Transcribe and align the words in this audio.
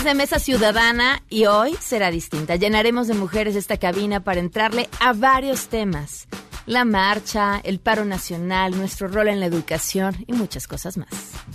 lunes 0.00 0.04
de 0.04 0.14
Mesa 0.14 0.38
Ciudadana 0.38 1.22
y 1.28 1.46
hoy 1.46 1.74
será 1.80 2.10
distinta. 2.10 2.56
Llenaremos 2.56 3.08
de 3.08 3.14
mujeres 3.14 3.56
esta 3.56 3.76
cabina 3.76 4.20
para 4.20 4.40
entrarle 4.40 4.88
a 5.00 5.12
varios 5.12 5.68
temas. 5.68 6.28
La 6.66 6.84
marcha, 6.84 7.60
el 7.64 7.80
paro 7.80 8.04
nacional, 8.04 8.76
nuestro 8.76 9.08
rol 9.08 9.28
en 9.28 9.40
la 9.40 9.46
educación 9.46 10.14
y 10.26 10.32
muchas 10.32 10.68
cosas 10.68 10.96
más. 10.96 11.08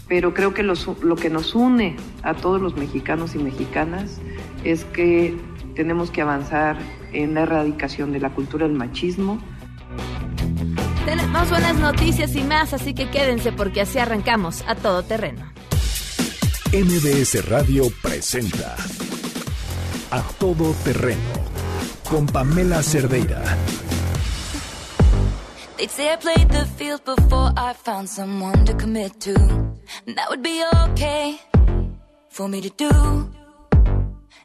Pero 0.08 0.34
creo 0.34 0.54
que 0.54 0.64
lo 0.64 1.16
que 1.16 1.30
nos 1.30 1.56
une 1.56 1.96
a 2.24 2.34
todos 2.34 2.62
los 2.62 2.76
mexicanos 2.76 3.36
y 3.36 3.40
mexicanas 3.40 4.20
es 4.64 4.84
que 4.86 5.36
tenemos 5.76 6.12
que 6.12 6.22
avanzar 6.22 6.78
en 7.14 7.34
la 7.36 7.44
erradicación 7.44 8.12
de 8.12 8.20
la 8.20 8.32
cultura 8.32 8.68
del 8.68 8.76
machismo. 8.76 9.40
Tenemos 11.06 11.50
buenas 11.50 11.78
noticias 11.78 12.36
y 12.36 12.44
más, 12.44 12.74
así 12.74 12.94
que 12.94 13.10
quédense 13.10 13.52
porque 13.52 13.82
así 13.82 13.98
arrancamos 13.98 14.64
a 14.68 14.76
todo 14.76 15.04
terreno. 15.04 15.55
MBS 16.76 17.48
Radio 17.48 17.90
presenta 18.02 18.76
A 20.10 20.22
Todo 20.38 20.76
Terreno 20.84 21.46
con 22.04 22.26
Pamela 22.26 22.84
Cerdeira. 22.84 23.42
They'd 25.78 25.90
say 25.90 26.12
I 26.12 26.18
played 26.18 26.50
the 26.50 26.66
field 26.76 27.06
before 27.06 27.54
I 27.56 27.72
found 27.72 28.10
someone 28.10 28.66
to 28.66 28.74
commit 28.74 29.22
to. 29.22 29.36
And 30.06 30.18
that 30.18 30.30
would 30.30 30.44
be 30.44 30.66
okay 30.90 31.40
for 32.28 32.50
me 32.50 32.60
to 32.60 32.70
do. 32.76 33.32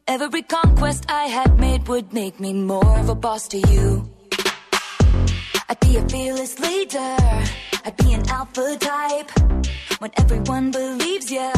Every 0.06 0.42
conquest 0.42 1.06
I 1.08 1.26
had 1.26 1.58
made 1.58 1.88
would 1.88 2.12
make 2.12 2.38
me 2.38 2.52
more 2.52 2.96
of 3.00 3.08
a 3.08 3.16
boss 3.16 3.48
to 3.48 3.58
you. 3.58 4.08
I'd 5.68 5.80
be 5.80 5.96
a 5.96 6.08
fearless 6.08 6.60
leader. 6.60 7.16
I'd 7.84 7.96
be 7.96 8.12
an 8.12 8.22
alpha 8.28 8.76
type. 8.78 9.32
When 9.98 10.12
everyone 10.16 10.70
believes 10.70 11.32
ya. 11.32 11.50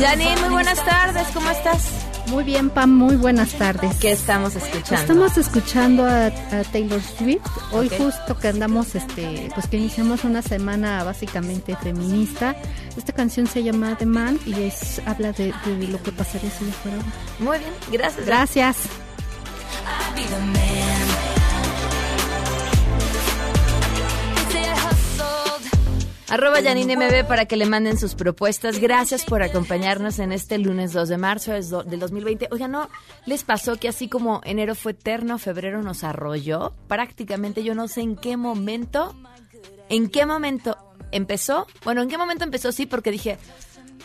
Janine, 0.00 0.36
muy 0.40 0.48
buenas 0.48 0.82
tardes, 0.84 1.26
¿cómo 1.34 1.50
estás? 1.50 1.82
Muy 2.28 2.44
bien, 2.44 2.70
Pam, 2.70 2.90
muy 2.90 3.16
buenas 3.16 3.52
tardes. 3.52 3.96
¿Qué 3.98 4.12
estamos 4.12 4.54
escuchando? 4.54 4.94
Estamos 4.94 5.36
escuchando 5.36 6.06
a, 6.06 6.30
Taylor 6.72 7.02
Swift. 7.02 7.46
Hoy 7.72 7.90
justo 7.90 8.38
que 8.38 8.48
andamos, 8.48 8.94
este, 8.94 9.50
pues 9.52 9.66
que 9.66 9.76
iniciamos 9.76 10.24
una 10.24 10.40
semana 10.40 11.04
básicamente 11.04 11.76
feminista. 11.76 12.56
Esta 12.96 13.12
canción 13.12 13.46
se 13.46 13.62
llama 13.62 13.96
The 13.98 14.06
Man 14.06 14.38
y 14.46 14.62
es 14.62 15.02
habla 15.06 15.32
de, 15.32 15.52
lo 15.88 16.02
que 16.02 16.12
pasaría 16.12 16.50
si 16.50 16.64
yo 16.64 16.72
fuera 16.72 16.98
Muy 17.40 17.58
bien, 17.58 17.72
gracias. 17.90 18.26
Gracias. 18.26 18.76
Arroba 26.30 26.60
Yanine 26.60 26.96
MB 26.96 27.26
para 27.26 27.46
que 27.46 27.56
le 27.56 27.66
manden 27.66 27.98
sus 27.98 28.14
propuestas. 28.14 28.78
Gracias 28.78 29.24
por 29.24 29.42
acompañarnos 29.42 30.20
en 30.20 30.30
este 30.30 30.58
lunes 30.58 30.92
2 30.92 31.08
de 31.08 31.18
marzo 31.18 31.52
del 31.52 31.98
2020. 31.98 32.46
Oiga, 32.52 32.68
¿no 32.68 32.88
les 33.26 33.42
pasó 33.42 33.76
que 33.76 33.88
así 33.88 34.08
como 34.08 34.40
enero 34.44 34.76
fue 34.76 34.92
eterno, 34.92 35.38
febrero 35.38 35.82
nos 35.82 36.04
arrolló? 36.04 36.72
Prácticamente 36.86 37.64
yo 37.64 37.74
no 37.74 37.88
sé 37.88 38.02
en 38.02 38.14
qué 38.14 38.36
momento, 38.36 39.12
en 39.88 40.08
qué 40.08 40.24
momento 40.24 40.78
empezó. 41.10 41.66
Bueno, 41.84 42.02
en 42.02 42.08
qué 42.08 42.16
momento 42.16 42.44
empezó 42.44 42.70
sí, 42.70 42.86
porque 42.86 43.10
dije, 43.10 43.36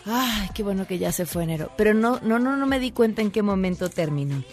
ay, 0.06 0.50
qué 0.56 0.63
bueno 0.63 0.88
que 0.88 0.97
ya 0.97 1.12
se 1.12 1.28
fue 1.28 1.44
enero. 1.44 1.69
Pero 1.78 1.94
no, 1.94 2.19
no, 2.24 2.40
no, 2.40 2.57
no 2.57 2.66
me 2.66 2.80
di 2.80 2.90
cuenta 2.90 3.22
en 3.22 3.30
qué 3.30 3.44
momento 3.44 3.90
terminó. 3.90 4.44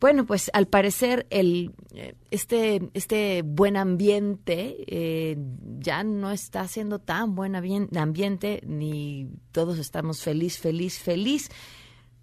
Bueno, 0.00 0.24
pues 0.24 0.50
al 0.54 0.66
parecer 0.66 1.26
el 1.28 1.74
eh, 1.92 2.14
este 2.30 2.90
este 2.94 3.42
buen 3.44 3.76
ambiente 3.76 4.76
eh, 4.86 5.36
ya 5.78 6.02
no 6.04 6.30
está 6.30 6.66
siendo 6.68 7.00
tan 7.00 7.34
buen 7.34 7.54
ambiente 7.54 8.62
ni 8.66 9.28
todos 9.52 9.78
estamos 9.78 10.22
feliz, 10.22 10.58
feliz, 10.58 10.98
feliz. 10.98 11.50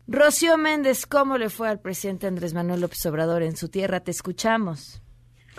Rocío 0.08 0.58
Méndez, 0.58 1.06
¿cómo 1.06 1.38
le 1.38 1.50
fue 1.50 1.70
al 1.70 1.80
presidente 1.80 2.26
Andrés 2.26 2.54
Manuel 2.54 2.82
López 2.82 3.06
Obrador 3.06 3.44
en 3.44 3.58
su 3.58 3.70
tierra? 3.70 4.00
Te 4.00 4.12
escuchamos. 4.12 5.02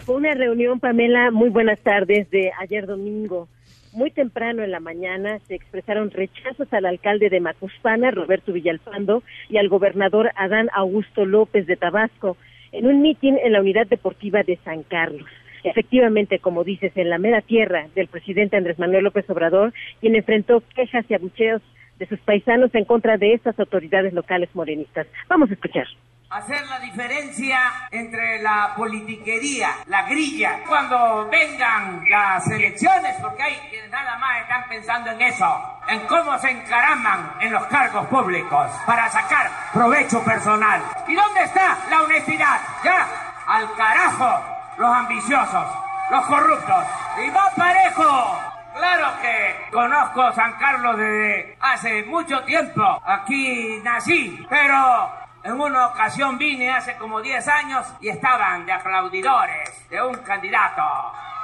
Fue 0.04 0.16
una 0.16 0.34
reunión, 0.34 0.80
Pamela, 0.80 1.30
muy 1.30 1.50
buenas 1.50 1.78
tardes 1.80 2.30
de 2.30 2.50
ayer 2.58 2.86
domingo. 2.86 3.48
Muy 3.92 4.10
temprano 4.10 4.62
en 4.62 4.70
la 4.70 4.80
mañana 4.80 5.38
se 5.40 5.54
expresaron 5.54 6.10
rechazos 6.10 6.72
al 6.72 6.86
alcalde 6.86 7.28
de 7.30 7.40
Macuspana, 7.40 8.10
Roberto 8.10 8.52
Villalpando, 8.52 9.22
y 9.48 9.58
al 9.58 9.68
gobernador 9.68 10.30
Adán 10.36 10.68
Augusto 10.74 11.24
López 11.24 11.66
de 11.66 11.76
Tabasco, 11.76 12.36
en 12.72 12.86
un 12.86 13.02
mitin 13.02 13.38
en 13.42 13.52
la 13.52 13.60
unidad 13.60 13.86
deportiva 13.86 14.42
de 14.42 14.56
San 14.64 14.82
Carlos. 14.82 15.28
Efectivamente, 15.64 16.38
como 16.38 16.64
dices, 16.64 16.92
en 16.96 17.10
la 17.10 17.18
mera 17.18 17.40
tierra 17.40 17.88
del 17.94 18.08
presidente 18.08 18.56
Andrés 18.56 18.78
Manuel 18.78 19.04
López 19.04 19.28
Obrador, 19.28 19.72
quien 20.00 20.14
enfrentó 20.14 20.62
quejas 20.74 21.04
y 21.08 21.14
abucheos 21.14 21.62
de 21.98 22.06
sus 22.06 22.20
paisanos 22.20 22.74
en 22.74 22.84
contra 22.84 23.16
de 23.16 23.34
estas 23.34 23.58
autoridades 23.58 24.12
locales 24.12 24.48
morenistas. 24.54 25.06
Vamos 25.28 25.50
a 25.50 25.54
escuchar 25.54 25.86
hacer 26.30 26.66
la 26.66 26.78
diferencia 26.80 27.88
entre 27.90 28.42
la 28.42 28.74
politiquería, 28.76 29.70
la 29.86 30.02
grilla, 30.02 30.60
cuando 30.66 31.26
vengan 31.30 32.04
las 32.08 32.46
elecciones, 32.50 33.16
porque 33.20 33.42
hay 33.42 33.56
quienes 33.70 33.90
nada 33.90 34.18
más 34.18 34.42
están 34.42 34.68
pensando 34.68 35.10
en 35.10 35.22
eso, 35.22 35.80
en 35.88 36.00
cómo 36.06 36.38
se 36.38 36.50
encaraman 36.50 37.32
en 37.40 37.52
los 37.52 37.64
cargos 37.66 38.06
públicos 38.08 38.70
para 38.84 39.08
sacar 39.08 39.50
provecho 39.72 40.22
personal. 40.22 40.82
¿Y 41.06 41.14
dónde 41.14 41.44
está 41.44 41.78
la 41.90 42.02
honestidad? 42.02 42.60
Ya, 42.84 43.06
al 43.46 43.74
carajo, 43.74 44.44
los 44.76 44.94
ambiciosos, 44.94 45.66
los 46.10 46.26
corruptos. 46.26 46.84
Y 47.24 47.30
va 47.30 47.50
parejo. 47.56 48.40
Claro 48.74 49.20
que 49.20 49.70
conozco 49.72 50.32
San 50.34 50.52
Carlos 50.52 50.96
desde 50.98 51.56
hace 51.60 52.04
mucho 52.04 52.44
tiempo. 52.44 53.02
Aquí 53.04 53.80
nací, 53.82 54.46
pero 54.48 55.10
en 55.44 55.60
una 55.60 55.86
ocasión 55.86 56.38
vine 56.38 56.70
hace 56.70 56.96
como 56.96 57.20
10 57.20 57.48
años 57.48 57.86
y 58.00 58.08
estaban 58.08 58.66
de 58.66 58.72
aplaudidores 58.72 59.88
de 59.88 60.02
un 60.02 60.14
candidato. 60.18 60.82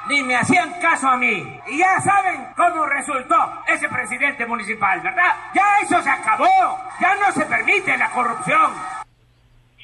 Ni 0.08 0.22
me 0.22 0.36
hacían 0.36 0.78
caso 0.80 1.08
a 1.08 1.16
mí. 1.16 1.60
Y 1.66 1.78
ya 1.78 2.00
saben 2.00 2.48
cómo 2.56 2.84
resultó 2.86 3.62
ese 3.66 3.88
presidente 3.88 4.44
municipal, 4.44 5.00
¿verdad? 5.00 5.34
Ya 5.54 5.78
eso 5.80 6.02
se 6.02 6.10
acabó. 6.10 6.78
Ya 7.00 7.14
no 7.14 7.32
se 7.32 7.46
permite 7.46 7.96
la 7.96 8.10
corrupción. 8.10 8.72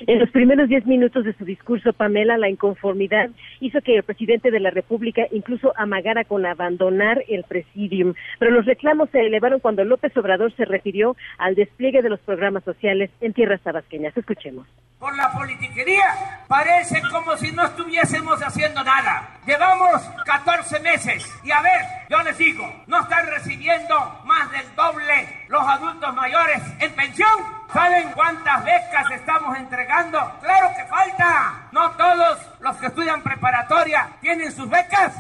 En 0.07 0.19
los 0.19 0.31
primeros 0.31 0.69
diez 0.69 0.87
minutos 0.87 1.25
de 1.25 1.35
su 1.35 1.45
discurso, 1.45 1.93
Pamela, 1.93 2.39
la 2.39 2.49
inconformidad 2.49 3.29
hizo 3.61 3.83
que 3.83 3.97
el 3.97 4.03
presidente 4.03 4.51
de 4.51 4.61
la 4.61 4.71
República 4.71 5.23
incluso 5.31 5.75
amagara 5.77 6.25
con 6.25 6.47
abandonar 6.47 7.23
el 7.29 7.45
presidium. 7.45 8.15
Pero 8.39 8.51
los 8.51 8.65
reclamos 8.65 9.11
se 9.11 9.21
elevaron 9.21 9.61
cuando 9.61 9.85
López 9.85 10.17
Obrador 10.17 10.55
se 10.57 10.65
refirió 10.65 11.17
al 11.37 11.55
despliegue 11.55 12.01
de 12.01 12.09
los 12.09 12.21
programas 12.21 12.65
sociales 12.65 13.11
en 13.21 13.35
tierras 13.35 13.61
tabasqueñas. 13.61 14.17
Escuchemos. 14.17 14.67
Por 14.99 15.17
la 15.17 15.33
politiquería, 15.33 16.45
parece 16.49 17.01
como 17.11 17.37
si 17.37 17.53
no 17.53 17.65
estuviésemos 17.65 18.41
haciendo 18.43 18.83
nada. 18.83 19.39
Llevamos 19.47 20.03
14 20.25 20.81
meses 20.81 21.41
y 21.45 21.51
a 21.51 21.63
ver, 21.63 21.81
yo 22.11 22.23
les 22.23 22.37
digo, 22.39 22.65
no 22.87 23.01
están 23.01 23.27
recibiendo 23.27 23.95
más 24.25 24.51
del 24.53 24.75
doble 24.77 25.29
los 25.49 25.63
adultos 25.63 26.15
mayores 26.15 26.63
en 26.81 26.93
pensión 26.95 27.60
¿Saben 27.73 28.11
cuántas 28.13 28.65
becas 28.65 29.11
estamos 29.13 29.57
entregando? 29.57 30.19
Claro 30.43 30.71
que 30.77 30.85
falta. 30.87 31.69
No 31.71 31.91
todos 31.93 32.39
los 32.61 32.77
que 32.79 32.87
estudian 32.87 33.23
preparatoria 33.23 34.09
tienen 34.21 34.51
sus 34.51 34.69
becas. 34.69 35.15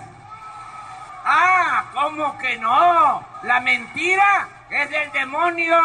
Ah, 1.24 1.84
¿cómo 1.92 2.36
que 2.38 2.56
no? 2.58 3.24
La 3.44 3.60
mentira 3.60 4.48
es 4.68 4.90
del 4.90 5.12
demonio. 5.12 5.76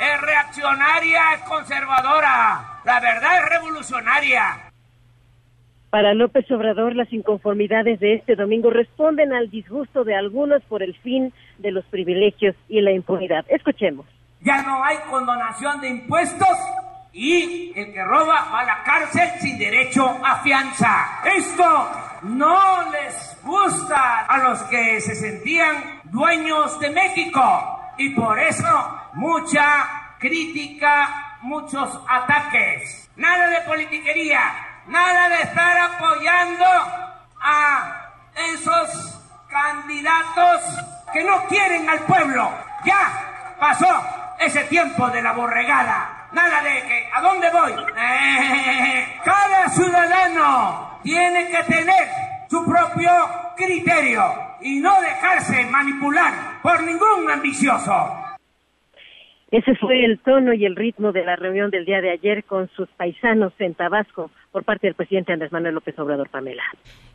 Es 0.00 0.20
reaccionaria, 0.20 1.34
es 1.34 1.42
conservadora. 1.42 2.80
La 2.84 2.98
verdad 2.98 3.38
es 3.38 3.48
revolucionaria. 3.48 4.72
Para 5.90 6.14
López 6.14 6.50
Obrador, 6.50 6.96
las 6.96 7.12
inconformidades 7.12 8.00
de 8.00 8.14
este 8.14 8.34
domingo 8.34 8.70
responden 8.70 9.32
al 9.32 9.50
disgusto 9.50 10.02
de 10.02 10.16
algunos 10.16 10.62
por 10.64 10.82
el 10.82 10.94
fin 10.96 11.32
de 11.58 11.70
los 11.70 11.84
privilegios 11.84 12.56
y 12.68 12.80
la 12.80 12.92
impunidad. 12.92 13.44
Escuchemos. 13.48 14.06
Ya 14.40 14.62
no 14.62 14.82
hay 14.84 14.98
condonación 15.10 15.80
de 15.80 15.88
impuestos 15.88 16.58
y 17.12 17.72
el 17.78 17.92
que 17.92 18.04
roba 18.04 18.48
va 18.52 18.60
a 18.60 18.64
la 18.64 18.82
cárcel 18.82 19.30
sin 19.40 19.58
derecho 19.58 20.18
a 20.24 20.36
fianza. 20.36 21.20
Esto 21.24 21.90
no 22.22 22.90
les 22.90 23.36
gusta 23.42 24.26
a 24.26 24.38
los 24.38 24.60
que 24.62 25.00
se 25.00 25.14
sentían 25.14 26.00
dueños 26.04 26.78
de 26.80 26.90
México 26.90 27.92
y 27.98 28.10
por 28.10 28.38
eso 28.38 29.00
mucha 29.14 30.16
crítica, 30.18 31.36
muchos 31.42 32.00
ataques. 32.08 33.10
Nada 33.16 33.48
de 33.48 33.60
politiquería, 33.62 34.40
Nada 34.90 35.28
de 35.28 35.42
estar 35.42 35.78
apoyando 35.78 36.64
a 37.40 38.10
esos 38.52 39.20
candidatos 39.48 40.62
que 41.12 41.22
no 41.22 41.44
quieren 41.46 41.88
al 41.88 42.00
pueblo. 42.00 42.50
Ya 42.84 43.54
pasó 43.60 43.86
ese 44.40 44.64
tiempo 44.64 45.08
de 45.10 45.22
la 45.22 45.32
borregada. 45.32 46.28
Nada 46.32 46.62
de 46.62 46.82
que, 46.86 47.08
¿a 47.12 47.20
dónde 47.20 47.48
voy? 47.50 47.72
cada 49.24 49.68
ciudadano 49.68 50.98
tiene 51.02 51.48
que 51.50 51.62
tener 51.64 52.08
su 52.48 52.64
propio 52.64 53.10
criterio 53.56 54.22
y 54.62 54.80
no 54.80 55.00
dejarse 55.00 55.64
manipular 55.66 56.60
por 56.62 56.82
ningún 56.82 57.30
ambicioso. 57.30 58.16
Ese 59.50 59.74
fue 59.76 60.04
el 60.04 60.20
tono 60.20 60.52
y 60.52 60.64
el 60.64 60.76
ritmo 60.76 61.10
de 61.10 61.24
la 61.24 61.34
reunión 61.34 61.70
del 61.70 61.84
día 61.84 62.00
de 62.00 62.10
ayer 62.10 62.44
con 62.44 62.68
sus 62.68 62.88
paisanos 62.90 63.52
en 63.58 63.74
Tabasco 63.74 64.30
por 64.52 64.64
parte 64.64 64.86
del 64.86 64.94
presidente 64.94 65.32
Andrés 65.32 65.50
Manuel 65.50 65.74
López 65.74 65.98
Obrador 65.98 66.28
Pamela. 66.28 66.62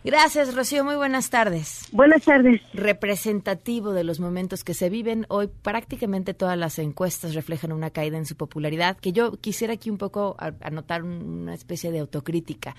Gracias, 0.06 0.54
Rocío. 0.54 0.86
Muy 0.86 0.96
buenas 0.96 1.32
tardes. 1.32 1.88
Buenas 1.92 2.24
tardes. 2.24 2.62
Representativo 2.76 3.92
de 3.92 4.04
los 4.04 4.20
momentos 4.20 4.64
que 4.64 4.76
se 4.76 4.88
viven 4.88 5.26
hoy, 5.30 5.48
prácticamente 5.48 6.36
todas 6.36 6.56
las 6.60 6.78
encuestas 6.78 7.34
reflejan 7.34 7.72
una 7.72 7.90
caída 7.90 8.16
en 8.20 8.28
su 8.28 8.36
popularidad, 8.36 8.98
que 8.98 9.14
yo 9.14 9.32
quisiera 9.42 9.74
aquí 9.74 9.90
un 9.90 9.98
poco 9.98 10.38
anotar 10.62 11.02
una 11.02 11.56
especie 11.56 11.92
de 11.92 11.98
autocrítica. 11.98 12.76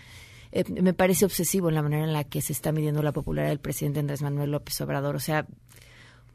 Eh, 0.52 0.62
me 0.80 0.94
parece 0.94 1.24
obsesivo 1.24 1.68
en 1.68 1.74
la 1.74 1.82
manera 1.82 2.04
en 2.04 2.12
la 2.12 2.22
que 2.22 2.40
se 2.40 2.52
está 2.52 2.70
midiendo 2.70 3.02
la 3.02 3.10
popularidad 3.10 3.50
del 3.50 3.58
presidente 3.58 3.98
Andrés 3.98 4.22
Manuel 4.22 4.52
López 4.52 4.80
Obrador. 4.80 5.16
O 5.16 5.20
sea, 5.20 5.48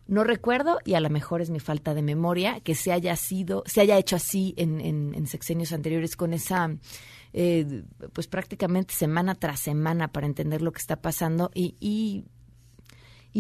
no 0.08 0.26
recuerdo, 0.26 0.80
y 0.84 0.96
a 0.96 1.00
lo 1.00 1.10
mejor 1.10 1.40
es 1.40 1.50
mi 1.50 1.62
falta 1.62 1.94
de 1.94 2.02
memoria, 2.02 2.60
que 2.60 2.76
se 2.76 2.92
haya 2.92 3.16
sido, 3.16 3.64
se 3.66 3.80
haya 3.80 3.98
hecho 3.98 4.18
así 4.18 4.54
en, 4.58 4.82
en, 4.82 5.26
sexenios 5.28 5.72
anteriores 5.72 6.18
con 6.18 6.34
esa, 6.34 6.70
eh, 7.34 7.84
pues 8.14 8.28
prácticamente 8.28 8.94
semana 8.94 9.36
tras 9.36 9.60
semana 9.60 10.10
para 10.10 10.28
entender 10.28 10.62
lo 10.62 10.72
que 10.72 10.80
está 10.80 11.02
pasando 11.02 11.52
y, 11.54 11.76
y, 11.80 12.26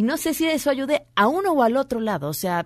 no 0.04 0.18
sé 0.18 0.34
si 0.34 0.48
eso 0.48 0.70
ayude 0.70 1.06
a 1.16 1.28
uno 1.28 1.52
o 1.52 1.64
al 1.64 1.76
otro 1.76 2.00
lado. 2.00 2.30
O 2.30 2.34
sea, 2.34 2.66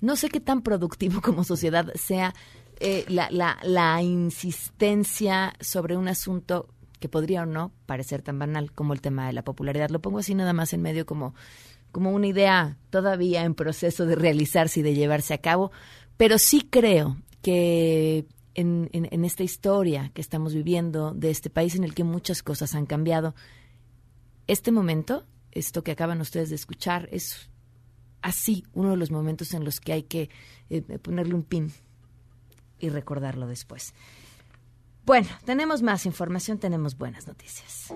no 0.00 0.16
sé 0.16 0.28
qué 0.28 0.40
tan 0.40 0.62
productivo 0.62 1.20
como 1.22 1.44
sociedad 1.44 1.92
sea 1.94 2.34
eh, 2.80 3.04
la, 3.08 3.28
la, 3.62 4.02
insistencia 4.02 5.54
sobre 5.60 5.96
un 5.96 6.08
asunto 6.08 6.68
que 6.98 7.08
podría 7.08 7.42
o 7.42 7.46
no 7.46 7.72
parecer 7.86 8.22
tan 8.22 8.38
banal 8.38 8.72
como 8.72 8.92
el 8.92 9.00
tema 9.00 9.26
de 9.26 9.32
la 9.32 9.44
popularidad. 9.44 9.90
Lo 9.90 10.02
pongo 10.02 10.18
así 10.18 10.34
nada 10.34 10.52
más 10.52 10.72
en 10.72 10.82
medio 10.82 11.06
como 11.06 11.34
como 11.92 12.10
una 12.10 12.26
idea 12.26 12.76
todavía 12.90 13.44
en 13.44 13.54
proceso 13.54 14.04
de 14.04 14.16
realizarse 14.16 14.80
y 14.80 14.82
de 14.82 14.94
llevarse 14.94 15.32
a 15.32 15.38
cabo, 15.38 15.70
pero 16.18 16.36
sí 16.36 16.68
creo 16.68 17.16
que 17.40 18.26
en, 18.56 19.24
esta 19.24 19.42
historia 19.42 20.10
que 20.14 20.20
estamos 20.20 20.54
viviendo 20.54 21.12
de 21.12 21.30
este 21.30 21.50
país 21.50 21.74
en 21.74 21.84
el 21.84 21.94
que 21.94 22.04
muchas 22.04 22.42
cosas 22.42 22.74
han 22.74 22.86
cambiado, 22.86 23.34
este 24.46 24.72
momento, 24.72 25.24
esto 25.52 25.84
que 25.84 25.92
acaban 25.92 26.20
ustedes 26.20 26.48
de 26.48 26.56
escuchar, 26.56 27.08
es 27.12 27.50
así 28.22 28.64
uno 28.72 28.90
de 28.90 28.96
los 28.96 29.10
momentos 29.10 29.52
en 29.52 29.64
los 29.64 29.80
que 29.80 29.92
hay 29.92 30.02
que 30.04 30.30
eh, 30.70 30.80
ponerle 30.98 31.34
un 31.34 31.42
pin 31.42 31.72
y 32.78 32.88
recordarlo 32.88 33.46
después. 33.46 33.94
Bueno, 35.04 35.28
tenemos 35.44 35.82
más 35.82 36.06
información, 36.06 36.58
tenemos 36.58 36.96
buenas 36.96 37.26
noticias. 37.26 37.92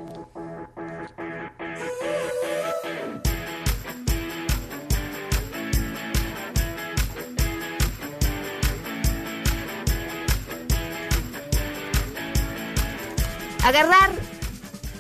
Agarrar 13.64 14.10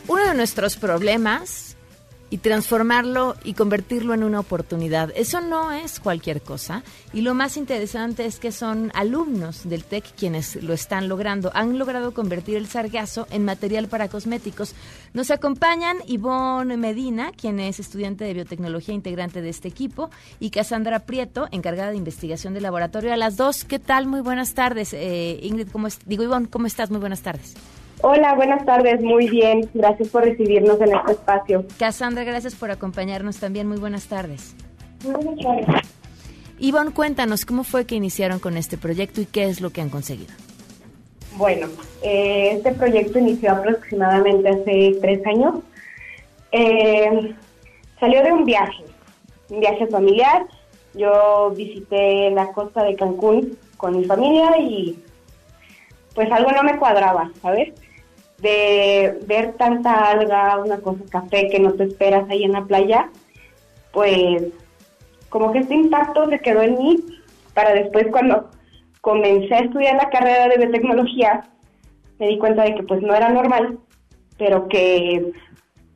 uno 0.08 0.26
de 0.26 0.34
nuestros 0.34 0.76
problemas 0.76 1.76
y 2.32 2.38
transformarlo 2.38 3.34
y 3.42 3.54
convertirlo 3.54 4.14
en 4.14 4.22
una 4.22 4.38
oportunidad. 4.38 5.10
Eso 5.16 5.40
no 5.40 5.72
es 5.72 5.98
cualquier 5.98 6.42
cosa. 6.42 6.84
Y 7.12 7.22
lo 7.22 7.34
más 7.34 7.56
interesante 7.56 8.24
es 8.24 8.38
que 8.38 8.52
son 8.52 8.92
alumnos 8.94 9.68
del 9.68 9.82
TEC 9.82 10.04
quienes 10.16 10.62
lo 10.62 10.72
están 10.72 11.08
logrando. 11.08 11.50
Han 11.54 11.76
logrado 11.76 12.14
convertir 12.14 12.56
el 12.56 12.68
sargazo 12.68 13.26
en 13.30 13.44
material 13.44 13.88
para 13.88 14.08
cosméticos. 14.08 14.74
Nos 15.12 15.32
acompañan 15.32 15.96
Ivonne 16.06 16.76
Medina, 16.76 17.32
quien 17.32 17.58
es 17.58 17.80
estudiante 17.80 18.24
de 18.24 18.34
biotecnología 18.34 18.94
integrante 18.94 19.42
de 19.42 19.48
este 19.48 19.66
equipo, 19.66 20.10
y 20.38 20.50
Cassandra 20.50 21.00
Prieto, 21.00 21.48
encargada 21.50 21.90
de 21.90 21.96
investigación 21.96 22.54
de 22.54 22.60
laboratorio. 22.60 23.12
A 23.12 23.16
las 23.16 23.36
dos, 23.36 23.64
¿qué 23.64 23.80
tal? 23.80 24.06
Muy 24.06 24.20
buenas 24.20 24.54
tardes. 24.54 24.92
Eh, 24.92 25.40
Ingrid, 25.42 25.68
¿cómo 25.72 25.88
es? 25.88 25.98
Digo, 26.06 26.22
Ivonne, 26.22 26.48
¿cómo 26.48 26.68
estás? 26.68 26.90
Muy 26.90 27.00
buenas 27.00 27.22
tardes. 27.22 27.56
Hola, 28.02 28.34
buenas 28.34 28.64
tardes, 28.64 29.02
muy 29.02 29.28
bien. 29.28 29.68
Gracias 29.74 30.08
por 30.08 30.24
recibirnos 30.24 30.80
en 30.80 30.94
este 30.94 31.12
espacio. 31.12 31.66
Cassandra, 31.78 32.24
gracias 32.24 32.54
por 32.54 32.70
acompañarnos 32.70 33.38
también. 33.38 33.68
Muy 33.68 33.78
buenas 33.78 34.06
tardes. 34.06 34.54
Muy 35.04 35.12
buenas 35.22 35.44
tardes. 35.44 35.66
Ivonne, 36.58 36.92
cuéntanos 36.92 37.44
cómo 37.44 37.62
fue 37.62 37.84
que 37.84 37.94
iniciaron 37.94 38.38
con 38.38 38.56
este 38.56 38.78
proyecto 38.78 39.20
y 39.20 39.26
qué 39.26 39.44
es 39.44 39.60
lo 39.60 39.70
que 39.70 39.82
han 39.82 39.90
conseguido. 39.90 40.32
Bueno, 41.36 41.68
eh, 42.02 42.52
este 42.54 42.72
proyecto 42.72 43.18
inició 43.18 43.52
aproximadamente 43.52 44.48
hace 44.48 44.98
tres 45.00 45.26
años. 45.26 45.56
Eh, 46.52 47.34
salió 47.98 48.22
de 48.22 48.32
un 48.32 48.44
viaje, 48.44 48.84
un 49.50 49.60
viaje 49.60 49.86
familiar. 49.86 50.46
Yo 50.94 51.52
visité 51.54 52.30
la 52.30 52.50
costa 52.52 52.82
de 52.82 52.96
Cancún 52.96 53.58
con 53.76 53.96
mi 53.96 54.04
familia 54.04 54.58
y 54.58 54.98
pues 56.14 56.30
algo 56.32 56.50
no 56.50 56.62
me 56.62 56.78
cuadraba, 56.78 57.30
¿sabes? 57.40 57.72
De 58.40 59.18
ver 59.26 59.54
tanta 59.54 60.10
alga, 60.10 60.58
una 60.58 60.78
cosa 60.78 61.04
café 61.10 61.48
que 61.50 61.60
no 61.60 61.72
te 61.74 61.84
esperas 61.84 62.28
ahí 62.30 62.44
en 62.44 62.52
la 62.52 62.64
playa, 62.64 63.10
pues 63.92 64.44
como 65.28 65.52
que 65.52 65.60
este 65.60 65.74
impacto 65.74 66.28
se 66.28 66.40
quedó 66.40 66.62
en 66.62 66.78
mí 66.78 66.96
para 67.54 67.74
después 67.74 68.06
cuando 68.10 68.50
comencé 69.00 69.54
a 69.54 69.60
estudiar 69.60 69.96
la 69.96 70.10
carrera 70.10 70.48
de 70.48 70.58
biotecnología, 70.58 71.48
me 72.18 72.28
di 72.28 72.38
cuenta 72.38 72.64
de 72.64 72.74
que 72.74 72.82
pues 72.82 73.02
no 73.02 73.14
era 73.14 73.30
normal, 73.30 73.78
pero 74.36 74.68
que 74.68 75.32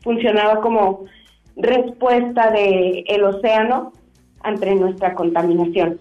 funcionaba 0.03 0.61
como 0.61 1.05
respuesta 1.57 2.51
del 2.51 3.05
el 3.07 3.25
océano 3.25 3.93
ante 4.41 4.75
nuestra 4.75 5.15
contaminación. 5.15 5.99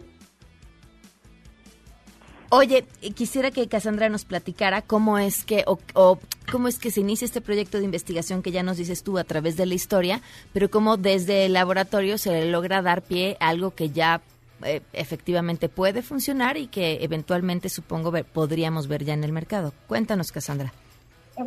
Oye, 2.56 2.86
quisiera 3.16 3.50
que 3.50 3.68
Cassandra 3.68 4.10
nos 4.10 4.26
platicara 4.26 4.84
cómo 4.84 5.18
es 5.18 5.44
que 5.44 5.66
o, 5.66 6.20
cómo 6.52 6.68
es 6.68 6.80
que 6.80 6.92
se 6.92 7.02
inicia 7.02 7.26
este 7.26 7.42
proyecto 7.42 7.78
de 7.78 7.86
investigación 7.86 8.42
que 8.42 8.52
ya 8.52 8.64
nos 8.64 8.78
dices 8.78 9.04
tú 9.04 9.18
a 9.18 9.24
través 9.24 9.58
de 9.58 9.66
la 9.66 9.74
historia, 9.74 10.22
pero 10.54 10.70
cómo 10.70 10.98
desde 10.98 11.46
el 11.46 11.54
laboratorio 11.54 12.18
se 12.18 12.46
logra 12.46 12.82
dar 12.82 13.02
pie 13.02 13.38
a 13.40 13.50
algo 13.50 13.72
que 13.72 13.90
ya 13.90 14.22
eh, 14.66 14.82
efectivamente 14.94 15.70
puede 15.70 16.02
funcionar 16.02 16.58
y 16.58 16.68
que 16.68 17.04
eventualmente 17.04 17.70
supongo 17.70 18.12
podríamos 18.24 18.88
ver 18.88 19.04
ya 19.04 19.14
en 19.14 19.24
el 19.24 19.32
mercado. 19.32 19.74
Cuéntanos, 19.88 20.32
Cassandra. 20.32 20.74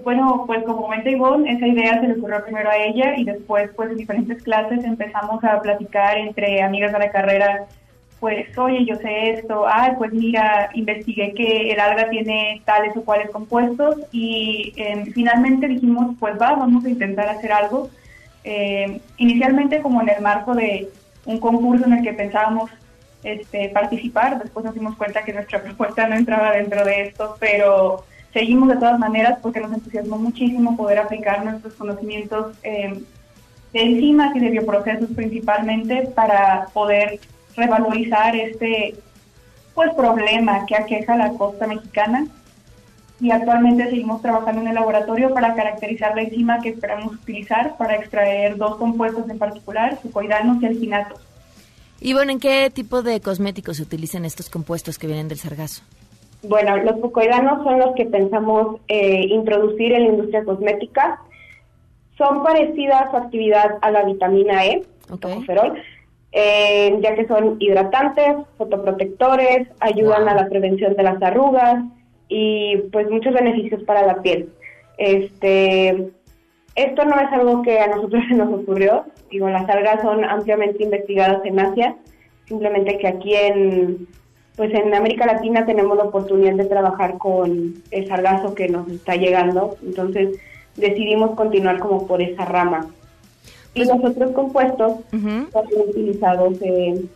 Bueno, 0.03 0.45
pues 0.47 0.65
como 0.65 0.83
comenta 0.83 1.09
Ivonne, 1.09 1.53
esa 1.53 1.67
idea 1.67 2.01
se 2.01 2.09
le 2.09 2.15
ocurrió 2.15 2.43
primero 2.43 2.69
a 2.69 2.77
ella 2.77 3.15
y 3.17 3.25
después 3.25 3.71
pues 3.77 3.91
en 3.91 3.97
diferentes 3.97 4.43
clases 4.43 4.85
empezamos 4.85 5.43
a 5.45 5.61
platicar 5.61 6.19
entre 6.19 6.61
amigas 6.61 6.93
de 6.93 6.99
la 6.99 7.11
carrera 7.11 7.67
pues, 8.27 8.59
oye, 8.59 8.85
yo 8.85 8.97
sé 8.97 9.35
esto, 9.35 9.69
ay, 9.69 9.93
pues 9.99 10.13
mira, 10.13 10.69
investigué 10.75 11.33
que 11.33 11.71
el 11.71 11.79
alga 11.79 12.11
tiene 12.11 12.61
tales 12.65 12.97
o 12.97 13.03
cuales 13.03 13.31
compuestos 13.31 14.01
y 14.11 14.73
em, 14.75 15.13
finalmente 15.13 15.69
dijimos, 15.69 16.17
pues 16.19 16.35
va, 16.35 16.57
vamos 16.57 16.85
a 16.85 16.89
intentar 16.89 17.29
hacer 17.29 17.53
algo. 17.53 17.89
Em, 18.43 18.99
inicialmente 19.19 19.81
como 19.81 20.03
en 20.03 20.09
el 20.09 20.23
marco 20.23 20.57
de 20.57 20.89
un 21.25 21.39
concurso 21.39 21.85
en 21.87 21.93
el 21.93 22.03
que 22.03 22.15
pensábamos 22.15 22.69
este, 23.23 23.69
participar. 23.69 24.43
Después 24.43 24.67
nos 24.67 24.75
dimos 24.75 24.97
cuenta 24.97 25.23
que 25.23 25.33
nuestra 25.33 25.63
propuesta 25.67 26.09
no 26.09 26.17
entraba 26.17 26.51
dentro 26.51 26.85
de 26.85 27.03
esto, 27.03 27.37
pero 27.39 28.07
seguimos 28.33 28.71
de 28.71 28.77
todas 28.77 28.99
maneras 28.99 29.39
porque 29.41 29.61
nos 29.61 29.73
entusiasmó 29.73 30.19
muchísimo 30.19 30.77
poder 30.77 30.99
aplicar 30.99 31.45
nuestros 31.45 31.75
conocimientos 31.75 32.57
eh, 32.65 33.05
de 33.73 33.81
enzimas 33.81 34.35
y 34.35 34.41
de 34.41 34.51
bioprocesos 34.51 35.11
principalmente 35.15 36.09
para 36.13 36.67
poder 36.73 37.21
revalorizar 37.57 38.37
este 38.37 38.95
pues 39.75 39.93
problema 39.95 40.65
que 40.67 40.75
aqueja 40.75 41.17
la 41.17 41.31
costa 41.33 41.67
mexicana 41.67 42.27
y 43.21 43.31
actualmente 43.31 43.85
seguimos 43.85 44.21
trabajando 44.21 44.63
en 44.63 44.69
el 44.69 44.75
laboratorio 44.75 45.33
para 45.33 45.55
caracterizar 45.55 46.15
la 46.15 46.23
enzima 46.23 46.61
que 46.61 46.71
esperamos 46.71 47.15
utilizar 47.15 47.77
para 47.77 47.97
extraer 47.97 48.57
dos 48.57 48.77
compuestos 48.77 49.29
en 49.29 49.39
particular, 49.39 49.99
sucoidanos 50.03 50.63
y 50.63 50.67
alginatos. 50.67 51.21
Y 52.01 52.13
bueno, 52.13 52.33
¿en 52.33 52.41
qué 52.41 52.71
tipo 52.71 53.03
de 53.03 53.21
cosméticos 53.21 53.79
se 53.79 53.85
utilizan 53.85 54.25
estos 54.25 54.51
compuestos 54.51 54.99
que 54.99 55.07
vienen 55.07 55.29
del 55.29 55.39
sargazo? 55.39 55.83
Bueno, 56.43 56.77
los 56.77 57.01
fucoidanos 57.01 57.65
son 57.65 57.79
los 57.79 57.95
que 57.95 58.05
pensamos 58.05 58.81
eh, 58.89 59.27
introducir 59.31 59.93
en 59.93 60.03
la 60.03 60.09
industria 60.11 60.45
cosmética. 60.45 61.21
Son 62.19 62.43
parecidas 62.43 63.11
su 63.11 63.17
actividad 63.17 63.79
a 63.81 63.91
la 63.91 64.05
vitamina 64.05 64.65
E, 64.67 64.85
eh, 66.39 66.99
ya 67.01 67.15
que 67.15 67.27
son 67.27 67.57
hidratantes, 67.61 68.37
fotoprotectores, 68.59 69.69
ayudan 69.81 70.29
a 70.29 70.35
la 70.35 70.51
prevención 70.51 70.95
de 70.95 71.03
las 71.03 71.23
arrugas 71.23 71.83
y 72.29 72.77
pues 72.93 73.09
muchos 73.11 73.33
beneficios 73.33 73.83
para 73.85 74.07
la 74.07 74.21
piel. 74.21 74.51
Este, 74.99 76.11
esto 76.75 77.05
no 77.07 77.19
es 77.19 77.33
algo 77.33 77.63
que 77.63 77.81
a 77.81 77.87
nosotros 77.87 78.23
se 78.29 78.35
nos 78.35 78.53
ocurrió, 78.53 79.07
digo, 79.31 79.49
las 79.49 79.67
algas 79.71 80.03
son 80.03 80.27
ampliamente 80.27 80.85
investigadas 80.85 81.41
en 81.47 81.59
Asia, 81.59 81.97
simplemente 82.45 82.99
que 82.99 83.09
aquí 83.09 83.35
en 83.35 84.07
pues 84.57 84.75
en 84.75 84.95
América 84.95 85.25
Latina 85.25 85.65
tenemos 85.65 85.97
la 85.97 86.05
oportunidad 86.05 86.55
de 86.55 86.65
trabajar 86.67 87.17
con 87.17 87.75
el 87.91 88.09
sargazo 88.09 88.55
que 88.55 88.69
nos 88.69 88.89
está 88.89 89.17
llegando, 89.17 89.79
entonces 89.83 90.39
decidimos 90.77 91.31
continuar 91.31 91.79
como 91.79 92.07
por 92.07 92.21
esa 92.21 92.45
rama. 92.45 92.91
Y 93.77 93.85
los 93.85 94.03
otros 94.03 94.33
compuestos 94.33 95.01
son 95.11 95.67
utilizados 95.89 96.61
en 96.63 97.09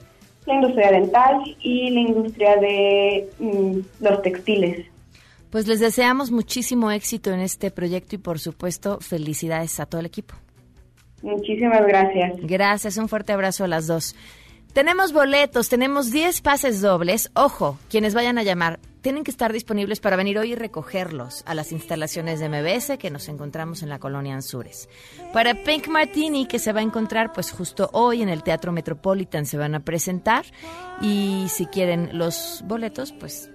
la 0.47 0.55
industria 0.55 0.90
dental 0.93 1.57
y 1.61 1.90
la 1.90 2.00
industria 2.00 2.57
de 2.57 3.29
mm, 3.38 3.79
los 4.00 4.23
textiles. 4.23 4.87
Pues 5.50 5.67
les 5.67 5.81
deseamos 5.81 6.31
muchísimo 6.31 6.90
éxito 6.90 7.33
en 7.33 7.40
este 7.40 7.71
proyecto 7.71 8.14
y 8.14 8.19
por 8.19 8.38
supuesto 8.38 8.99
felicidades 9.00 9.81
a 9.81 9.87
todo 9.87 10.00
el 10.00 10.07
equipo. 10.07 10.35
Muchísimas 11.23 11.87
gracias. 11.87 12.35
Gracias, 12.43 12.97
un 12.97 13.09
fuerte 13.09 13.33
abrazo 13.33 13.64
a 13.64 13.69
las 13.69 13.87
dos. 13.87 14.14
Tenemos 14.73 15.12
boletos, 15.12 15.69
tenemos 15.69 16.12
10 16.12 16.43
pases 16.43 16.81
dobles. 16.81 17.33
Ojo, 17.35 17.77
quienes 17.89 18.15
vayan 18.15 18.39
a 18.39 18.45
llamar, 18.45 18.79
tienen 19.00 19.25
que 19.25 19.33
estar 19.33 19.53
disponibles 19.53 19.99
para 19.99 20.15
venir 20.15 20.39
hoy 20.39 20.53
y 20.53 20.55
recogerlos 20.55 21.43
a 21.47 21.55
las 21.55 21.73
instalaciones 21.73 22.39
de 22.39 22.49
MBS 22.49 22.97
que 22.97 23.11
nos 23.11 23.29
encontramos 23.29 23.83
en 23.83 23.89
la 23.89 23.99
colonia 23.99 24.35
Anzures. 24.35 24.89
Para 25.33 25.65
Pink 25.65 25.89
Martini, 25.89 26.47
que 26.47 26.61
se 26.61 26.73
va 26.73 26.79
a 26.81 26.85
encontrar 26.85 27.33
pues 27.33 27.50
justo 27.50 27.91
hoy 27.93 28.23
en 28.23 28.29
el 28.29 28.45
Teatro 28.45 28.71
Metropolitan, 28.71 29.45
se 29.45 29.59
van 29.59 29.75
a 29.75 29.81
presentar. 29.81 30.45
Y 31.00 31.47
si 31.49 31.67
quieren 31.67 32.17
los 32.17 32.62
boletos, 32.65 33.12
pues 33.12 33.50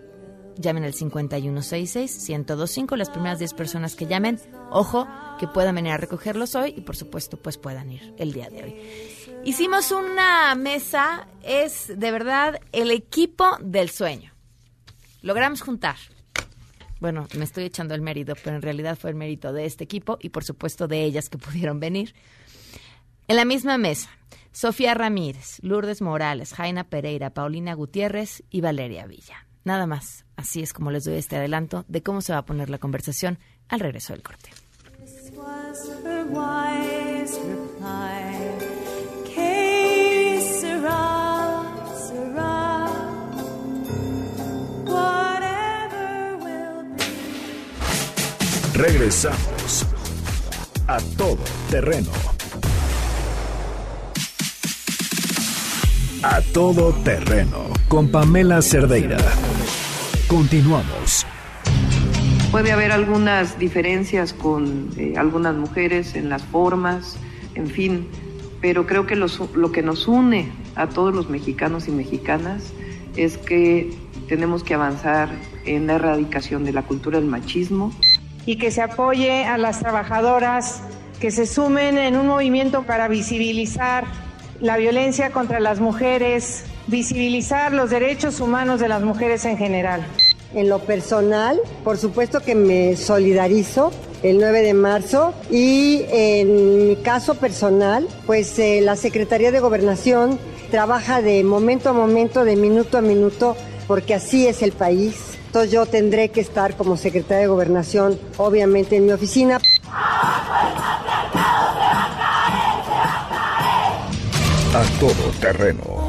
llamen 0.57 0.83
al 0.83 0.91
5166-1025. 0.93 2.97
Las 2.97 3.09
primeras 3.09 3.39
10 3.39 3.53
personas 3.53 3.95
que 3.95 4.07
llamen, 4.07 4.37
ojo, 4.69 5.07
que 5.39 5.47
puedan 5.47 5.75
venir 5.75 5.93
a 5.93 5.97
recogerlos 5.97 6.55
hoy 6.55 6.73
y 6.75 6.81
por 6.81 6.97
supuesto 6.97 7.37
pues 7.37 7.57
puedan 7.57 7.89
ir 7.91 8.13
el 8.17 8.33
día 8.33 8.49
de 8.49 8.63
hoy. 8.63 8.75
Hicimos 9.45 9.91
una 9.91 10.55
mesa, 10.55 11.27
es 11.43 11.87
de 11.99 12.11
verdad 12.11 12.59
el 12.71 12.89
equipo 12.89 13.45
del 13.61 13.91
sueño. 13.91 14.33
Logramos 15.21 15.61
juntar. 15.61 15.97
Bueno, 16.99 17.27
me 17.37 17.43
estoy 17.43 17.65
echando 17.65 17.93
el 17.93 18.01
mérito, 18.01 18.33
pero 18.43 18.55
en 18.55 18.63
realidad 18.63 18.97
fue 18.97 19.11
el 19.11 19.15
mérito 19.15 19.53
de 19.53 19.65
este 19.65 19.83
equipo 19.83 20.17
y 20.19 20.29
por 20.29 20.43
supuesto 20.43 20.87
de 20.87 21.03
ellas 21.03 21.29
que 21.29 21.37
pudieron 21.37 21.79
venir. 21.79 22.15
En 23.27 23.35
la 23.35 23.45
misma 23.45 23.77
mesa, 23.77 24.09
Sofía 24.51 24.95
Ramírez, 24.95 25.59
Lourdes 25.61 26.01
Morales, 26.01 26.53
Jaina 26.55 26.83
Pereira, 26.83 27.29
Paulina 27.29 27.75
Gutiérrez 27.75 28.43
y 28.49 28.61
Valeria 28.61 29.05
Villa. 29.05 29.45
Nada 29.63 29.85
más. 29.85 30.25
Así 30.37 30.61
es 30.61 30.73
como 30.73 30.89
les 30.89 31.05
doy 31.05 31.15
este 31.15 31.35
adelanto 31.35 31.85
de 31.87 32.01
cómo 32.01 32.21
se 32.21 32.33
va 32.33 32.39
a 32.39 32.45
poner 32.45 32.71
la 32.71 32.79
conversación 32.79 33.37
al 33.69 33.79
regreso 33.79 34.13
del 34.13 34.23
corte. 34.23 34.49
Regresamos 48.75 49.85
a 50.85 50.97
todo 51.17 51.37
terreno. 51.69 52.11
A 56.21 56.41
todo 56.41 56.91
terreno 57.05 57.69
con 57.87 58.09
Pamela 58.09 58.61
Cerdeira. 58.61 59.15
Continuamos. 60.27 61.25
Puede 62.51 62.73
haber 62.73 62.91
algunas 62.91 63.57
diferencias 63.57 64.33
con 64.33 64.89
eh, 64.97 65.13
algunas 65.15 65.55
mujeres 65.55 66.13
en 66.15 66.27
las 66.27 66.43
formas, 66.43 67.15
en 67.53 67.67
fin, 67.67 68.09
pero 68.59 68.85
creo 68.85 69.07
que 69.07 69.15
lo 69.15 69.71
que 69.71 69.83
nos 69.83 70.05
une 70.05 70.51
a 70.75 70.89
todos 70.89 71.15
los 71.15 71.29
mexicanos 71.29 71.87
y 71.87 71.91
mexicanas 71.91 72.73
es 73.15 73.37
que 73.37 73.95
tenemos 74.27 74.65
que 74.65 74.73
avanzar 74.73 75.29
en 75.63 75.87
la 75.87 75.93
erradicación 75.93 76.65
de 76.65 76.73
la 76.73 76.81
cultura 76.81 77.21
del 77.21 77.29
machismo, 77.29 77.93
y 78.45 78.57
que 78.57 78.71
se 78.71 78.81
apoye 78.81 79.45
a 79.45 79.57
las 79.57 79.79
trabajadoras 79.79 80.81
que 81.19 81.31
se 81.31 81.45
sumen 81.45 81.97
en 81.97 82.17
un 82.17 82.27
movimiento 82.27 82.83
para 82.83 83.07
visibilizar 83.07 84.05
la 84.61 84.77
violencia 84.77 85.31
contra 85.31 85.59
las 85.59 85.79
mujeres, 85.79 86.65
visibilizar 86.87 87.73
los 87.73 87.89
derechos 87.89 88.39
humanos 88.39 88.79
de 88.79 88.87
las 88.87 89.01
mujeres 89.01 89.45
en 89.45 89.57
general. 89.57 90.05
En 90.53 90.69
lo 90.69 90.79
personal, 90.79 91.59
por 91.83 91.97
supuesto 91.97 92.41
que 92.41 92.55
me 92.55 92.95
solidarizo 92.95 93.91
el 94.23 94.37
9 94.37 94.61
de 94.61 94.73
marzo 94.73 95.33
y 95.51 96.03
en 96.09 96.87
mi 96.87 96.95
caso 96.97 97.35
personal, 97.35 98.07
pues 98.25 98.57
eh, 98.59 98.81
la 98.81 98.95
Secretaría 98.95 99.51
de 99.51 99.59
Gobernación 99.59 100.39
trabaja 100.71 101.21
de 101.21 101.43
momento 101.43 101.89
a 101.89 101.93
momento, 101.93 102.45
de 102.45 102.55
minuto 102.55 102.97
a 102.97 103.01
minuto, 103.01 103.55
porque 103.87 104.13
así 104.13 104.47
es 104.47 104.61
el 104.61 104.71
país 104.71 105.37
entonces 105.55 105.71
yo 105.71 105.85
tendré 105.85 106.31
que 106.31 106.41
estar 106.41 106.75
como 106.75 106.97
secretaria 106.97 107.43
de 107.43 107.47
gobernación, 107.47 108.19
obviamente 108.35 108.97
en 108.97 109.05
mi 109.05 109.13
oficina. 109.13 109.61
A 114.73 114.83
todo 114.99 115.31
terreno. 115.39 116.07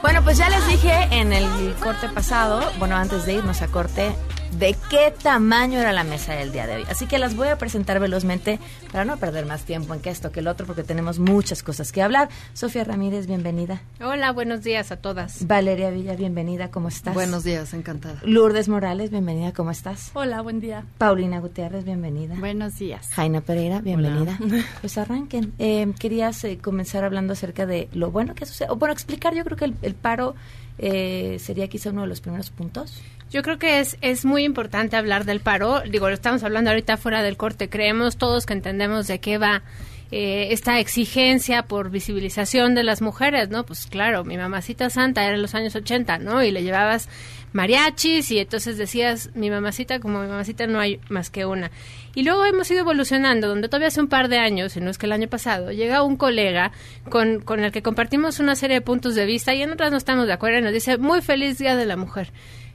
Bueno, 0.00 0.24
pues 0.24 0.38
ya 0.38 0.48
les 0.48 0.66
dije 0.66 0.94
en 1.10 1.34
el 1.34 1.74
corte 1.82 2.08
pasado, 2.08 2.62
bueno, 2.78 2.96
antes 2.96 3.26
de 3.26 3.34
irnos 3.34 3.60
a 3.60 3.66
corte, 3.66 4.14
de 4.52 4.74
qué 4.90 5.12
tamaño 5.22 5.78
era 5.78 5.92
la 5.92 6.04
mesa 6.04 6.34
del 6.34 6.52
día 6.52 6.66
de 6.66 6.76
hoy. 6.76 6.84
Así 6.90 7.06
que 7.06 7.18
las 7.18 7.36
voy 7.36 7.48
a 7.48 7.58
presentar 7.58 8.00
velozmente 8.00 8.58
para 8.90 9.04
no 9.04 9.16
perder 9.18 9.46
más 9.46 9.64
tiempo 9.64 9.94
en 9.94 10.00
que 10.00 10.10
esto 10.10 10.32
que 10.32 10.40
el 10.40 10.48
otro, 10.48 10.66
porque 10.66 10.82
tenemos 10.82 11.18
muchas 11.18 11.62
cosas 11.62 11.92
que 11.92 12.02
hablar. 12.02 12.28
Sofía 12.54 12.84
Ramírez, 12.84 13.26
bienvenida. 13.26 13.80
Hola, 14.00 14.32
buenos 14.32 14.62
días 14.62 14.90
a 14.92 14.96
todas. 14.96 15.46
Valeria 15.46 15.90
Villa, 15.90 16.14
bienvenida, 16.14 16.70
¿cómo 16.70 16.88
estás? 16.88 17.14
Buenos 17.14 17.44
días, 17.44 17.74
encantada. 17.74 18.20
Lourdes 18.24 18.68
Morales, 18.68 19.10
bienvenida, 19.10 19.52
¿cómo 19.52 19.70
estás? 19.70 20.10
Hola, 20.14 20.40
buen 20.40 20.60
día. 20.60 20.84
Paulina 20.98 21.40
Gutiérrez, 21.40 21.84
bienvenida. 21.84 22.34
Buenos 22.38 22.78
días. 22.78 23.08
Jaina 23.12 23.40
Pereira, 23.40 23.80
bienvenida. 23.80 24.38
Pues 24.80 24.96
arranquen. 24.98 25.52
Eh, 25.58 25.92
querías 25.98 26.42
eh, 26.44 26.58
comenzar 26.58 27.04
hablando 27.04 27.32
acerca 27.32 27.66
de 27.66 27.88
lo 27.92 28.10
bueno 28.10 28.34
que 28.34 28.46
sucede, 28.46 28.68
o 28.70 28.76
bueno, 28.76 28.92
explicar, 28.92 29.34
yo 29.34 29.44
creo 29.44 29.56
que 29.56 29.72
el 29.82 29.94
paro 29.94 30.34
eh, 30.78 31.38
sería 31.40 31.68
quizá 31.68 31.90
uno 31.90 32.02
de 32.02 32.06
los 32.06 32.20
primeros 32.20 32.50
puntos. 32.50 33.02
Yo 33.30 33.42
creo 33.42 33.58
que 33.58 33.80
es, 33.80 33.98
es 34.00 34.24
muy 34.24 34.44
importante 34.44 34.96
hablar 34.96 35.24
del 35.24 35.40
paro. 35.40 35.82
Digo, 35.82 36.08
lo 36.08 36.14
estamos 36.14 36.42
hablando 36.42 36.70
ahorita 36.70 36.96
fuera 36.96 37.22
del 37.22 37.36
corte. 37.36 37.68
Creemos 37.68 38.16
todos 38.16 38.46
que 38.46 38.54
entendemos 38.54 39.06
de 39.06 39.20
qué 39.20 39.36
va 39.36 39.62
eh, 40.10 40.48
esta 40.52 40.80
exigencia 40.80 41.64
por 41.64 41.90
visibilización 41.90 42.74
de 42.74 42.82
las 42.82 43.02
mujeres, 43.02 43.50
¿no? 43.50 43.66
Pues 43.66 43.86
claro, 43.86 44.24
mi 44.24 44.38
mamacita 44.38 44.88
santa 44.88 45.22
era 45.26 45.34
en 45.34 45.42
los 45.42 45.54
años 45.54 45.76
80, 45.76 46.18
¿no? 46.18 46.42
Y 46.42 46.50
le 46.50 46.62
llevabas 46.62 47.10
mariachis 47.52 48.30
y 48.30 48.38
entonces 48.38 48.78
decías, 48.78 49.30
mi 49.34 49.50
mamacita 49.50 50.00
como 50.00 50.22
mi 50.22 50.28
mamacita 50.28 50.66
no 50.66 50.80
hay 50.80 50.98
más 51.10 51.28
que 51.28 51.44
una. 51.44 51.70
Y 52.14 52.22
luego 52.22 52.46
hemos 52.46 52.70
ido 52.70 52.80
evolucionando, 52.80 53.48
donde 53.48 53.68
todavía 53.68 53.88
hace 53.88 54.00
un 54.00 54.08
par 54.08 54.28
de 54.28 54.38
años, 54.38 54.72
si 54.72 54.80
no 54.80 54.90
es 54.90 54.96
que 54.96 55.04
el 55.04 55.12
año 55.12 55.28
pasado, 55.28 55.72
llega 55.72 56.02
un 56.02 56.16
colega 56.16 56.72
con, 57.10 57.40
con 57.40 57.60
el 57.60 57.70
que 57.70 57.82
compartimos 57.82 58.40
una 58.40 58.56
serie 58.56 58.76
de 58.76 58.80
puntos 58.80 59.14
de 59.14 59.26
vista 59.26 59.52
y 59.52 59.60
en 59.60 59.72
otras 59.72 59.90
no 59.90 59.98
estamos 59.98 60.26
de 60.26 60.32
acuerdo 60.32 60.58
y 60.58 60.62
nos 60.62 60.72
dice, 60.72 60.96
muy 60.96 61.20
feliz 61.20 61.58
Día 61.58 61.76
de 61.76 61.84
la 61.84 61.98
Mujer. 61.98 62.32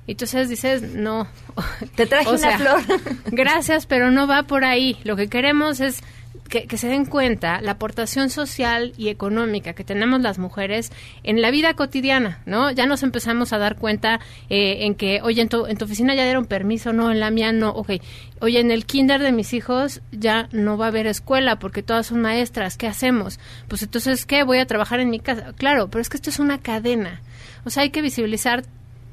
Entonces 0.07 0.49
dices, 0.49 0.81
no. 0.81 1.27
Te 1.95 2.05
traje 2.05 2.29
una 2.29 2.57
flor. 2.57 2.81
gracias, 3.27 3.85
pero 3.85 4.11
no 4.11 4.27
va 4.27 4.43
por 4.43 4.65
ahí. 4.65 4.97
Lo 5.03 5.15
que 5.15 5.29
queremos 5.29 5.79
es 5.79 6.03
que, 6.49 6.77
se 6.77 6.87
den 6.87 7.05
cuenta 7.05 7.61
la 7.61 7.71
aportación 7.71 8.29
social 8.29 8.93
y 8.97 9.09
económica 9.09 9.73
que 9.73 9.83
tenemos 9.83 10.21
las 10.21 10.37
mujeres 10.37 10.91
en 11.23 11.41
la 11.41 11.51
vida 11.51 11.73
cotidiana, 11.73 12.41
¿no? 12.45 12.69
Ya 12.71 12.85
nos 12.85 13.01
empezamos 13.01 13.53
a 13.53 13.57
dar 13.57 13.77
cuenta 13.77 14.19
eh, 14.49 14.85
en 14.85 14.95
que, 14.95 15.21
oye, 15.23 15.41
en 15.41 15.49
tu, 15.49 15.65
en 15.65 15.77
tu 15.77 15.85
oficina 15.85 16.13
ya 16.13 16.25
dieron 16.25 16.45
permiso, 16.45 16.93
no, 16.93 17.11
en 17.11 17.19
la 17.19 17.31
mía 17.31 17.51
no, 17.51 17.69
ok. 17.69 17.93
Oye, 18.39 18.59
en 18.59 18.71
el 18.71 18.85
kinder 18.85 19.21
de 19.21 19.31
mis 19.31 19.53
hijos 19.53 20.01
ya 20.11 20.47
no 20.51 20.77
va 20.77 20.85
a 20.85 20.87
haber 20.89 21.07
escuela 21.07 21.57
porque 21.57 21.81
todas 21.81 22.07
son 22.07 22.21
maestras, 22.21 22.77
¿qué 22.77 22.87
hacemos? 22.87 23.39
Pues 23.67 23.81
entonces, 23.81 24.25
¿qué? 24.25 24.43
Voy 24.43 24.59
a 24.59 24.67
trabajar 24.67 24.99
en 24.99 25.09
mi 25.09 25.19
casa. 25.19 25.53
Claro, 25.53 25.89
pero 25.89 26.01
es 26.01 26.09
que 26.09 26.17
esto 26.17 26.29
es 26.29 26.39
una 26.39 26.59
cadena. 26.59 27.21
O 27.65 27.69
sea, 27.69 27.83
hay 27.83 27.89
que 27.89 28.01
visibilizar 28.01 28.63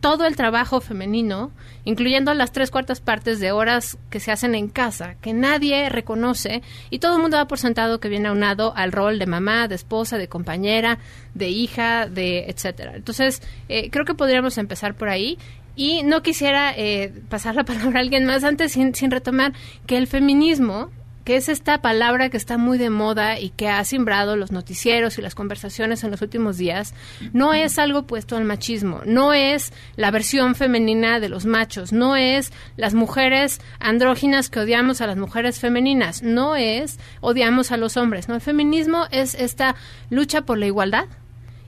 todo 0.01 0.27
el 0.27 0.35
trabajo 0.35 0.81
femenino, 0.81 1.53
incluyendo 1.85 2.33
las 2.35 2.53
tres 2.53 2.71
cuartas 2.71 3.01
partes 3.01 3.39
de 3.39 3.53
horas 3.53 3.99
que 4.09 4.19
se 4.19 4.33
hacen 4.33 4.55
en 4.55 4.69
casa, 4.69 5.17
que 5.21 5.33
nadie 5.33 5.89
reconoce 5.91 6.63
y 6.89 6.99
todo 6.99 7.17
el 7.17 7.23
mundo 7.23 7.37
da 7.37 7.47
por 7.47 7.59
sentado 7.59 8.01
que 8.01 8.09
viene 8.09 8.29
aunado 8.29 8.73
al 8.75 8.93
rol 8.93 9.19
de 9.19 9.27
mamá, 9.27 9.69
de 9.69 9.75
esposa, 9.75 10.17
de 10.17 10.29
compañera, 10.29 10.99
de 11.35 11.51
hija, 11.51 12.07
de 12.07 12.47
etcétera. 12.49 12.97
Entonces, 12.97 13.43
eh, 13.69 13.91
creo 13.91 14.05
que 14.05 14.15
podríamos 14.15 14.59
empezar 14.59 14.95
por 14.95 15.09
ahí. 15.09 15.39
Y 15.77 16.03
no 16.03 16.23
quisiera 16.23 16.75
eh, 16.77 17.13
pasar 17.29 17.55
la 17.55 17.65
palabra 17.65 17.99
a 17.99 18.03
alguien 18.03 18.27
más 18.27 18.43
antes 18.43 18.73
sin, 18.73 18.95
sin 18.95 19.11
retomar 19.11 19.53
que 19.87 19.97
el 19.97 20.07
feminismo 20.07 20.91
que 21.31 21.37
es 21.37 21.49
esta 21.49 21.81
palabra 21.81 22.29
que 22.29 22.37
está 22.37 22.59
muy 22.59 22.77
de 22.77 22.91
moda 22.91 23.39
y 23.39 23.51
que 23.51 23.69
ha 23.69 23.85
simbrado 23.85 24.35
los 24.35 24.51
noticieros 24.51 25.17
y 25.17 25.23
las 25.23 25.37
conversaciones 25.37 26.03
en 26.03 26.11
los 26.11 26.23
últimos 26.23 26.59
días, 26.59 26.93
no 27.33 27.55
es 27.55 27.79
algo 27.79 28.05
puesto 28.05 28.37
al 28.37 28.45
machismo, 28.45 29.03
no 29.07 29.33
es 29.33 29.73
la 29.95 30.11
versión 30.11 30.57
femenina 30.57 31.21
de 31.21 31.29
los 31.29 31.47
machos, 31.47 31.93
no 31.93 32.17
es 32.17 32.53
las 32.77 32.95
mujeres 32.95 33.61
andróginas 33.79 34.51
que 34.51 34.59
odiamos 34.59 35.03
a 35.03 35.07
las 35.07 35.17
mujeres 35.17 35.61
femeninas, 35.61 36.25
no 36.25 36.57
es 36.57 36.99
odiamos 37.21 37.71
a 37.71 37.77
los 37.77 37.97
hombres, 37.97 38.29
no, 38.29 38.35
el 38.35 38.41
feminismo 38.41 39.07
es 39.13 39.37
esta 39.37 39.77
lucha 40.11 40.41
por 40.41 40.59
la 40.59 40.67
igualdad 40.67 41.05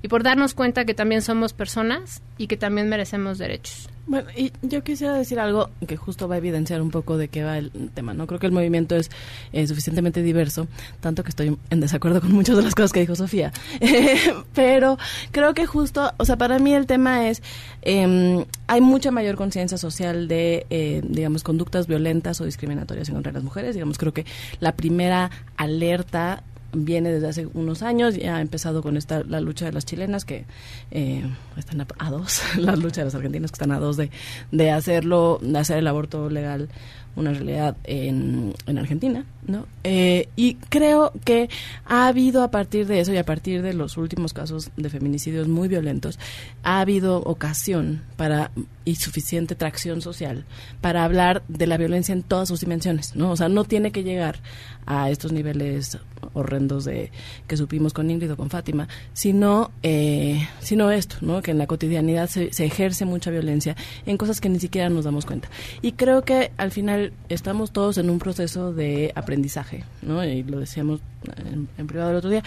y 0.03 0.09
por 0.09 0.25
darnos 0.25 0.55
cuenta 0.55 0.85
que 0.85 0.95
también 0.95 1.23
somos 1.23 1.53
personas 1.53 2.21
y 2.37 2.49
que 2.49 2.57
también 2.57 2.89
merecemos 2.89 3.39
derechos. 3.39 3.92
Bueno, 4.05 4.29
y 4.37 4.53
yo 4.63 4.83
quisiera 4.83 5.15
decir 5.15 5.39
algo 5.39 5.71
que 5.87 5.97
justo 5.97 6.27
va 6.27 6.35
a 6.35 6.39
evidenciar 6.39 6.83
un 6.83 6.91
poco 6.91 7.17
de 7.17 7.29
qué 7.29 7.45
va 7.45 7.59
el 7.59 7.71
tema. 7.95 8.15
No 8.15 8.27
creo 8.27 8.41
que 8.41 8.47
el 8.47 8.53
movimiento 8.53 8.97
es 8.97 9.11
eh, 9.53 9.67
suficientemente 9.67 10.23
diverso, 10.23 10.67
tanto 11.01 11.23
que 11.23 11.31
estoy 11.31 11.57
en 11.71 11.81
desacuerdo 11.81 12.21
con 12.21 12.33
muchas 12.33 12.57
de 12.57 12.63
las 12.63 12.75
cosas 12.75 12.93
que 12.93 13.01
dijo 13.01 13.15
Sofía. 13.15 13.53
pero 14.55 14.99
creo 15.31 15.55
que 15.55 15.67
justo, 15.67 16.13
o 16.17 16.25
sea, 16.25 16.37
para 16.37 16.59
mí 16.59 16.75
el 16.75 16.87
tema 16.87 17.29
es, 17.29 17.43
eh, 17.83 18.45
hay 18.67 18.81
mucha 18.81 19.13
mayor 19.13 19.37
conciencia 19.37 19.79
social 19.79 20.27
de, 20.27 20.67
eh, 20.71 21.01
digamos, 21.05 21.45
conductas 21.45 21.87
violentas 21.87 22.41
o 22.41 22.45
discriminatorias 22.45 23.09
en 23.09 23.15
contra 23.15 23.31
de 23.31 23.39
las 23.39 23.45
mujeres. 23.45 23.75
Digamos, 23.75 23.99
creo 23.99 24.13
que 24.13 24.27
la 24.59 24.73
primera 24.73 25.31
alerta 25.57 26.43
viene 26.73 27.13
desde 27.13 27.29
hace 27.29 27.49
unos 27.55 27.83
años, 27.83 28.17
ya 28.17 28.37
ha 28.37 28.41
empezado 28.41 28.83
con 28.83 28.97
esta 28.97 29.23
la 29.25 29.41
lucha 29.41 29.67
de 29.67 29.73
las 29.73 29.85
chilenas 29.85 30.25
que 30.25 30.45
eh, 30.91 31.25
están 31.57 31.81
a, 31.81 32.11
dos, 32.11 32.43
la 32.59 32.77
lucha 32.77 33.03
de 33.03 33.07
las 33.07 33.15
argentinas 33.15 33.51
que 33.51 33.57
están 33.57 33.73
a 33.73 33.79
dos 33.79 33.97
de, 33.97 34.11
de 34.51 34.71
hacerlo, 34.71 35.39
de 35.43 35.59
hacer 35.59 35.79
el 35.79 35.87
aborto 35.87 36.31
legal 36.31 36.69
una 37.15 37.33
realidad 37.33 37.77
en, 37.85 38.55
en 38.67 38.79
Argentina, 38.79 39.25
¿no? 39.47 39.67
Eh, 39.85 40.29
y 40.35 40.55
creo 40.55 41.13
que 41.25 41.51
ha 41.85 42.07
habido 42.07 42.43
a 42.43 42.51
partir 42.51 42.87
de 42.87 43.01
eso 43.01 43.13
y 43.13 43.19
a 43.19 43.25
partir 43.25 43.63
de 43.63 43.75
los 43.75 43.97
últimos 43.97 44.33
casos 44.33 44.71
de 44.77 44.89
feminicidios 44.89 45.49
muy 45.49 45.69
violentos, 45.69 46.19
ha 46.63 46.81
habido 46.81 47.19
ocasión 47.19 48.03
para 48.17 48.51
y 48.85 48.97
suficiente 48.97 49.55
tracción 49.55 50.01
social 50.01 50.45
para 50.81 51.05
hablar 51.05 51.43
de 51.49 51.67
la 51.67 51.77
violencia 51.77 52.13
en 52.13 52.23
todas 52.23 52.49
sus 52.49 52.61
dimensiones, 52.61 53.15
¿no? 53.17 53.31
O 53.31 53.37
sea, 53.37 53.49
no 53.49 53.65
tiene 53.65 53.93
que 53.93 54.03
llegar 54.03 54.41
a 54.87 55.11
estos 55.11 55.33
niveles 55.33 55.99
horrendos 56.35 56.85
de 56.85 57.11
que 57.47 57.57
supimos 57.57 57.93
con 57.93 58.11
Ingrid 58.11 58.33
o 58.33 58.37
con 58.37 58.51
Fátima, 58.51 58.89
sino, 59.13 59.71
eh, 59.83 60.49
sino 60.61 60.91
esto, 60.91 61.17
¿no? 61.21 61.43
Que 61.43 61.51
en 61.51 61.59
la 61.59 61.67
cotidianidad 61.67 62.29
se, 62.29 62.53
se, 62.53 62.65
ejerce 62.65 63.05
mucha 63.05 63.31
violencia 63.31 63.77
en 64.07 64.17
cosas 64.17 64.41
que 64.41 64.49
ni 64.49 64.59
siquiera 64.59 64.89
nos 64.89 65.05
damos 65.05 65.27
cuenta. 65.27 65.49
Y 65.83 65.93
creo 65.93 66.23
que 66.23 66.53
al 66.57 66.71
final 66.71 67.13
estamos 67.29 67.73
todos 67.73 67.99
en 67.99 68.11
un 68.11 68.19
proceso 68.19 68.73
de 68.73 69.13
aprendizaje, 69.15 69.85
¿no? 70.03 70.25
Y 70.25 70.43
lo 70.43 70.61
decíamos 70.61 71.01
en, 71.45 71.69
en 71.79 71.87
privado 71.87 72.11
el 72.11 72.17
otro 72.17 72.31
día, 72.31 72.43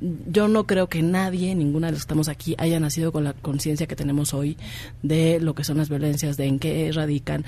yo 0.00 0.48
no 0.48 0.66
creo 0.66 0.88
que 0.88 1.02
nadie, 1.02 1.54
ninguna 1.54 1.88
de 1.88 1.92
los 1.92 2.00
que 2.00 2.04
estamos 2.04 2.28
aquí, 2.28 2.54
haya 2.58 2.80
nacido 2.80 3.12
con 3.12 3.24
la 3.24 3.32
conciencia 3.32 3.86
que 3.86 3.96
tenemos 3.96 4.34
hoy 4.34 4.56
de 5.02 5.40
lo 5.40 5.54
que 5.54 5.64
son 5.64 5.78
las 5.78 5.88
violencias, 5.88 6.36
de 6.36 6.46
en 6.46 6.58
qué 6.58 6.90
radican, 6.92 7.44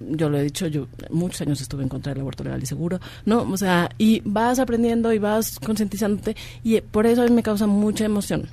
yo 0.00 0.28
lo 0.30 0.38
he 0.38 0.42
dicho, 0.42 0.66
yo 0.66 0.88
muchos 1.10 1.40
años 1.42 1.60
estuve 1.60 1.82
en 1.82 1.88
contra 1.88 2.12
del 2.12 2.22
aborto 2.22 2.44
legal 2.44 2.62
y 2.62 2.66
seguro, 2.66 3.00
¿no? 3.24 3.42
O 3.42 3.56
sea, 3.56 3.90
y 3.98 4.22
vas 4.24 4.58
aprendiendo 4.58 5.12
y 5.12 5.18
vas 5.18 5.58
concientizándote 5.58 6.36
y 6.62 6.80
por 6.80 7.06
eso 7.06 7.22
a 7.22 7.26
mí 7.26 7.30
me 7.30 7.42
causa 7.42 7.66
mucha 7.66 8.04
emoción 8.04 8.48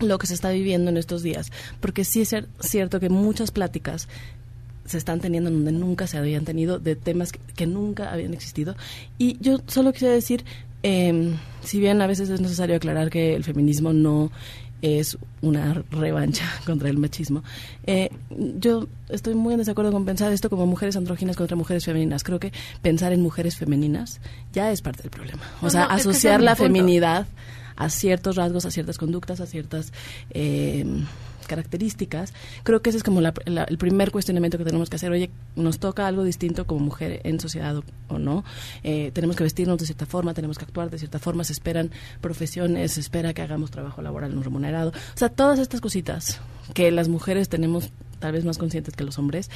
lo 0.00 0.18
que 0.18 0.26
se 0.26 0.34
está 0.34 0.50
viviendo 0.50 0.90
en 0.90 0.96
estos 0.96 1.22
días, 1.22 1.52
porque 1.80 2.04
sí 2.04 2.22
es 2.22 2.34
cierto 2.60 3.00
que 3.00 3.10
muchas 3.10 3.50
pláticas 3.50 4.08
se 4.86 4.98
están 4.98 5.20
teniendo 5.20 5.50
donde 5.50 5.72
nunca 5.72 6.06
se 6.06 6.18
habían 6.18 6.44
tenido 6.44 6.78
de 6.78 6.96
temas 6.96 7.32
que, 7.32 7.66
nunca 7.66 8.12
habían 8.12 8.34
existido 8.34 8.74
y 9.18 9.36
yo 9.40 9.58
solo 9.68 9.92
quisiera 9.92 10.14
decir 10.14 10.44
eh, 10.82 11.34
si 11.62 11.80
bien 11.80 12.00
a 12.02 12.06
veces 12.06 12.30
es 12.30 12.40
necesario 12.40 12.76
aclarar 12.76 13.10
que 13.10 13.34
el 13.34 13.44
feminismo 13.44 13.92
no 13.92 14.30
es 14.82 15.18
una 15.42 15.82
revancha 15.90 16.44
contra 16.66 16.88
el 16.88 16.98
machismo. 16.98 17.42
Eh, 17.86 18.10
yo 18.58 18.88
estoy 19.08 19.34
muy 19.34 19.54
en 19.54 19.58
desacuerdo 19.58 19.92
con 19.92 20.04
pensar 20.04 20.32
esto 20.32 20.50
como 20.50 20.66
mujeres 20.66 20.96
andróginas 20.96 21.36
contra 21.36 21.56
mujeres 21.56 21.84
femeninas. 21.84 22.24
Creo 22.24 22.40
que 22.40 22.52
pensar 22.82 23.12
en 23.12 23.20
mujeres 23.20 23.56
femeninas 23.56 24.20
ya 24.52 24.72
es 24.72 24.82
parte 24.82 25.02
del 25.02 25.10
problema. 25.10 25.42
O 25.62 25.70
sea, 25.70 25.84
asociar 25.84 26.42
la 26.42 26.56
feminidad 26.56 27.26
a 27.76 27.88
ciertos 27.88 28.36
rasgos, 28.36 28.66
a 28.66 28.70
ciertas 28.70 28.98
conductas, 28.98 29.40
a 29.40 29.46
ciertas... 29.46 29.92
Eh, 30.30 30.84
características, 31.50 32.32
creo 32.62 32.80
que 32.80 32.90
ese 32.90 32.98
es 32.98 33.04
como 33.04 33.20
el 33.20 33.78
primer 33.78 34.12
cuestionamiento 34.12 34.56
que 34.56 34.64
tenemos 34.64 34.88
que 34.88 34.96
hacer. 34.96 35.10
Oye, 35.10 35.30
nos 35.56 35.80
toca 35.80 36.06
algo 36.06 36.22
distinto 36.22 36.64
como 36.64 36.80
mujer 36.80 37.20
en 37.24 37.40
sociedad 37.40 37.82
o, 38.08 38.18
no. 38.18 38.44
Eh, 38.84 39.10
tenemos 39.12 39.34
que 39.34 39.42
vestirnos 39.42 39.78
de 39.78 39.86
cierta 39.86 40.06
forma, 40.06 40.32
tenemos 40.32 40.58
que 40.58 40.64
actuar 40.64 40.90
de 40.90 40.98
cierta 40.98 41.18
forma, 41.18 41.42
se 41.42 41.52
esperan 41.52 41.90
profesiones, 42.20 42.92
se 42.92 43.00
espera 43.00 43.34
que 43.34 43.42
hagamos 43.42 43.72
trabajo 43.72 44.00
laboral 44.00 44.32
no 44.32 44.42
remunerado. 44.44 44.90
O 44.90 45.18
sea, 45.18 45.28
todas 45.28 45.58
estas 45.58 45.80
cositas 45.80 46.40
que 46.72 46.92
las 46.92 47.08
mujeres 47.08 47.48
tenemos 47.48 47.90
tal 48.20 48.32
vez 48.32 48.44
más 48.44 48.58
conscientes 48.58 48.94
que 48.94 49.02
los 49.02 49.18
hombres 49.18 49.50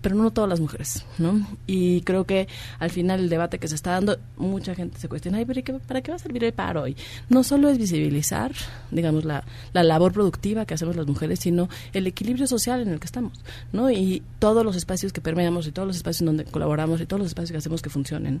pero 0.00 0.14
no 0.14 0.30
todas 0.30 0.48
las 0.48 0.60
mujeres, 0.60 1.04
¿no? 1.18 1.46
Y 1.66 2.02
creo 2.02 2.24
que 2.24 2.48
al 2.78 2.90
final 2.90 3.20
el 3.20 3.28
debate 3.28 3.58
que 3.58 3.68
se 3.68 3.74
está 3.74 3.92
dando, 3.92 4.18
mucha 4.36 4.74
gente 4.74 4.98
se 4.98 5.08
cuestiona, 5.08 5.38
pero 5.46 5.80
¿para 5.80 6.02
qué 6.02 6.10
va 6.10 6.16
a 6.16 6.20
servir 6.20 6.44
el 6.44 6.52
paro 6.52 6.82
hoy? 6.82 6.96
No 7.28 7.42
solo 7.42 7.68
es 7.68 7.78
visibilizar, 7.78 8.52
digamos, 8.90 9.24
la, 9.24 9.44
la 9.72 9.82
labor 9.82 10.12
productiva 10.12 10.66
que 10.66 10.74
hacemos 10.74 10.96
las 10.96 11.06
mujeres, 11.06 11.40
sino 11.40 11.68
el 11.92 12.06
equilibrio 12.06 12.46
social 12.46 12.80
en 12.80 12.88
el 12.88 13.00
que 13.00 13.06
estamos, 13.06 13.32
¿no? 13.72 13.90
Y 13.90 14.22
todos 14.38 14.64
los 14.64 14.76
espacios 14.76 15.12
que 15.12 15.20
permeamos 15.20 15.66
y 15.66 15.72
todos 15.72 15.88
los 15.88 15.96
espacios 15.96 16.24
donde 16.24 16.44
colaboramos 16.44 17.00
y 17.00 17.06
todos 17.06 17.20
los 17.20 17.28
espacios 17.28 17.52
que 17.52 17.58
hacemos 17.58 17.82
que 17.82 17.90
funcionen 17.90 18.40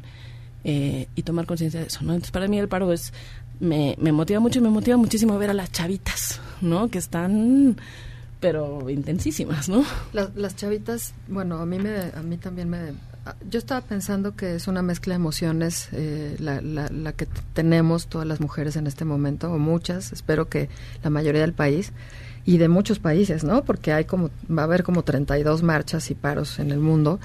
eh, 0.64 1.08
y 1.16 1.22
tomar 1.22 1.46
conciencia 1.46 1.80
de 1.80 1.86
eso, 1.86 2.00
¿no? 2.02 2.12
Entonces, 2.12 2.30
para 2.30 2.46
mí 2.46 2.58
el 2.58 2.68
paro 2.68 2.92
es, 2.92 3.12
me, 3.58 3.96
me 3.98 4.12
motiva 4.12 4.38
mucho 4.38 4.60
y 4.60 4.62
me 4.62 4.70
motiva 4.70 4.96
muchísimo 4.96 5.36
ver 5.38 5.50
a 5.50 5.54
las 5.54 5.72
chavitas, 5.72 6.40
¿no? 6.60 6.88
Que 6.88 6.98
están 6.98 7.76
pero 8.40 8.88
intensísimas, 8.90 9.68
¿no? 9.68 9.84
Las, 10.12 10.56
chavitas, 10.56 11.14
bueno, 11.26 11.58
a 11.58 11.66
mí, 11.66 11.78
me, 11.78 11.96
a 12.14 12.22
mí 12.22 12.36
también 12.36 12.68
me... 12.68 12.94
Yo 13.50 13.58
estaba 13.58 13.82
pensando 13.82 14.36
que 14.36 14.54
es 14.54 14.68
una 14.68 14.80
mezcla 14.80 15.12
de 15.12 15.16
emociones 15.16 15.88
eh, 15.92 16.36
la, 16.38 16.62
la, 16.62 16.88
la, 16.88 17.12
que 17.12 17.26
tenemos 17.52 18.06
todas 18.06 18.26
las 18.26 18.40
mujeres 18.40 18.76
en 18.76 18.86
este 18.86 19.04
momento, 19.04 19.52
o 19.52 19.58
muchas, 19.58 20.12
espero 20.12 20.48
que 20.48 20.70
la 21.02 21.10
mayoría 21.10 21.42
del 21.42 21.52
país, 21.52 21.92
y 22.48 22.56
de 22.56 22.68
muchos 22.68 22.98
países, 22.98 23.44
¿no? 23.44 23.64
Porque 23.64 23.92
hay 23.92 24.06
como, 24.06 24.30
va 24.50 24.62
a 24.62 24.64
haber 24.64 24.82
como 24.82 25.02
32 25.02 25.62
marchas 25.62 26.10
y 26.10 26.14
paros 26.14 26.58
en 26.58 26.70
el 26.70 26.78
mundo, 26.78 27.20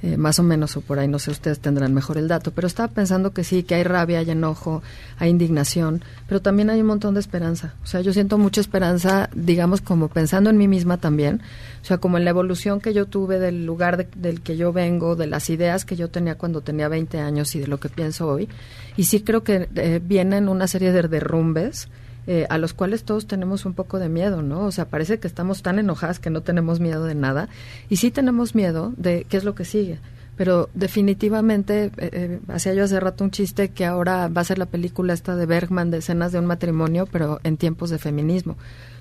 eh, 0.00 0.16
más 0.16 0.38
o 0.38 0.44
menos 0.44 0.76
o 0.76 0.80
por 0.80 1.00
ahí, 1.00 1.08
no 1.08 1.18
sé, 1.18 1.32
ustedes 1.32 1.58
tendrán 1.58 1.92
mejor 1.92 2.18
el 2.18 2.28
dato, 2.28 2.52
pero 2.52 2.68
estaba 2.68 2.88
pensando 2.88 3.32
que 3.32 3.42
sí, 3.42 3.64
que 3.64 3.74
hay 3.74 3.82
rabia, 3.82 4.20
hay 4.20 4.30
enojo, 4.30 4.80
hay 5.18 5.30
indignación, 5.30 6.02
pero 6.28 6.40
también 6.40 6.70
hay 6.70 6.80
un 6.80 6.86
montón 6.86 7.14
de 7.14 7.20
esperanza. 7.20 7.74
O 7.82 7.86
sea, 7.86 8.00
yo 8.00 8.12
siento 8.12 8.38
mucha 8.38 8.60
esperanza, 8.60 9.28
digamos, 9.34 9.80
como 9.80 10.06
pensando 10.06 10.50
en 10.50 10.56
mí 10.56 10.68
misma 10.68 10.98
también, 10.98 11.42
o 11.82 11.84
sea, 11.84 11.98
como 11.98 12.16
en 12.16 12.24
la 12.24 12.30
evolución 12.30 12.80
que 12.80 12.94
yo 12.94 13.06
tuve 13.06 13.40
del 13.40 13.66
lugar 13.66 14.08
del 14.14 14.40
que 14.40 14.56
yo 14.56 14.72
vengo, 14.72 15.16
de 15.16 15.26
las 15.26 15.50
ideas 15.50 15.84
que 15.84 15.96
yo 15.96 16.08
tenía 16.08 16.36
cuando 16.36 16.60
tenía 16.60 16.88
20 16.88 17.18
años 17.18 17.54
y 17.56 17.60
de 17.60 17.66
lo 17.66 17.80
que 17.80 17.88
pienso 17.88 18.28
hoy. 18.28 18.48
Y 18.96 19.04
sí 19.04 19.22
creo 19.22 19.42
que 19.42 19.68
eh, 19.74 20.00
vienen 20.02 20.48
una 20.48 20.68
serie 20.68 20.92
de 20.92 21.08
derrumbes 21.08 21.88
eh, 22.28 22.46
a 22.50 22.58
los 22.58 22.74
cuales 22.74 23.04
todos 23.04 23.26
tenemos 23.26 23.64
un 23.64 23.72
poco 23.72 23.98
de 23.98 24.10
miedo, 24.10 24.42
¿no? 24.42 24.66
O 24.66 24.70
sea, 24.70 24.84
parece 24.84 25.18
que 25.18 25.26
estamos 25.26 25.62
tan 25.62 25.78
enojadas 25.78 26.20
que 26.20 26.28
no 26.28 26.42
tenemos 26.42 26.78
miedo 26.78 27.04
de 27.04 27.14
nada 27.14 27.48
y 27.88 27.96
sí 27.96 28.10
tenemos 28.10 28.54
miedo 28.54 28.92
de 28.98 29.26
qué 29.28 29.38
es 29.38 29.44
lo 29.44 29.54
que 29.54 29.64
sigue 29.64 29.98
pero 30.38 30.70
definitivamente, 30.72 31.86
eh, 31.86 32.10
eh, 32.12 32.40
hacía 32.46 32.72
yo 32.72 32.84
hace 32.84 33.00
rato 33.00 33.24
un 33.24 33.32
chiste 33.32 33.70
que 33.70 33.84
ahora 33.84 34.28
va 34.28 34.42
a 34.42 34.44
ser 34.44 34.56
la 34.56 34.66
película 34.66 35.12
esta 35.12 35.34
de 35.34 35.46
Bergman 35.46 35.90
de 35.90 35.98
escenas 35.98 36.30
de 36.30 36.38
un 36.38 36.46
matrimonio, 36.46 37.08
pero 37.10 37.40
en 37.42 37.56
tiempos 37.56 37.90
de 37.90 37.98
feminismo. 37.98 38.52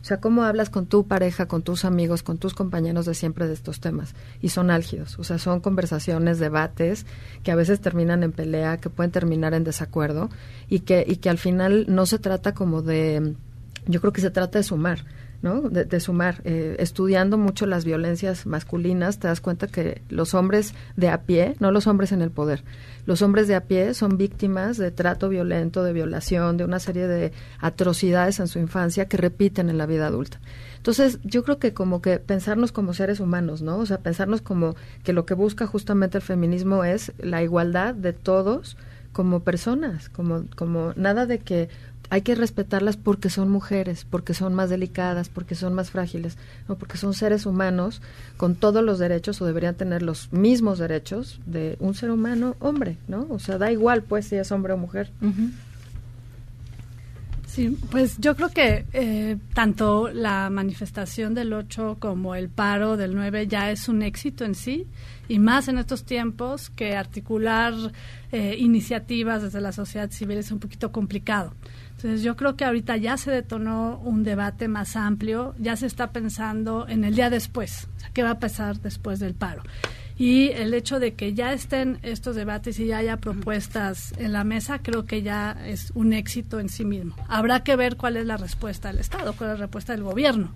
O 0.01 0.03
sea, 0.03 0.19
cómo 0.19 0.41
hablas 0.43 0.71
con 0.71 0.87
tu 0.87 1.05
pareja, 1.05 1.47
con 1.47 1.61
tus 1.61 1.85
amigos, 1.85 2.23
con 2.23 2.39
tus 2.39 2.55
compañeros 2.55 3.05
de 3.05 3.13
siempre 3.13 3.47
de 3.47 3.53
estos 3.53 3.79
temas. 3.79 4.15
Y 4.41 4.49
son 4.49 4.71
álgidos, 4.71 5.19
o 5.19 5.23
sea, 5.23 5.37
son 5.37 5.59
conversaciones, 5.59 6.39
debates 6.39 7.05
que 7.43 7.51
a 7.51 7.55
veces 7.55 7.81
terminan 7.81 8.23
en 8.23 8.31
pelea, 8.31 8.77
que 8.77 8.89
pueden 8.89 9.11
terminar 9.11 9.53
en 9.53 9.63
desacuerdo 9.63 10.31
y 10.67 10.79
que, 10.79 11.05
y 11.07 11.17
que 11.17 11.29
al 11.29 11.37
final 11.37 11.85
no 11.87 12.07
se 12.07 12.17
trata 12.17 12.55
como 12.55 12.81
de, 12.81 13.35
yo 13.85 14.01
creo 14.01 14.11
que 14.11 14.21
se 14.21 14.31
trata 14.31 14.57
de 14.57 14.63
sumar 14.63 15.05
¿no? 15.41 15.61
De, 15.61 15.99
sumar. 15.99 16.41
Eh, 16.43 16.75
estudiando 16.79 17.37
mucho 17.37 17.65
las 17.65 17.85
violencias 17.85 18.45
masculinas, 18.45 19.19
te 19.19 19.27
das 19.27 19.41
cuenta 19.41 19.67
que 19.67 20.01
los 20.09 20.33
hombres 20.33 20.73
de 20.95 21.09
a 21.09 21.21
pie, 21.21 21.55
no 21.59 21.71
los 21.71 21.87
hombres 21.87 22.11
en 22.11 22.21
el 22.21 22.31
poder, 22.31 22.63
los 23.05 23.21
hombres 23.21 23.47
de 23.47 23.55
a 23.55 23.61
pie 23.61 23.93
son 23.93 24.17
víctimas 24.17 24.77
de 24.77 24.91
trato 24.91 25.29
violento, 25.29 25.83
de 25.83 25.93
violación, 25.93 26.57
de 26.57 26.65
una 26.65 26.79
serie 26.79 27.07
de 27.07 27.31
atrocidades 27.59 28.39
en 28.39 28.47
su 28.47 28.59
infancia 28.59 29.07
que 29.07 29.17
repiten 29.17 29.69
en 29.69 29.77
la 29.77 29.85
vida 29.85 30.07
adulta. 30.07 30.39
Entonces, 30.77 31.19
yo 31.23 31.43
creo 31.43 31.59
que 31.59 31.73
como 31.73 32.01
que 32.01 32.19
pensarnos 32.19 32.71
como 32.71 32.93
seres 32.93 33.19
humanos, 33.19 33.61
¿no? 33.61 33.77
O 33.77 33.85
sea, 33.85 33.99
pensarnos 33.99 34.41
como 34.41 34.75
que 35.03 35.13
lo 35.13 35.25
que 35.25 35.33
busca 35.33 35.67
justamente 35.67 36.17
el 36.17 36.23
feminismo 36.23 36.83
es 36.83 37.13
la 37.17 37.43
igualdad 37.43 37.93
de 37.93 38.13
todos 38.13 38.77
como 39.17 39.39
personas, 39.39 40.09
como, 40.09 40.45
como 40.55 40.93
nada 40.95 41.25
de 41.25 41.39
que 41.39 41.69
hay 42.09 42.21
que 42.21 42.35
respetarlas 42.35 42.97
porque 42.97 43.29
son 43.29 43.49
mujeres, 43.49 44.05
porque 44.09 44.33
son 44.33 44.53
más 44.53 44.69
delicadas, 44.69 45.29
porque 45.29 45.55
son 45.55 45.73
más 45.73 45.91
frágiles, 45.91 46.37
no, 46.67 46.77
porque 46.77 46.97
son 46.97 47.13
seres 47.13 47.45
humanos 47.45 48.01
con 48.37 48.55
todos 48.55 48.83
los 48.83 48.99
derechos 48.99 49.41
o 49.41 49.45
deberían 49.45 49.75
tener 49.75 50.01
los 50.01 50.31
mismos 50.31 50.79
derechos 50.79 51.39
de 51.45 51.75
un 51.79 51.93
ser 51.93 52.11
humano 52.11 52.55
hombre, 52.59 52.97
¿no? 53.07 53.27
O 53.29 53.39
sea, 53.39 53.57
da 53.57 53.71
igual 53.71 54.03
pues 54.03 54.27
si 54.27 54.35
es 54.35 54.51
hombre 54.51 54.73
o 54.73 54.77
mujer. 54.77 55.11
Sí, 57.57 57.75
pues 57.89 58.19
yo 58.19 58.35
creo 58.35 58.49
que 58.49 58.85
eh, 58.93 59.35
tanto 59.55 60.09
la 60.13 60.47
manifestación 60.51 61.33
del 61.33 61.53
8 61.53 61.97
como 61.99 62.35
el 62.35 62.49
paro 62.49 62.97
del 62.97 63.15
9 63.15 63.47
ya 63.47 63.71
es 63.71 63.89
un 63.89 64.03
éxito 64.03 64.45
en 64.45 64.53
sí 64.53 64.85
y 65.27 65.39
más 65.39 65.67
en 65.67 65.79
estos 65.79 66.03
tiempos 66.03 66.69
que 66.69 66.95
articular 66.95 67.73
eh, 68.31 68.55
iniciativas 68.59 69.41
desde 69.41 69.59
la 69.59 69.71
sociedad 69.71 70.11
civil 70.11 70.37
es 70.37 70.51
un 70.51 70.59
poquito 70.59 70.91
complicado. 70.91 71.55
Entonces 71.95 72.21
yo 72.21 72.35
creo 72.35 72.55
que 72.55 72.63
ahorita 72.63 72.95
ya 72.97 73.17
se 73.17 73.31
detonó 73.31 73.97
un 74.03 74.23
debate 74.23 74.67
más 74.67 74.95
amplio, 74.95 75.55
ya 75.57 75.75
se 75.77 75.87
está 75.87 76.11
pensando 76.11 76.87
en 76.87 77.05
el 77.05 77.15
día 77.15 77.31
después, 77.31 77.87
o 77.95 77.99
sea, 78.01 78.11
qué 78.13 78.21
va 78.21 78.31
a 78.33 78.39
pasar 78.39 78.79
después 78.81 79.19
del 79.19 79.33
paro. 79.33 79.63
Y 80.17 80.49
el 80.49 80.73
hecho 80.73 80.99
de 80.99 81.13
que 81.13 81.33
ya 81.33 81.53
estén 81.53 81.99
estos 82.01 82.35
debates 82.35 82.79
y 82.79 82.87
ya 82.87 82.97
haya 82.97 83.17
propuestas 83.17 84.13
en 84.17 84.33
la 84.33 84.43
mesa, 84.43 84.79
creo 84.79 85.05
que 85.05 85.21
ya 85.21 85.55
es 85.65 85.91
un 85.93 86.13
éxito 86.13 86.59
en 86.59 86.69
sí 86.69 86.85
mismo. 86.85 87.15
Habrá 87.27 87.63
que 87.63 87.75
ver 87.75 87.97
cuál 87.97 88.17
es 88.17 88.25
la 88.25 88.37
respuesta 88.37 88.87
del 88.87 88.99
Estado, 88.99 89.33
cuál 89.33 89.51
es 89.51 89.59
la 89.59 89.65
respuesta 89.65 89.93
del 89.93 90.03
gobierno. 90.03 90.55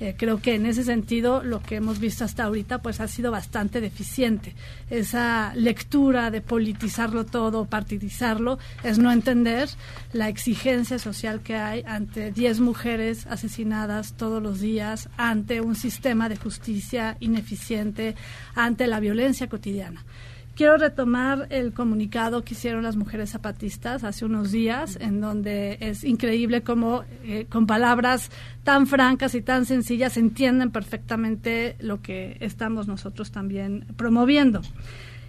Eh, 0.00 0.14
creo 0.16 0.40
que 0.40 0.54
en 0.54 0.66
ese 0.66 0.84
sentido 0.84 1.42
lo 1.42 1.62
que 1.62 1.76
hemos 1.76 1.98
visto 2.00 2.24
hasta 2.24 2.44
ahorita 2.44 2.82
pues 2.82 3.00
ha 3.00 3.08
sido 3.08 3.30
bastante 3.30 3.80
deficiente. 3.80 4.54
Esa 4.90 5.52
lectura 5.54 6.30
de 6.30 6.40
politizarlo 6.40 7.24
todo, 7.24 7.66
partidizarlo, 7.66 8.58
es 8.82 8.98
no 8.98 9.12
entender 9.12 9.68
la 10.12 10.28
exigencia 10.28 10.98
social 10.98 11.40
que 11.42 11.56
hay 11.56 11.84
ante 11.86 12.32
10 12.32 12.60
mujeres 12.60 13.26
asesinadas 13.26 14.14
todos 14.14 14.42
los 14.42 14.60
días, 14.60 15.08
ante 15.16 15.60
un 15.60 15.76
sistema 15.76 16.28
de 16.28 16.36
justicia 16.36 17.16
ineficiente, 17.20 18.14
ante 18.54 18.86
la 18.86 19.00
violencia 19.00 19.48
cotidiana. 19.48 20.04
Quiero 20.54 20.76
retomar 20.76 21.46
el 21.48 21.72
comunicado 21.72 22.44
que 22.44 22.52
hicieron 22.52 22.82
las 22.82 22.96
mujeres 22.96 23.30
zapatistas 23.30 24.04
hace 24.04 24.26
unos 24.26 24.52
días, 24.52 24.98
en 25.00 25.22
donde 25.22 25.78
es 25.80 26.04
increíble 26.04 26.62
cómo 26.62 27.04
eh, 27.24 27.46
con 27.48 27.66
palabras 27.66 28.30
tan 28.62 28.86
francas 28.86 29.34
y 29.34 29.40
tan 29.40 29.64
sencillas 29.64 30.18
entienden 30.18 30.70
perfectamente 30.70 31.76
lo 31.80 32.02
que 32.02 32.36
estamos 32.40 32.86
nosotros 32.86 33.30
también 33.30 33.86
promoviendo. 33.96 34.60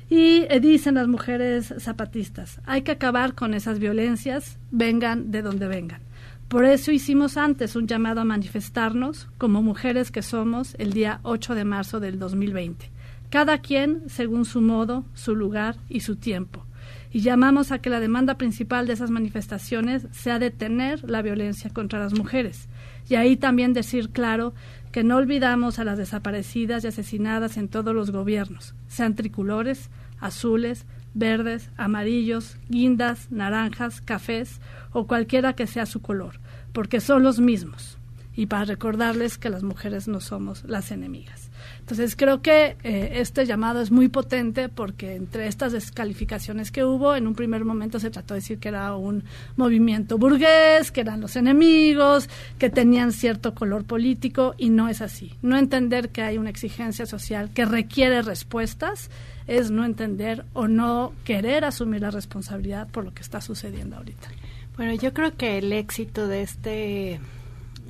Y 0.09 0.45
eh, 0.49 0.59
dicen 0.59 0.95
las 0.95 1.07
mujeres 1.07 1.73
zapatistas, 1.79 2.59
hay 2.65 2.81
que 2.81 2.91
acabar 2.91 3.33
con 3.33 3.53
esas 3.53 3.79
violencias, 3.79 4.57
vengan 4.71 5.31
de 5.31 5.41
donde 5.41 5.69
vengan. 5.69 6.01
Por 6.49 6.65
eso 6.65 6.91
hicimos 6.91 7.37
antes 7.37 7.77
un 7.77 7.87
llamado 7.87 8.19
a 8.19 8.25
manifestarnos 8.25 9.29
como 9.37 9.63
mujeres 9.63 10.11
que 10.11 10.21
somos 10.21 10.75
el 10.79 10.91
día 10.91 11.21
8 11.23 11.55
de 11.55 11.63
marzo 11.63 12.01
del 12.01 12.19
2020 12.19 12.92
cada 13.33 13.57
quien 13.57 14.03
según 14.09 14.45
su 14.45 14.61
modo, 14.61 15.05
su 15.15 15.35
lugar 15.35 15.77
y 15.89 16.01
su 16.01 16.17
tiempo. 16.17 16.67
Y 17.11 17.21
llamamos 17.21 17.71
a 17.71 17.79
que 17.79 17.89
la 17.89 17.99
demanda 17.99 18.37
principal 18.37 18.85
de 18.85 18.93
esas 18.93 19.09
manifestaciones 19.09 20.05
sea 20.11 20.37
detener 20.37 21.03
la 21.09 21.23
violencia 21.23 21.71
contra 21.71 21.97
las 21.97 22.13
mujeres. 22.13 22.69
Y 23.09 23.15
ahí 23.15 23.35
también 23.35 23.73
decir 23.73 24.11
claro 24.11 24.53
que 24.91 25.03
no 25.03 25.17
olvidamos 25.17 25.79
a 25.79 25.83
las 25.83 25.97
desaparecidas 25.97 26.83
y 26.83 26.87
asesinadas 26.89 27.57
en 27.57 27.69
todos 27.69 27.95
los 27.95 28.11
gobiernos, 28.11 28.75
sean 28.87 29.15
tricolores, 29.15 29.89
azules, 30.19 30.85
verdes, 31.15 31.71
amarillos, 31.75 32.57
guindas, 32.69 33.31
naranjas, 33.31 33.99
cafés 34.01 34.61
o 34.91 35.07
cualquiera 35.07 35.53
que 35.53 35.65
sea 35.65 35.87
su 35.87 36.03
color, 36.03 36.39
porque 36.71 37.01
son 37.01 37.23
los 37.23 37.39
mismos. 37.39 37.97
Y 38.35 38.45
para 38.45 38.65
recordarles 38.65 39.39
que 39.39 39.49
las 39.49 39.63
mujeres 39.63 40.07
no 40.07 40.21
somos 40.21 40.63
las 40.65 40.91
enemigas. 40.91 41.42
Entonces 41.83 42.15
creo 42.15 42.41
que 42.41 42.77
eh, 42.85 43.09
este 43.15 43.45
llamado 43.45 43.81
es 43.81 43.91
muy 43.91 44.07
potente 44.07 44.69
porque 44.69 45.15
entre 45.15 45.47
estas 45.47 45.73
descalificaciones 45.73 46.71
que 46.71 46.85
hubo, 46.85 47.13
en 47.13 47.27
un 47.27 47.35
primer 47.35 47.65
momento 47.65 47.99
se 47.99 48.09
trató 48.09 48.35
de 48.35 48.39
decir 48.39 48.57
que 48.59 48.69
era 48.69 48.95
un 48.95 49.25
movimiento 49.57 50.17
burgués, 50.17 50.91
que 50.93 51.01
eran 51.01 51.19
los 51.19 51.35
enemigos, 51.35 52.29
que 52.57 52.69
tenían 52.69 53.11
cierto 53.11 53.53
color 53.53 53.83
político 53.83 54.55
y 54.57 54.69
no 54.69 54.87
es 54.87 55.01
así. 55.01 55.33
No 55.41 55.57
entender 55.57 56.07
que 56.07 56.21
hay 56.21 56.37
una 56.37 56.49
exigencia 56.49 57.05
social 57.05 57.51
que 57.53 57.65
requiere 57.65 58.21
respuestas 58.21 59.09
es 59.45 59.69
no 59.69 59.83
entender 59.83 60.45
o 60.53 60.69
no 60.69 61.11
querer 61.25 61.65
asumir 61.65 61.99
la 61.99 62.11
responsabilidad 62.11 62.87
por 62.87 63.03
lo 63.03 63.13
que 63.13 63.23
está 63.23 63.41
sucediendo 63.41 63.97
ahorita. 63.97 64.29
Bueno, 64.77 64.93
yo 64.93 65.13
creo 65.13 65.35
que 65.35 65.57
el 65.57 65.73
éxito 65.73 66.27
de 66.27 66.43
este 66.43 67.19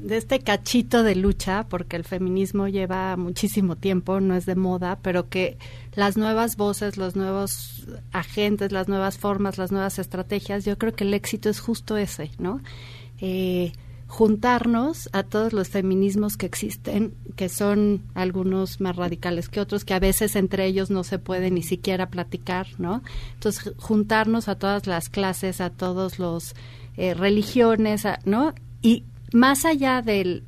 de 0.02 0.18
este 0.18 0.40
cachito 0.40 1.04
de 1.04 1.16
lucha, 1.16 1.66
porque 1.70 1.96
el 1.96 2.04
feminismo 2.04 2.68
lleva 2.68 3.16
muchísimo 3.16 3.76
tiempo, 3.76 4.20
no 4.20 4.36
es 4.36 4.46
de 4.46 4.56
moda, 4.56 5.00
pero 5.02 5.30
que 5.30 5.58
las 5.96 6.18
nuevas 6.18 6.58
voces, 6.58 6.98
los 6.98 7.16
nuevos 7.16 7.88
agentes, 8.12 8.72
las 8.72 8.88
nuevas 8.88 9.18
formas, 9.18 9.58
las 9.58 9.72
nuevas 9.72 10.00
estrategias, 10.00 10.66
yo 10.66 10.78
creo 10.78 10.94
que 10.94 11.04
el 11.04 11.14
éxito 11.14 11.50
es 11.50 11.60
justo 11.60 11.98
ese, 11.98 12.32
¿no? 12.38 12.62
Eh, 13.20 13.72
juntarnos 14.08 15.10
a 15.12 15.24
todos 15.24 15.54
los 15.54 15.70
feminismos 15.70 16.38
que 16.38 16.46
existen, 16.46 17.16
que 17.36 17.50
son 17.50 18.04
algunos 18.14 18.80
más 18.80 18.96
radicales 18.96 19.50
que 19.50 19.60
otros, 19.60 19.86
que 19.86 19.96
a 19.96 20.00
veces 20.00 20.36
entre 20.36 20.68
ellos 20.68 20.92
no 20.92 21.04
se 21.04 21.18
puede 21.18 21.50
ni 21.50 21.64
siquiera 21.64 22.10
platicar, 22.10 22.68
¿no? 22.78 23.02
Entonces, 23.34 23.74
juntarnos 23.78 24.50
a 24.50 24.56
todas 24.56 24.86
las 24.86 25.10
clases, 25.10 25.62
a 25.62 25.72
todos 25.72 26.20
los 26.20 26.54
eh, 26.96 27.16
religiones, 27.16 28.04
¿no? 28.26 28.54
Y 28.84 29.06
más 29.34 29.66
allá 29.66 30.02
del 30.02 30.44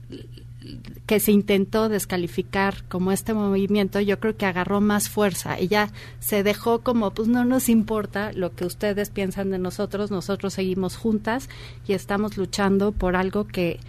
que 1.06 1.20
se 1.20 1.32
intentó 1.32 1.90
descalificar 1.90 2.84
como 2.88 3.12
este 3.12 3.34
movimiento, 3.34 4.00
yo 4.00 4.20
creo 4.20 4.36
que 4.36 4.46
agarró 4.46 4.82
más 4.82 5.10
fuerza. 5.10 5.58
Ella 5.58 5.92
se 6.20 6.42
dejó 6.42 6.82
como, 6.82 7.12
pues 7.12 7.28
no 7.28 7.46
nos 7.46 7.70
importa 7.70 8.32
lo 8.34 8.56
que 8.56 8.66
ustedes 8.66 9.12
piensan 9.12 9.52
de 9.52 9.60
nosotros, 9.60 10.10
nosotros 10.10 10.54
seguimos 10.54 10.98
juntas 10.98 11.50
y 11.88 11.94
estamos 11.94 12.38
luchando 12.38 12.92
por 12.92 13.16
algo 13.16 13.46
que, 13.46 13.80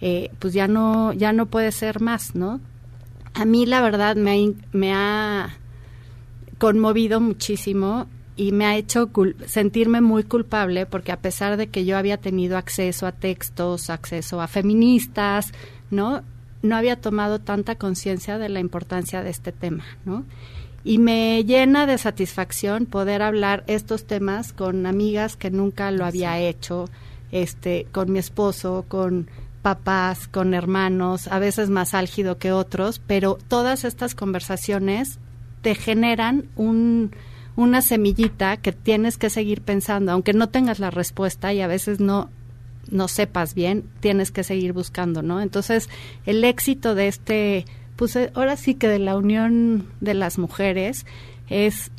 eh, 0.00 0.30
pues 0.40 0.52
ya 0.52 0.66
no, 0.66 1.12
ya 1.12 1.32
no 1.32 1.46
puede 1.46 1.70
ser 1.70 2.00
más, 2.00 2.34
¿no? 2.34 2.60
A 3.34 3.44
mí 3.44 3.66
la 3.66 3.80
verdad 3.80 4.16
me 4.16 4.54
me 4.72 4.92
ha 4.92 5.56
conmovido 6.58 7.20
muchísimo 7.20 8.06
y 8.36 8.52
me 8.52 8.66
ha 8.66 8.76
hecho 8.76 9.10
sentirme 9.46 10.00
muy 10.00 10.24
culpable 10.24 10.86
porque 10.86 11.12
a 11.12 11.20
pesar 11.20 11.56
de 11.56 11.68
que 11.68 11.84
yo 11.84 11.96
había 11.96 12.16
tenido 12.16 12.56
acceso 12.56 13.06
a 13.06 13.12
textos, 13.12 13.90
acceso 13.90 14.40
a 14.40 14.48
feministas, 14.48 15.52
¿no? 15.90 16.22
No 16.62 16.76
había 16.76 17.00
tomado 17.00 17.40
tanta 17.40 17.76
conciencia 17.76 18.38
de 18.38 18.48
la 18.48 18.60
importancia 18.60 19.22
de 19.22 19.30
este 19.30 19.52
tema, 19.52 19.84
¿no? 20.04 20.24
Y 20.82 20.98
me 20.98 21.44
llena 21.44 21.86
de 21.86 21.96
satisfacción 21.96 22.86
poder 22.86 23.22
hablar 23.22 23.64
estos 23.68 24.04
temas 24.04 24.52
con 24.52 24.84
amigas 24.84 25.36
que 25.36 25.50
nunca 25.50 25.90
lo 25.90 26.04
había 26.04 26.38
hecho, 26.38 26.86
este, 27.32 27.86
con 27.92 28.12
mi 28.12 28.18
esposo, 28.18 28.84
con 28.88 29.28
papás, 29.62 30.28
con 30.28 30.52
hermanos, 30.52 31.28
a 31.28 31.38
veces 31.38 31.70
más 31.70 31.94
álgido 31.94 32.36
que 32.36 32.52
otros, 32.52 33.00
pero 33.06 33.38
todas 33.48 33.84
estas 33.84 34.14
conversaciones 34.14 35.20
te 35.62 35.74
generan 35.74 36.48
un 36.56 37.12
una 37.56 37.82
semillita 37.82 38.56
que 38.56 38.72
tienes 38.72 39.16
que 39.16 39.30
seguir 39.30 39.62
pensando, 39.62 40.12
aunque 40.12 40.32
no 40.32 40.48
tengas 40.48 40.78
la 40.78 40.90
respuesta 40.90 41.52
y 41.52 41.60
a 41.60 41.66
veces 41.66 42.00
no 42.00 42.30
no 42.90 43.08
sepas 43.08 43.54
bien, 43.54 43.84
tienes 44.00 44.30
que 44.30 44.44
seguir 44.44 44.74
buscando, 44.74 45.22
¿no? 45.22 45.40
Entonces, 45.40 45.88
el 46.26 46.44
éxito 46.44 46.94
de 46.94 47.08
este, 47.08 47.64
pues 47.96 48.14
eh, 48.16 48.30
ahora 48.34 48.56
sí 48.56 48.74
que 48.74 48.88
de 48.88 48.98
la 48.98 49.16
unión 49.16 49.86
de 50.00 50.12
las 50.12 50.38
mujeres 50.38 51.06
es 51.48 51.90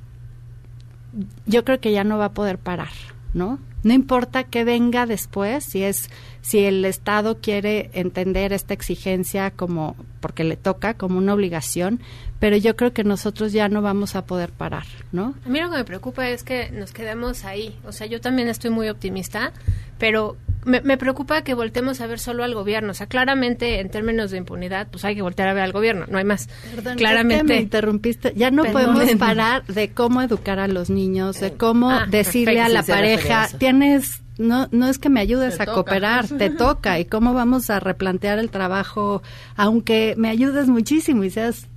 yo 1.45 1.63
creo 1.63 1.79
que 1.79 1.91
ya 1.91 2.03
no 2.03 2.17
va 2.17 2.25
a 2.25 2.33
poder 2.33 2.57
parar, 2.57 2.91
¿no? 3.33 3.59
No 3.83 3.93
importa 3.93 4.43
qué 4.43 4.63
venga 4.63 5.05
después, 5.05 5.63
si 5.63 5.83
es 5.83 6.09
si 6.45 6.59
el 6.59 6.85
Estado 6.85 7.39
quiere 7.41 7.89
entender 7.93 8.53
esta 8.53 8.75
exigencia 8.75 9.49
como 9.49 9.95
porque 10.19 10.43
le 10.43 10.57
toca 10.57 10.93
como 10.93 11.17
una 11.17 11.33
obligación, 11.33 11.99
pero 12.39 12.55
yo 12.55 12.75
creo 12.75 12.93
que 12.93 13.03
nosotros 13.03 13.51
ya 13.51 13.67
no 13.67 13.81
vamos 13.81 14.15
a 14.15 14.27
poder 14.27 14.51
parar, 14.51 14.85
¿no? 15.11 15.33
A 15.43 15.49
mí 15.49 15.59
lo 15.59 15.71
que 15.71 15.77
me 15.77 15.85
preocupa 15.85 16.29
es 16.29 16.43
que 16.43 16.69
nos 16.69 16.91
quedemos 16.91 17.45
ahí. 17.45 17.75
O 17.83 17.91
sea, 17.91 18.05
yo 18.05 18.21
también 18.21 18.47
estoy 18.47 18.69
muy 18.69 18.89
optimista, 18.89 19.53
pero 19.97 20.37
me, 20.65 20.97
preocupa 20.97 21.41
que 21.43 21.55
voltemos 21.55 21.99
a 21.99 22.05
ver 22.05 22.19
solo 22.19 22.43
al 22.43 22.53
gobierno. 22.53 22.91
O 22.91 22.93
sea, 22.93 23.07
claramente 23.07 23.79
en 23.79 23.89
términos 23.89 24.29
de 24.29 24.37
impunidad, 24.37 24.87
pues 24.91 25.03
hay 25.03 25.15
que 25.15 25.23
voltear 25.23 25.49
a 25.49 25.53
ver 25.55 25.63
al 25.63 25.71
gobierno, 25.71 26.05
no 26.07 26.19
hay 26.19 26.25
más. 26.25 26.47
Perdón, 26.75 26.97
claramente 26.97 27.43
me 27.43 27.59
interrumpiste. 27.59 28.33
Ya 28.35 28.51
no 28.51 28.65
podemos 28.65 29.09
parar 29.17 29.65
de 29.65 29.89
cómo 29.89 30.21
educar 30.21 30.59
a 30.59 30.67
los 30.67 30.91
niños, 30.91 31.39
de 31.39 31.53
cómo 31.53 31.89
ah, 31.89 32.05
decirle 32.07 32.61
a 32.61 32.69
la 32.69 32.83
pareja, 32.83 33.47
tienes 33.57 34.21
no, 34.37 34.67
no 34.71 34.87
es 34.87 34.99
que 34.99 35.09
me 35.09 35.19
ayudes 35.19 35.59
a 35.59 35.65
cooperar, 35.65 36.27
te 36.27 36.49
toca. 36.51 36.99
¿Y 36.99 37.05
cómo 37.05 37.33
vamos 37.33 37.69
a 37.69 37.79
replantear 37.79 38.39
el 38.39 38.49
trabajo? 38.49 39.21
Aunque 39.55 40.15
me 40.17 40.29
ayudes 40.29 40.67
muchísimo 40.67 41.23
y 41.23 41.29
seas 41.29 41.67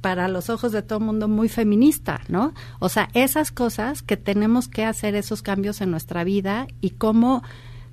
para 0.00 0.28
los 0.28 0.50
ojos 0.50 0.72
de 0.72 0.82
todo 0.82 0.98
el 0.98 1.04
mundo 1.06 1.28
muy 1.28 1.48
feminista, 1.48 2.20
¿no? 2.28 2.52
O 2.78 2.88
sea, 2.88 3.08
esas 3.14 3.50
cosas 3.50 4.02
que 4.02 4.16
tenemos 4.16 4.68
que 4.68 4.84
hacer 4.84 5.14
esos 5.14 5.42
cambios 5.42 5.80
en 5.80 5.90
nuestra 5.90 6.24
vida 6.24 6.66
y 6.80 6.90
cómo 6.90 7.42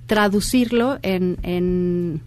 traducirlo 0.05 0.99
en, 1.01 1.37
en 1.43 2.21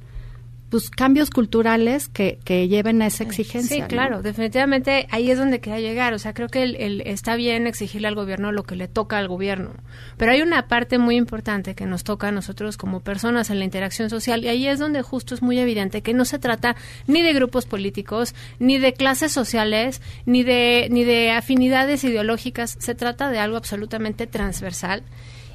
pues 0.70 0.90
cambios 0.90 1.31
culturales 1.31 2.09
que, 2.09 2.38
que 2.44 2.68
lleven 2.68 3.00
a 3.00 3.07
esa 3.07 3.24
exigencia. 3.24 3.76
Sí, 3.76 3.88
claro, 3.88 4.22
definitivamente 4.22 5.07
ahí 5.11 5.31
es 5.31 5.38
donde 5.38 5.61
queda 5.61 5.81
llegar. 5.81 6.12
O 6.14 6.18
sea, 6.18 6.35
creo 6.35 6.48
que 6.48 6.62
el, 6.62 7.02
está 7.02 7.37
bien 7.37 7.66
exigirle 7.66 8.09
al 8.09 8.14
gobierno 8.14 8.52
lo 8.52 8.64
que 8.64 8.76
le 8.76 8.88
toca 8.88 9.18
al 9.18 9.28
gobierno, 9.28 9.72
pero 10.16 10.33
hay 10.33 10.42
una 10.42 10.68
parte 10.68 10.98
muy 10.98 11.16
importante 11.16 11.74
que 11.74 11.87
nos 11.87 12.04
toca 12.04 12.28
a 12.28 12.33
nosotros 12.33 12.76
como 12.76 13.00
personas 13.00 13.50
en 13.50 13.59
la 13.59 13.64
interacción 13.64 14.11
social 14.11 14.44
y 14.44 14.48
ahí 14.48 14.66
es 14.66 14.78
donde 14.78 15.02
justo 15.02 15.35
es 15.35 15.42
muy 15.42 15.59
evidente 15.59 16.02
que 16.02 16.14
no 16.14 16.24
se 16.24 16.38
trata 16.38 16.76
ni 17.07 17.22
de 17.22 17.33
grupos 17.33 17.66
políticos, 17.66 18.35
ni 18.59 18.78
de 18.78 18.92
clases 18.92 19.33
sociales, 19.33 20.02
ni 20.26 20.42
de, 20.42 20.88
ni 20.90 21.04
de 21.04 21.31
afinidades 21.31 22.04
ideológicas, 22.04 22.76
se 22.78 22.94
trata 22.94 23.31
de 23.31 23.38
algo 23.38 23.57
absolutamente 23.57 24.26
transversal 24.26 25.02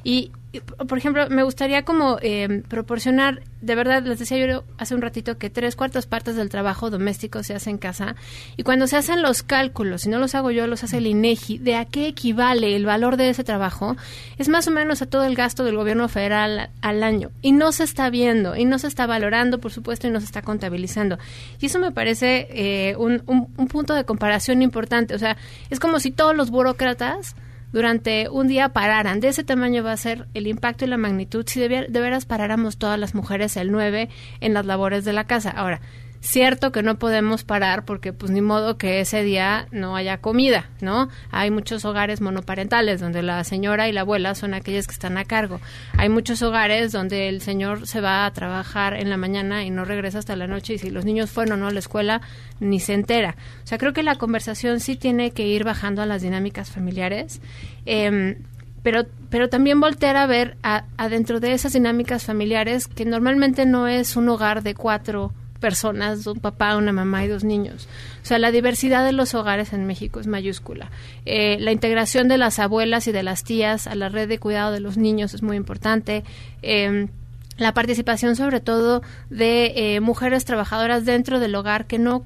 y 0.04 0.32
por 0.60 0.98
ejemplo, 0.98 1.28
me 1.30 1.42
gustaría 1.42 1.84
como 1.84 2.18
eh, 2.22 2.62
proporcionar, 2.68 3.42
de 3.60 3.74
verdad, 3.74 4.02
les 4.04 4.18
decía 4.18 4.38
yo 4.46 4.64
hace 4.78 4.94
un 4.94 5.02
ratito 5.02 5.38
que 5.38 5.50
tres 5.50 5.74
cuartas 5.74 6.06
partes 6.06 6.36
del 6.36 6.48
trabajo 6.48 6.90
doméstico 6.90 7.42
se 7.42 7.54
hace 7.54 7.70
en 7.70 7.78
casa 7.78 8.14
y 8.56 8.62
cuando 8.62 8.86
se 8.86 8.96
hacen 8.96 9.22
los 9.22 9.42
cálculos, 9.42 10.02
si 10.02 10.08
no 10.08 10.18
los 10.18 10.34
hago 10.34 10.50
yo, 10.50 10.66
los 10.66 10.84
hace 10.84 10.98
el 10.98 11.06
INEGI, 11.06 11.58
de 11.58 11.76
a 11.76 11.84
qué 11.84 12.06
equivale 12.06 12.76
el 12.76 12.86
valor 12.86 13.16
de 13.16 13.30
ese 13.30 13.44
trabajo, 13.44 13.96
es 14.38 14.48
más 14.48 14.68
o 14.68 14.70
menos 14.70 15.02
a 15.02 15.06
todo 15.06 15.24
el 15.24 15.34
gasto 15.34 15.64
del 15.64 15.76
gobierno 15.76 16.08
federal 16.08 16.70
al 16.82 17.02
año 17.02 17.30
y 17.42 17.52
no 17.52 17.72
se 17.72 17.84
está 17.84 18.10
viendo 18.10 18.56
y 18.56 18.64
no 18.64 18.78
se 18.78 18.86
está 18.86 19.06
valorando, 19.06 19.58
por 19.58 19.72
supuesto, 19.72 20.06
y 20.06 20.10
no 20.10 20.20
se 20.20 20.26
está 20.26 20.42
contabilizando. 20.42 21.18
Y 21.60 21.66
eso 21.66 21.78
me 21.78 21.90
parece 21.90 22.46
eh, 22.50 22.96
un, 22.96 23.22
un 23.26 23.68
punto 23.68 23.94
de 23.94 24.04
comparación 24.04 24.62
importante. 24.62 25.14
O 25.14 25.18
sea, 25.18 25.36
es 25.70 25.80
como 25.80 25.98
si 25.98 26.10
todos 26.10 26.36
los 26.36 26.50
burócratas 26.50 27.34
durante 27.74 28.28
un 28.28 28.46
día 28.46 28.68
pararan. 28.68 29.18
De 29.18 29.26
ese 29.26 29.42
tamaño 29.42 29.82
va 29.82 29.90
a 29.90 29.96
ser 29.96 30.28
el 30.32 30.46
impacto 30.46 30.84
y 30.84 30.88
la 30.88 30.96
magnitud 30.96 31.44
si 31.44 31.58
de, 31.58 31.88
veras 31.88 32.24
paráramos 32.24 32.78
todas 32.78 33.00
las 33.00 33.16
mujeres 33.16 33.56
el 33.56 33.72
9 33.72 34.08
en 34.40 34.54
las 34.54 34.64
labores 34.64 35.04
de 35.04 35.12
la 35.12 35.24
casa. 35.24 35.50
Ahora, 35.50 35.80
Cierto 36.26 36.72
que 36.72 36.82
no 36.82 36.98
podemos 36.98 37.44
parar 37.44 37.84
porque 37.84 38.14
pues 38.14 38.32
ni 38.32 38.40
modo 38.40 38.78
que 38.78 39.00
ese 39.00 39.22
día 39.22 39.66
no 39.72 39.94
haya 39.94 40.22
comida, 40.22 40.70
¿no? 40.80 41.10
Hay 41.30 41.50
muchos 41.50 41.84
hogares 41.84 42.22
monoparentales 42.22 42.98
donde 42.98 43.20
la 43.20 43.44
señora 43.44 43.90
y 43.90 43.92
la 43.92 44.00
abuela 44.00 44.34
son 44.34 44.54
aquellas 44.54 44.86
que 44.86 44.94
están 44.94 45.18
a 45.18 45.26
cargo. 45.26 45.60
Hay 45.98 46.08
muchos 46.08 46.40
hogares 46.40 46.92
donde 46.92 47.28
el 47.28 47.42
señor 47.42 47.86
se 47.86 48.00
va 48.00 48.24
a 48.24 48.32
trabajar 48.32 48.94
en 48.94 49.10
la 49.10 49.18
mañana 49.18 49.64
y 49.64 49.70
no 49.70 49.84
regresa 49.84 50.18
hasta 50.18 50.34
la 50.34 50.46
noche 50.46 50.72
y 50.72 50.78
si 50.78 50.88
los 50.88 51.04
niños 51.04 51.30
fueron 51.30 51.58
o 51.58 51.62
no 51.64 51.68
a 51.68 51.72
la 51.72 51.80
escuela 51.80 52.22
ni 52.58 52.80
se 52.80 52.94
entera. 52.94 53.36
O 53.62 53.66
sea, 53.66 53.76
creo 53.76 53.92
que 53.92 54.02
la 54.02 54.16
conversación 54.16 54.80
sí 54.80 54.96
tiene 54.96 55.32
que 55.32 55.46
ir 55.46 55.62
bajando 55.62 56.00
a 56.00 56.06
las 56.06 56.22
dinámicas 56.22 56.70
familiares. 56.70 57.42
Eh, 57.84 58.38
pero, 58.82 59.04
pero 59.28 59.50
también 59.50 59.78
voltear 59.78 60.16
a 60.16 60.26
ver 60.26 60.56
adentro 60.62 61.38
de 61.38 61.52
esas 61.52 61.74
dinámicas 61.74 62.24
familiares 62.24 62.86
que 62.86 63.04
normalmente 63.04 63.66
no 63.66 63.88
es 63.88 64.16
un 64.16 64.30
hogar 64.30 64.62
de 64.62 64.74
cuatro 64.74 65.34
personas, 65.60 66.26
un 66.26 66.40
papá, 66.40 66.76
una 66.76 66.92
mamá 66.92 67.24
y 67.24 67.28
dos 67.28 67.44
niños. 67.44 67.88
O 68.22 68.26
sea, 68.26 68.38
la 68.38 68.50
diversidad 68.50 69.04
de 69.04 69.12
los 69.12 69.34
hogares 69.34 69.72
en 69.72 69.86
México 69.86 70.20
es 70.20 70.26
mayúscula. 70.26 70.90
Eh, 71.24 71.56
la 71.60 71.72
integración 71.72 72.28
de 72.28 72.38
las 72.38 72.58
abuelas 72.58 73.06
y 73.06 73.12
de 73.12 73.22
las 73.22 73.44
tías 73.44 73.86
a 73.86 73.94
la 73.94 74.08
red 74.08 74.28
de 74.28 74.38
cuidado 74.38 74.72
de 74.72 74.80
los 74.80 74.96
niños 74.96 75.34
es 75.34 75.42
muy 75.42 75.56
importante. 75.56 76.24
Eh, 76.62 77.08
la 77.56 77.72
participación 77.72 78.36
sobre 78.36 78.60
todo 78.60 79.02
de 79.30 79.72
eh, 79.76 80.00
mujeres 80.00 80.44
trabajadoras 80.44 81.04
dentro 81.04 81.40
del 81.40 81.54
hogar 81.54 81.86
que 81.86 81.98
no 81.98 82.24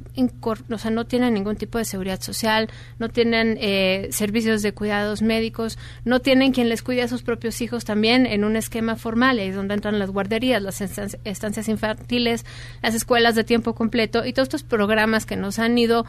o 0.71 0.79
sea, 0.79 0.91
no 0.91 1.07
tienen 1.07 1.35
ningún 1.35 1.57
tipo 1.57 1.79
de 1.79 1.85
seguridad 1.85 2.21
social, 2.21 2.69
no 2.99 3.09
tienen 3.09 3.59
eh, 3.61 4.09
servicios 4.11 4.63
de 4.63 4.73
cuidados 4.73 5.23
médicos, 5.23 5.79
no 6.05 6.21
tienen 6.21 6.53
quien 6.53 6.69
les 6.69 6.83
cuide 6.83 7.03
a 7.03 7.09
sus 7.09 7.23
propios 7.23 7.61
hijos 7.61 7.85
también 7.85 8.27
en 8.27 8.45
un 8.45 8.57
esquema 8.57 8.97
formal, 8.97 9.39
ahí 9.39 9.49
es 9.49 9.57
donde 9.57 9.75
entran 9.75 9.99
las 9.99 10.11
guarderías, 10.11 10.63
las 10.63 10.81
estancias 10.81 11.69
infantiles, 11.69 12.45
las 12.83 12.95
escuelas 12.95 13.35
de 13.35 13.45
tiempo 13.45 13.75
completo 13.75 14.25
y 14.25 14.33
todos 14.33 14.47
estos 14.47 14.63
programas 14.63 15.27
que 15.27 15.37
nos 15.37 15.59
han 15.59 15.77
ido 15.77 16.07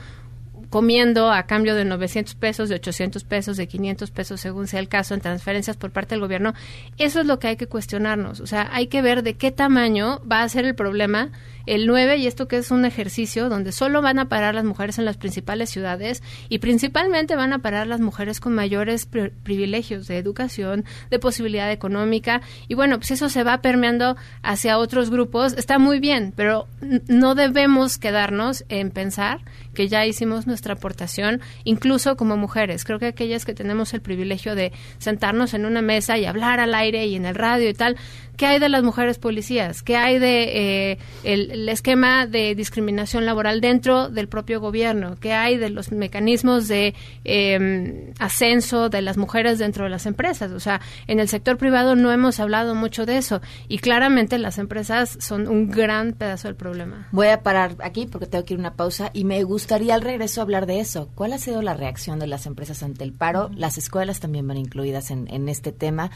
comiendo 0.69 1.31
a 1.31 1.43
cambio 1.43 1.75
de 1.75 1.85
900 1.85 2.35
pesos, 2.35 2.69
de 2.69 2.75
800 2.75 3.23
pesos, 3.23 3.57
de 3.57 3.67
500 3.67 4.11
pesos, 4.11 4.39
según 4.39 4.67
sea 4.67 4.79
el 4.79 4.87
caso, 4.87 5.13
en 5.13 5.21
transferencias 5.21 5.77
por 5.77 5.91
parte 5.91 6.15
del 6.15 6.21
gobierno, 6.21 6.53
eso 6.97 7.21
es 7.21 7.25
lo 7.25 7.39
que 7.39 7.47
hay 7.47 7.55
que 7.55 7.67
cuestionarnos. 7.67 8.39
O 8.39 8.47
sea, 8.47 8.69
hay 8.71 8.87
que 8.87 9.01
ver 9.01 9.23
de 9.23 9.35
qué 9.35 9.51
tamaño 9.51 10.21
va 10.29 10.43
a 10.43 10.49
ser 10.49 10.65
el 10.65 10.75
problema 10.75 11.31
el 11.69 11.85
9 11.85 12.17
y 12.17 12.25
esto 12.25 12.47
que 12.47 12.57
es 12.57 12.71
un 12.71 12.83
ejercicio 12.83 13.47
donde 13.47 13.71
solo 13.71 14.01
van 14.01 14.17
a 14.17 14.27
parar 14.27 14.55
las 14.55 14.63
mujeres 14.63 14.97
en 14.97 15.05
las 15.05 15.17
principales 15.17 15.69
ciudades 15.69 16.23
y 16.49 16.57
principalmente 16.57 17.35
van 17.35 17.53
a 17.53 17.59
parar 17.59 17.85
las 17.85 18.01
mujeres 18.01 18.39
con 18.39 18.55
mayores 18.55 19.05
privilegios 19.05 20.07
de 20.07 20.17
educación, 20.17 20.83
de 21.11 21.19
posibilidad 21.19 21.71
económica 21.71 22.41
y 22.67 22.73
bueno, 22.73 22.97
pues 22.97 23.11
eso 23.11 23.29
se 23.29 23.43
va 23.43 23.61
permeando 23.61 24.17
hacia 24.41 24.79
otros 24.79 25.11
grupos, 25.11 25.53
está 25.53 25.77
muy 25.77 25.99
bien, 25.99 26.33
pero 26.35 26.67
no 27.07 27.35
debemos 27.35 27.99
quedarnos 27.99 28.65
en 28.69 28.89
pensar 28.89 29.41
que 29.75 29.87
ya 29.87 30.07
hicimos 30.07 30.47
nuestra 30.47 30.73
aportación, 30.73 31.39
incluso 31.63 32.17
como 32.17 32.35
mujeres. 32.35 32.83
Creo 32.83 32.97
que 32.97 33.05
aquellas 33.05 33.45
que 33.45 33.53
tenemos 33.53 33.93
el 33.93 34.01
privilegio 34.01 34.55
de 34.55 34.71
sentarnos 34.97 35.53
en 35.53 35.65
una 35.65 35.81
mesa 35.81 36.17
y 36.17 36.25
hablar 36.25 36.59
al 36.59 36.73
aire 36.73 37.05
y 37.05 37.15
en 37.15 37.25
el 37.25 37.35
radio 37.35 37.69
y 37.69 37.73
tal, 37.73 37.95
¿qué 38.39 38.45
hay 38.45 38.59
de 38.59 38.69
las 38.69 38.83
mujeres 38.83 39.19
policías? 39.19 39.83
¿Qué 39.83 39.97
hay 39.97 40.17
de 40.17 40.91
eh, 40.91 40.97
el, 41.25 41.67
esquema 41.67 42.25
de 42.25 42.55
discriminación 42.55 43.25
laboral 43.25 43.59
dentro 43.59 44.07
del 44.07 44.29
propio 44.29 44.61
gobierno? 44.61 45.17
¿Qué 45.19 45.33
hay 45.33 45.57
de 45.57 45.69
los 45.69 45.91
mecanismos 45.91 46.69
de 46.69 46.95
em, 47.25 48.13
ascenso 48.17 48.87
de 48.87 49.01
las 49.01 49.17
mujeres 49.17 49.59
dentro 49.59 49.83
de 49.83 49.89
las 49.89 50.05
empresas? 50.05 50.53
O 50.53 50.61
sea, 50.61 50.79
en 51.07 51.19
el 51.19 51.27
sector 51.27 51.57
privado 51.57 51.97
no 51.97 52.13
hemos 52.13 52.39
hablado 52.39 52.75
mucho 52.75 53.05
de 53.05 53.17
eso 53.17 53.41
y 53.67 53.79
claramente 53.79 54.37
las 54.37 54.57
empresas 54.57 55.17
son 55.19 55.49
un 55.49 55.69
gran 55.69 56.13
pedazo 56.13 56.47
del 56.47 56.55
problema. 56.55 57.09
Voy 57.11 57.27
a 57.27 57.43
parar 57.43 57.75
aquí 57.83 58.07
porque 58.09 58.25
tengo 58.25 58.45
que 58.45 58.53
ir 58.53 58.59
a 58.59 58.61
una 58.61 58.73
pausa 58.75 59.11
y 59.11 59.25
me 59.25 59.43
gustaría 59.43 59.95
al 59.95 60.01
regreso 60.01 60.41
hablar 60.41 60.65
de 60.65 60.79
eso. 60.79 61.09
¿Cuál 61.13 61.33
ha 61.33 61.39
sido 61.39 61.61
la 61.61 61.73
reacción 61.73 62.19
de 62.19 62.27
las 62.27 62.45
empresas 62.45 62.83
ante 62.83 63.03
el 63.03 63.11
paro? 63.11 63.51
Las 63.53 63.77
escuelas 63.77 64.21
también 64.21 64.47
van 64.47 64.55
incluidas 64.55 65.11
en, 65.11 65.27
en 65.29 65.49
este 65.49 65.73
tema. 65.73 66.09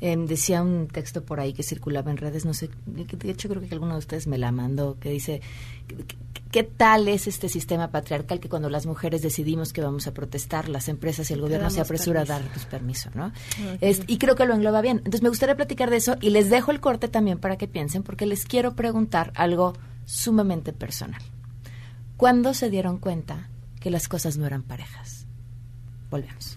Em, 0.00 0.26
decía 0.26 0.62
un 0.62 0.88
texto 0.88 1.24
por 1.24 1.40
ahí 1.40 1.52
que 1.52 1.62
circulaba 1.62 2.10
en 2.10 2.18
redes, 2.18 2.44
no 2.44 2.54
sé, 2.54 2.70
de 2.86 3.30
hecho 3.30 3.48
creo 3.48 3.62
que 3.62 3.72
alguno 3.72 3.94
de 3.94 3.98
ustedes 3.98 4.26
me 4.26 4.36
la 4.36 4.52
mandó, 4.52 4.98
que 4.98 5.10
dice, 5.10 5.40
¿qué 6.50 6.62
tal 6.62 7.08
es 7.08 7.26
este 7.26 7.48
sistema 7.48 7.90
patriarcal 7.90 8.40
que 8.40 8.48
cuando 8.48 8.68
las 8.68 8.86
mujeres 8.86 9.22
decidimos 9.22 9.72
que 9.72 9.80
vamos 9.80 10.06
a 10.06 10.12
protestar, 10.12 10.68
las 10.68 10.88
empresas 10.88 11.30
y 11.30 11.34
el 11.34 11.40
gobierno 11.40 11.70
se 11.70 11.80
apresura 11.80 12.22
a 12.22 12.24
darnos 12.24 12.66
permiso, 12.66 13.10
¿no? 13.14 13.32
y 13.80 14.18
creo 14.18 14.36
que 14.36 14.44
lo 14.44 14.54
engloba 14.54 14.80
bien. 14.82 14.98
Entonces 14.98 15.22
me 15.22 15.28
gustaría 15.28 15.56
platicar 15.56 15.90
de 15.90 15.96
eso 15.96 16.16
y 16.20 16.30
les 16.30 16.50
dejo 16.50 16.70
el 16.70 16.80
corte 16.80 17.08
también 17.08 17.38
para 17.38 17.56
que 17.56 17.68
piensen, 17.68 18.02
porque 18.02 18.26
les 18.26 18.44
quiero 18.44 18.74
preguntar 18.74 19.32
algo 19.34 19.72
sumamente 20.04 20.72
personal. 20.72 21.22
¿Cuándo 22.16 22.54
se 22.54 22.70
dieron 22.70 22.98
cuenta 22.98 23.48
que 23.80 23.90
las 23.90 24.08
cosas 24.08 24.36
no 24.36 24.46
eran 24.46 24.62
parejas? 24.62 25.26
Volvemos. 26.10 26.56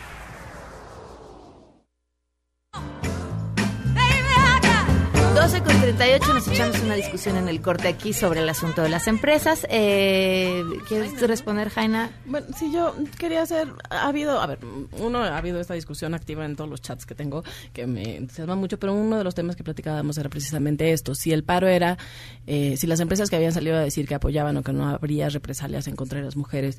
8.58 5.41 6.33
nos 6.35 6.47
echamos 6.47 6.79
una 6.83 6.93
discusión 6.93 7.35
en 7.35 7.49
el 7.49 7.61
corte 7.61 7.87
aquí 7.87 8.13
sobre 8.13 8.41
el 8.41 8.47
asunto 8.47 8.83
de 8.83 8.89
las 8.89 9.07
empresas. 9.07 9.65
Eh, 9.71 10.63
¿Quieres 10.87 11.19
responder, 11.19 11.69
Jaina? 11.69 12.11
Bueno, 12.27 12.45
sí, 12.55 12.71
yo 12.71 12.93
quería 13.17 13.41
hacer, 13.41 13.67
ha 13.89 14.07
habido, 14.07 14.39
a 14.39 14.45
ver, 14.45 14.59
uno, 14.99 15.23
ha 15.23 15.35
habido 15.35 15.59
esta 15.59 15.73
discusión 15.73 16.13
activa 16.13 16.45
en 16.45 16.55
todos 16.55 16.69
los 16.69 16.79
chats 16.79 17.07
que 17.07 17.15
tengo, 17.15 17.43
que 17.73 17.87
me 17.87 18.17
entusiasma 18.17 18.55
mucho, 18.55 18.77
pero 18.77 18.93
uno 18.93 19.17
de 19.17 19.23
los 19.23 19.33
temas 19.33 19.55
que 19.55 19.63
platicábamos 19.63 20.15
era 20.19 20.29
precisamente 20.29 20.91
esto, 20.93 21.15
si 21.15 21.33
el 21.33 21.43
paro 21.43 21.67
era, 21.67 21.97
eh, 22.45 22.77
si 22.77 22.85
las 22.85 22.99
empresas 22.99 23.31
que 23.31 23.35
habían 23.35 23.51
salido 23.51 23.77
a 23.77 23.79
decir 23.79 24.07
que 24.07 24.13
apoyaban 24.13 24.57
o 24.57 24.61
que 24.61 24.73
no 24.73 24.87
habría 24.89 25.27
represalias 25.29 25.87
en 25.87 25.95
contra 25.95 26.19
de 26.19 26.25
las 26.25 26.35
mujeres 26.35 26.77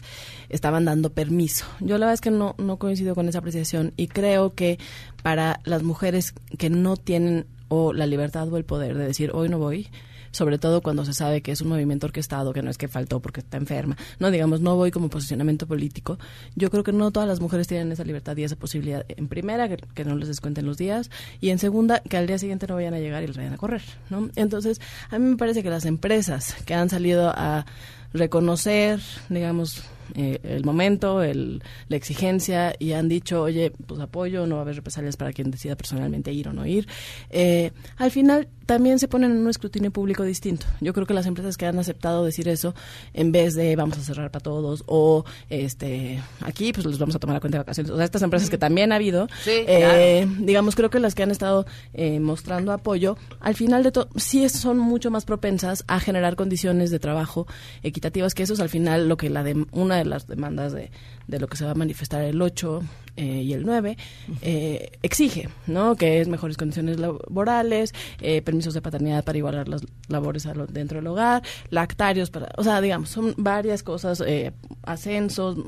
estaban 0.51 0.85
dando 0.85 1.13
permiso. 1.13 1.67
Yo 1.81 1.99
la 1.99 2.07
verdad 2.07 2.15
es 2.15 2.21
que 2.21 2.31
no, 2.31 2.55
no 2.59 2.77
coincido 2.77 3.17
con 3.17 3.29
esa 3.29 3.41
apreciación 3.41 3.93
y 3.97 4.07
creo 4.07 4.55
que 4.55 4.79
para 5.25 5.59
las 5.65 5.83
mujeres 5.83 6.33
que 6.59 6.71
no 6.71 6.97
tienen 6.97 7.47
o 7.75 7.95
la 7.95 8.07
libertad 8.07 8.53
o 8.53 8.59
el 8.59 8.67
poder 8.67 8.99
de 8.99 9.07
decir 9.07 9.31
hoy 9.33 9.49
no 9.49 9.59
voy, 9.59 9.89
sobre 10.31 10.59
todo 10.59 10.83
cuando 10.83 11.07
se 11.07 11.15
sabe 11.15 11.41
que 11.41 11.53
es 11.53 11.63
un 11.63 11.71
movimiento 11.71 12.07
orquestado, 12.07 12.53
que 12.53 12.61
no 12.61 12.69
es 12.69 12.77
que 12.77 12.87
faltó 12.87 13.21
porque 13.21 13.41
está 13.41 13.57
enferma, 13.57 13.97
no 14.19 14.31
digamos, 14.31 14.61
no 14.61 14.77
voy 14.77 14.91
como 14.91 15.09
posicionamiento 15.09 15.67
político. 15.67 16.19
Yo 16.55 16.71
creo 16.71 16.85
que 16.85 16.93
no 16.93 17.11
todas 17.13 17.27
las 17.27 17.41
mujeres 17.41 17.69
tienen 17.69 17.91
esa 17.91 18.05
libertad 18.05 18.37
y 18.37 18.45
esa 18.45 18.57
posibilidad. 18.57 19.07
En 19.09 19.27
primera, 19.27 19.75
que, 19.75 20.05
no 20.05 20.17
les 20.17 20.29
descuenten 20.29 20.67
los 20.67 20.77
días 20.77 21.11
y 21.41 21.49
en 21.49 21.59
segunda, 21.59 22.01
que 22.01 22.19
al 22.19 22.27
día 22.27 22.37
siguiente 22.37 22.67
no 22.67 22.75
vayan 22.75 22.93
a 22.93 22.99
llegar 22.99 23.23
y 23.23 23.29
les 23.29 23.39
vayan 23.39 23.55
a 23.55 23.57
correr, 23.57 23.83
¿no? 24.11 24.29
Entonces, 24.37 24.79
a 25.09 25.19
mí 25.19 25.31
me 25.31 25.37
parece 25.39 25.63
que 25.63 25.71
las 25.71 25.87
empresas 25.87 26.55
que 26.67 26.75
han 26.75 26.91
salido 26.91 27.33
a 27.35 27.65
reconocer, 28.13 29.01
digamos, 29.31 29.83
eh, 30.15 30.39
el 30.43 30.65
momento, 30.65 31.23
el, 31.23 31.63
la 31.89 31.97
exigencia 31.97 32.75
y 32.79 32.93
han 32.93 33.09
dicho, 33.09 33.43
oye, 33.43 33.73
pues 33.87 34.01
apoyo, 34.01 34.47
no 34.47 34.57
va 34.57 34.61
a 34.61 34.65
haber 34.65 34.77
represalias 34.77 35.17
para 35.17 35.33
quien 35.33 35.51
decida 35.51 35.77
personalmente 35.77 36.33
ir 36.33 36.49
o 36.49 36.53
no 36.53 36.67
ir. 36.67 36.87
Eh, 37.31 37.73
al 37.97 38.11
final 38.11 38.49
también 38.67 38.99
se 38.99 39.09
ponen 39.09 39.33
en 39.33 39.39
un 39.39 39.49
escrutinio 39.49 39.91
público 39.91 40.23
distinto. 40.23 40.67
Yo 40.81 40.93
creo 40.93 41.07
que 41.07 41.15
las 41.15 41.27
empresas 41.27 41.57
que 41.57 41.67
han 41.67 41.79
aceptado 41.79 42.25
decir 42.25 42.49
eso, 42.49 42.75
en 43.13 43.33
vez 43.33 43.55
de 43.55 43.77
vamos 43.77 43.99
a 43.99 44.03
cerrar 44.03 44.31
para 44.31 44.43
todos 44.43 44.85
o 44.87 45.25
este 45.51 46.23
aquí 46.41 46.73
pues 46.73 46.87
les 46.87 46.99
vamos 46.99 47.15
a 47.15 47.19
tomar 47.19 47.35
la 47.35 47.41
cuenta 47.41 47.59
de 47.59 47.65
vacaciones, 47.65 47.91
o 47.91 47.97
sea, 47.97 48.05
estas 48.05 48.23
empresas 48.23 48.51
que 48.51 48.59
también 48.59 48.93
ha 48.93 48.97
habido, 48.97 49.29
eh, 49.47 50.27
digamos, 50.41 50.75
creo 50.75 50.91
que 50.91 51.01
las 51.01 51.15
que 51.15 51.23
han 51.23 51.31
estado 51.31 51.67
mostrando 52.21 52.73
apoyo, 52.73 53.17
al 53.41 53.55
final 53.55 53.83
de 53.83 53.93
todo, 53.93 54.09
sí 54.17 54.49
son 54.49 54.79
mucho 54.79 55.11
más 55.11 55.25
propensas 55.25 55.85
a 55.87 56.01
generar 56.01 56.37
condiciones 56.37 56.91
de 56.91 56.99
trabajo 56.99 57.47
equitativas, 57.83 58.35
que 58.35 58.43
eso 58.43 58.55
es 58.55 58.61
al 58.61 58.69
final 58.69 59.09
lo 59.09 59.17
que 59.17 59.31
la 59.31 59.43
de 59.43 59.67
una 59.73 60.02
las 60.07 60.27
demandas 60.27 60.73
de, 60.73 60.91
de 61.27 61.39
lo 61.39 61.47
que 61.49 61.57
se 61.57 61.65
va 61.65 61.73
a 61.73 61.75
manifestar 61.75 62.23
el 62.23 62.41
8 62.41 62.83
eh, 63.17 63.43
y 63.43 63.53
el 63.53 63.65
9 63.65 63.97
eh, 64.41 64.93
exige, 65.03 65.49
¿no? 65.67 65.97
Que 65.97 66.21
es 66.21 66.29
mejores 66.29 66.57
condiciones 66.57 66.99
laborales, 66.99 67.95
eh, 68.21 68.41
permisos 68.43 68.75
de 68.75 68.83
paternidad 68.83 69.25
para 69.25 69.39
igualar 69.39 69.69
las 69.69 69.83
labores 70.09 70.49
dentro 70.69 70.99
del 70.99 71.07
hogar, 71.07 71.43
lactarios 71.71 72.31
para, 72.31 72.49
o 72.57 72.65
sea, 72.65 72.81
digamos, 72.81 73.11
son 73.11 73.35
varias 73.37 73.83
cosas, 73.83 74.23
ascensos 74.83 75.59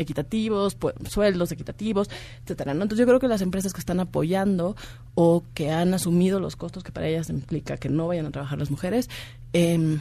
equitativos, 0.00 0.74
pues, 0.74 0.94
sueldos 1.08 1.52
equitativos, 1.52 2.08
etcétera. 2.42 2.72
Entonces 2.72 2.98
yo 2.98 3.06
creo 3.06 3.20
que 3.20 3.28
las 3.28 3.42
empresas 3.42 3.72
que 3.72 3.80
están 3.80 4.00
apoyando 4.00 4.76
o 5.14 5.44
que 5.54 5.70
han 5.70 5.94
asumido 5.94 6.40
los 6.40 6.56
costos 6.56 6.82
que 6.82 6.92
para 6.92 7.06
ellas 7.06 7.30
implica 7.30 7.76
que 7.76 7.88
no 7.88 8.08
vayan 8.08 8.26
a 8.26 8.30
trabajar 8.30 8.58
las 8.58 8.70
mujeres, 8.70 9.08
eh, 9.52 9.98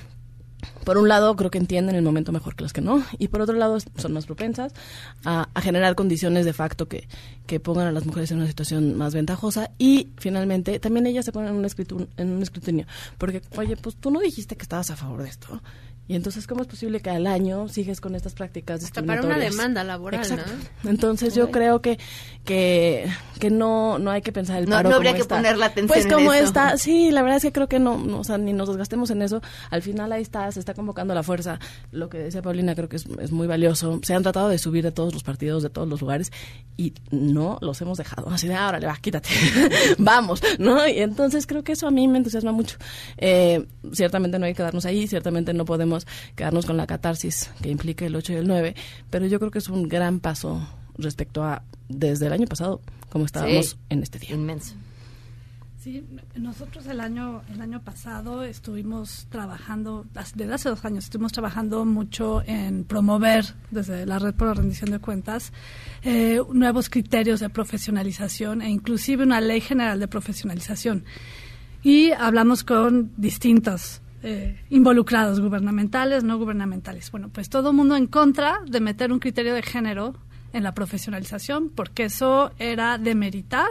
por 0.83 0.97
un 0.97 1.07
lado, 1.07 1.35
creo 1.35 1.51
que 1.51 1.57
entienden 1.57 1.95
el 1.95 2.01
momento 2.01 2.31
mejor 2.31 2.55
que 2.55 2.63
las 2.63 2.73
que 2.73 2.81
no, 2.81 3.03
y 3.17 3.27
por 3.27 3.41
otro 3.41 3.55
lado, 3.55 3.77
son 3.97 4.13
más 4.13 4.25
propensas 4.25 4.73
a, 5.25 5.47
generar 5.61 5.95
condiciones 5.95 6.45
de 6.45 6.53
facto 6.53 6.87
que, 6.87 7.07
que, 7.45 7.59
pongan 7.59 7.87
a 7.87 7.91
las 7.91 8.05
mujeres 8.05 8.31
en 8.31 8.37
una 8.37 8.47
situación 8.47 8.97
más 8.97 9.13
ventajosa, 9.13 9.71
y 9.77 10.09
finalmente, 10.17 10.79
también 10.79 11.05
ellas 11.07 11.25
se 11.25 11.31
ponen 11.31 11.49
en 11.49 11.57
un, 11.57 12.07
en 12.17 12.29
un 12.31 12.41
escrutinio, 12.41 12.85
porque, 13.17 13.41
oye, 13.57 13.77
pues 13.77 13.95
tú 13.95 14.11
no 14.11 14.19
dijiste 14.19 14.55
que 14.55 14.63
estabas 14.63 14.89
a 14.91 14.95
favor 14.95 15.23
de 15.23 15.29
esto. 15.29 15.61
Y 16.09 16.15
entonces, 16.15 16.47
¿cómo 16.47 16.63
es 16.63 16.67
posible 16.67 17.01
que 17.01 17.11
al 17.11 17.27
año 17.27 17.67
sigues 17.67 18.01
con 18.01 18.15
estas 18.15 18.33
prácticas 18.33 18.83
Hasta 18.83 19.03
para 19.03 19.21
una 19.21 19.37
demanda 19.37 19.83
laboral, 19.83 20.27
¿no? 20.83 20.89
Entonces, 20.89 21.35
yo 21.35 21.51
creo 21.51 21.83
que 21.83 21.99
que, 22.43 23.05
que 23.39 23.51
no, 23.51 23.99
no 23.99 24.09
hay 24.09 24.23
que 24.23 24.31
pensar 24.31 24.57
el 24.57 24.67
paro 24.67 24.89
no, 24.89 24.95
habría 24.95 25.13
que 25.13 25.23
poner 25.23 25.55
la 25.55 25.67
atención 25.67 26.01
Pues 26.01 26.11
como 26.11 26.33
está, 26.33 26.79
sí, 26.79 27.11
la 27.11 27.21
verdad 27.21 27.37
es 27.37 27.43
que 27.43 27.51
creo 27.51 27.67
que 27.69 27.77
no, 27.77 28.03
o 28.17 28.23
sea, 28.23 28.39
ni 28.39 28.53
nos 28.53 28.69
desgastemos 28.69 29.11
en 29.11 29.21
eso. 29.21 29.39
Al 29.69 29.83
final 29.83 30.11
ahí 30.11 30.23
está, 30.23 30.51
se 30.51 30.59
está 30.59 30.73
convocando 30.73 31.13
la 31.13 31.21
fuerza. 31.21 31.59
Lo 31.91 32.09
que 32.09 32.17
decía 32.17 32.41
Paulina 32.41 32.73
creo 32.73 32.89
que 32.89 32.95
es, 32.95 33.05
es 33.21 33.31
muy 33.31 33.45
valioso. 33.45 33.99
Se 34.01 34.15
han 34.15 34.23
tratado 34.23 34.49
de 34.49 34.57
subir 34.57 34.83
de 34.83 34.91
todos 34.91 35.13
los 35.13 35.21
partidos, 35.21 35.61
de 35.61 35.69
todos 35.69 35.87
los 35.87 36.01
lugares, 36.01 36.31
y 36.75 36.95
no 37.11 37.59
los 37.61 37.79
hemos 37.81 37.99
dejado. 37.99 38.29
Así 38.29 38.47
de, 38.47 38.55
ahora 38.55 38.79
le 38.79 38.87
va, 38.87 38.97
quítate. 38.97 39.29
Vamos, 39.99 40.41
¿no? 40.57 40.87
Y 40.87 40.97
entonces 41.01 41.45
creo 41.45 41.63
que 41.63 41.73
eso 41.73 41.85
a 41.85 41.91
mí 41.91 42.07
me 42.07 42.17
entusiasma 42.17 42.51
mucho. 42.51 42.77
Eh, 43.17 43.67
ciertamente 43.93 44.39
no 44.39 44.47
hay 44.47 44.53
que 44.53 44.57
quedarnos 44.57 44.85
ahí, 44.85 45.05
ciertamente 45.05 45.53
no 45.53 45.65
podemos 45.65 45.98
quedarnos 46.35 46.65
con 46.65 46.77
la 46.77 46.87
catarsis 46.87 47.51
que 47.61 47.69
implica 47.69 48.05
el 48.05 48.15
8 48.15 48.33
y 48.33 48.35
el 48.37 48.47
9, 48.47 48.75
pero 49.09 49.25
yo 49.27 49.39
creo 49.39 49.51
que 49.51 49.59
es 49.59 49.69
un 49.69 49.87
gran 49.87 50.19
paso 50.19 50.67
respecto 50.97 51.43
a 51.43 51.63
desde 51.87 52.27
el 52.27 52.33
año 52.33 52.47
pasado, 52.47 52.81
como 53.09 53.25
estábamos 53.25 53.77
en 53.89 54.03
este 54.03 54.19
día. 54.19 54.31
Inmenso. 54.35 54.75
Sí, 55.81 56.05
nosotros 56.35 56.85
el 56.87 56.99
año 56.99 57.41
el 57.53 57.61
año 57.61 57.81
pasado 57.81 58.43
estuvimos 58.43 59.27
trabajando, 59.29 60.05
desde 60.35 60.53
hace 60.53 60.67
dos 60.67 60.83
años, 60.83 61.05
estuvimos 61.05 61.31
trabajando 61.31 61.85
mucho 61.85 62.43
en 62.45 62.83
promover 62.83 63.45
desde 63.71 64.05
la 64.05 64.19
Red 64.19 64.33
por 64.33 64.49
la 64.49 64.55
Rendición 64.55 64.91
de 64.91 64.99
Cuentas 64.99 65.53
eh, 66.03 66.41
nuevos 66.51 66.89
criterios 66.89 67.39
de 67.39 67.49
profesionalización 67.49 68.61
e 68.61 68.69
inclusive 68.69 69.23
una 69.23 69.39
ley 69.39 69.61
general 69.61 70.01
de 70.01 70.09
profesionalización. 70.09 71.05
Y 71.81 72.11
hablamos 72.11 72.65
con 72.65 73.13
distintos 73.15 74.01
eh, 74.23 74.59
involucrados, 74.69 75.39
gubernamentales, 75.39 76.23
no 76.23 76.37
gubernamentales. 76.37 77.11
Bueno, 77.11 77.29
pues 77.29 77.49
todo 77.49 77.69
el 77.69 77.75
mundo 77.75 77.95
en 77.95 78.07
contra 78.07 78.59
de 78.65 78.79
meter 78.79 79.11
un 79.11 79.19
criterio 79.19 79.53
de 79.53 79.61
género 79.61 80.15
en 80.53 80.63
la 80.63 80.73
profesionalización, 80.73 81.69
porque 81.69 82.05
eso 82.05 82.51
era 82.57 82.97
demeritar 82.97 83.69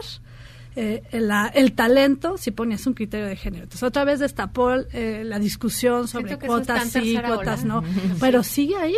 eh, 0.75 1.03
el, 1.11 1.73
talento 1.73 2.37
si 2.37 2.51
ponías 2.51 2.85
un 2.87 2.93
criterio 2.93 3.27
de 3.27 3.35
género. 3.35 3.63
Entonces, 3.63 3.83
otra 3.83 4.05
vez 4.05 4.19
destapó 4.19 4.71
eh, 4.73 5.23
la 5.25 5.39
discusión 5.39 6.07
sobre 6.07 6.37
cuotas 6.37 6.89
sí, 6.89 7.17
cuotas 7.25 7.65
no, 7.65 7.83
pero 8.19 8.43
sigue 8.43 8.75
ahí 8.77 8.95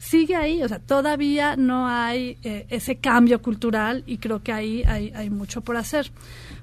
sigue 0.00 0.34
ahí, 0.34 0.62
o 0.62 0.68
sea, 0.68 0.78
todavía 0.78 1.56
no 1.56 1.86
hay 1.86 2.38
eh, 2.42 2.66
ese 2.70 2.96
cambio 2.96 3.42
cultural 3.42 4.02
y 4.06 4.16
creo 4.16 4.42
que 4.42 4.50
ahí 4.50 4.82
hay, 4.84 5.12
hay 5.14 5.28
mucho 5.28 5.60
por 5.60 5.76
hacer. 5.76 6.10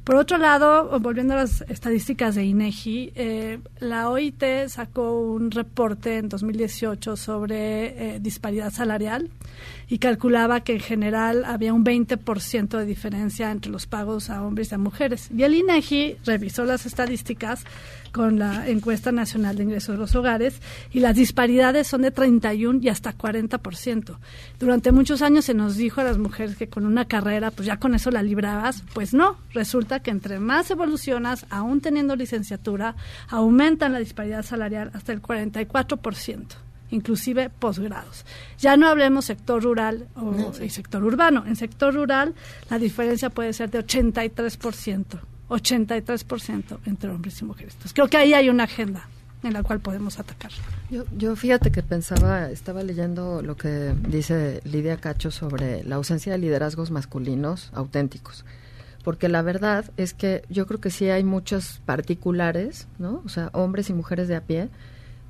Por 0.08 0.16
otro 0.16 0.38
lado, 0.38 0.98
volviendo 1.02 1.34
a 1.34 1.38
las 1.38 1.66
estadísticas 1.68 2.34
de 2.34 2.46
INEGI, 2.46 3.12
eh, 3.14 3.60
la 3.80 4.10
OIT 4.10 4.42
sacó 4.70 5.20
un 5.20 5.52
reporte 5.52 6.16
en 6.16 6.30
2018 6.30 7.18
sobre 7.18 8.16
eh, 8.16 8.20
disparidad 8.22 8.72
salarial 8.72 9.30
y 9.90 9.98
calculaba 9.98 10.62
que 10.62 10.76
en 10.76 10.80
general 10.80 11.44
había 11.44 11.74
un 11.74 11.84
20% 11.84 12.78
de 12.78 12.86
diferencia 12.86 13.52
entre 13.52 13.70
los 13.70 13.86
pagos 13.86 14.30
a 14.30 14.44
hombres 14.44 14.72
y 14.72 14.76
a 14.76 14.78
mujeres. 14.78 15.30
Y 15.36 15.44
el 15.44 15.56
INEGI 15.56 16.16
revisó 16.24 16.64
las 16.64 16.86
estadísticas 16.86 17.66
con 18.12 18.40
la 18.40 18.68
encuesta 18.68 19.12
nacional 19.12 19.58
de 19.58 19.64
ingresos 19.64 19.96
de 19.96 20.00
los 20.00 20.16
hogares 20.16 20.62
y 20.92 21.00
las 21.00 21.16
disparidades 21.16 21.88
son 21.88 22.02
de 22.02 22.12
31 22.12 22.80
y 22.82 22.90
hasta 22.90 23.18
40%. 23.18 24.18
Durante 24.60 24.92
muchos 24.92 25.22
años 25.22 25.46
se 25.46 25.54
nos 25.54 25.76
dijo 25.76 26.02
a 26.02 26.04
las 26.04 26.18
mujeres 26.18 26.56
que 26.56 26.70
con 26.70 26.86
una 26.86 27.06
carrera 27.06 27.52
pues 27.52 27.66
ya 27.66 27.78
con 27.78 27.96
eso 27.96 28.12
la 28.12 28.24
librabas, 28.24 28.84
pues 28.94 29.14
no, 29.14 29.38
resulta 29.54 30.02
que 30.02 30.12
entre 30.12 30.40
más 30.40 30.70
evolucionas, 30.72 31.46
aún 31.50 31.82
teniendo 31.82 32.16
licenciatura, 32.16 32.96
aumentan 33.30 33.94
la 33.94 34.00
disparidad 34.00 34.44
salarial 34.44 34.92
hasta 34.94 35.14
el 35.14 35.22
44% 35.22 36.46
inclusive 36.90 37.50
posgrados. 37.50 38.26
Ya 38.60 38.78
no 38.78 38.88
hablemos 38.88 39.26
sector 39.26 39.62
rural 39.62 40.08
o 40.16 40.54
sector 40.54 41.04
urbano. 41.04 41.44
En 41.46 41.56
sector 41.56 41.94
rural 41.94 42.34
la 42.70 42.80
diferencia 42.80 43.30
puede 43.30 43.54
ser 43.54 43.70
de 43.70 43.80
83%. 43.86 45.20
83% 45.50 46.80
entre 46.86 47.10
hombres 47.10 47.42
y 47.42 47.46
mujeres. 47.46 47.74
Entonces, 47.74 47.94
creo 47.94 48.08
que 48.08 48.18
ahí 48.18 48.34
hay 48.34 48.50
una 48.50 48.64
agenda 48.64 49.08
en 49.44 49.54
la 49.54 49.64
cual 49.64 49.80
podemos 49.80 50.20
atacar. 50.20 50.52
Yo, 50.90 51.06
yo 51.16 51.36
fíjate 51.36 51.72
que 51.72 51.84
pensaba, 51.84 52.50
estaba 52.50 52.84
leyendo 52.84 53.42
lo 53.42 53.56
que 53.56 53.94
dice 54.10 54.62
Lidia 54.64 54.98
Cacho 54.98 55.32
sobre 55.32 55.84
la 55.84 55.96
ausencia 55.96 56.32
de 56.32 56.38
liderazgos 56.40 56.92
masculinos 56.92 57.70
auténticos. 57.74 58.46
Porque 59.04 59.30
la 59.30 59.42
verdad 59.42 59.86
es 59.96 60.14
que 60.14 60.44
yo 60.50 60.68
creo 60.68 60.82
que 60.82 60.90
sí 60.90 61.10
hay 61.10 61.24
muchos 61.24 61.82
particulares, 61.86 62.88
¿no? 63.00 63.22
O 63.26 63.30
sea, 63.30 63.50
hombres 63.54 63.90
y 63.90 63.94
mujeres 63.94 64.28
de 64.28 64.36
a 64.36 64.42
pie, 64.42 64.70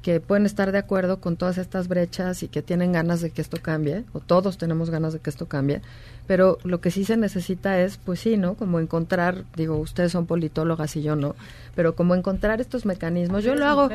que 0.02 0.20
pueden 0.20 0.46
estar 0.46 0.72
de 0.72 0.78
acuerdo 0.78 1.20
con 1.20 1.38
todas 1.38 1.58
estas 1.58 1.88
brechas 1.88 2.44
y 2.44 2.48
que 2.48 2.62
tienen 2.62 2.92
ganas 2.92 3.22
de 3.22 3.32
que 3.32 3.42
esto 3.42 3.58
cambie, 3.62 4.04
o 4.14 4.20
todos 4.20 4.58
tenemos 4.58 4.90
ganas 4.90 5.14
de 5.14 5.20
que 5.20 5.30
esto 5.30 5.48
cambie, 5.48 5.82
pero 6.28 6.60
lo 6.64 6.82
que 6.82 6.92
sí 6.92 7.06
se 7.06 7.16
necesita 7.16 7.80
es, 7.80 7.98
pues 7.98 8.20
sí, 8.20 8.36
¿no? 8.36 8.56
Como 8.56 8.80
encontrar, 8.80 9.46
digo, 9.56 9.78
ustedes 9.78 10.12
son 10.12 10.26
politólogas 10.26 10.96
y 10.98 11.02
yo 11.02 11.16
no, 11.16 11.36
pero 11.74 11.96
como 11.96 12.16
encontrar 12.16 12.60
estos 12.60 12.86
mecanismos. 12.86 13.44
Yo 13.46 13.56
lo 13.56 13.66
hago, 13.66 13.90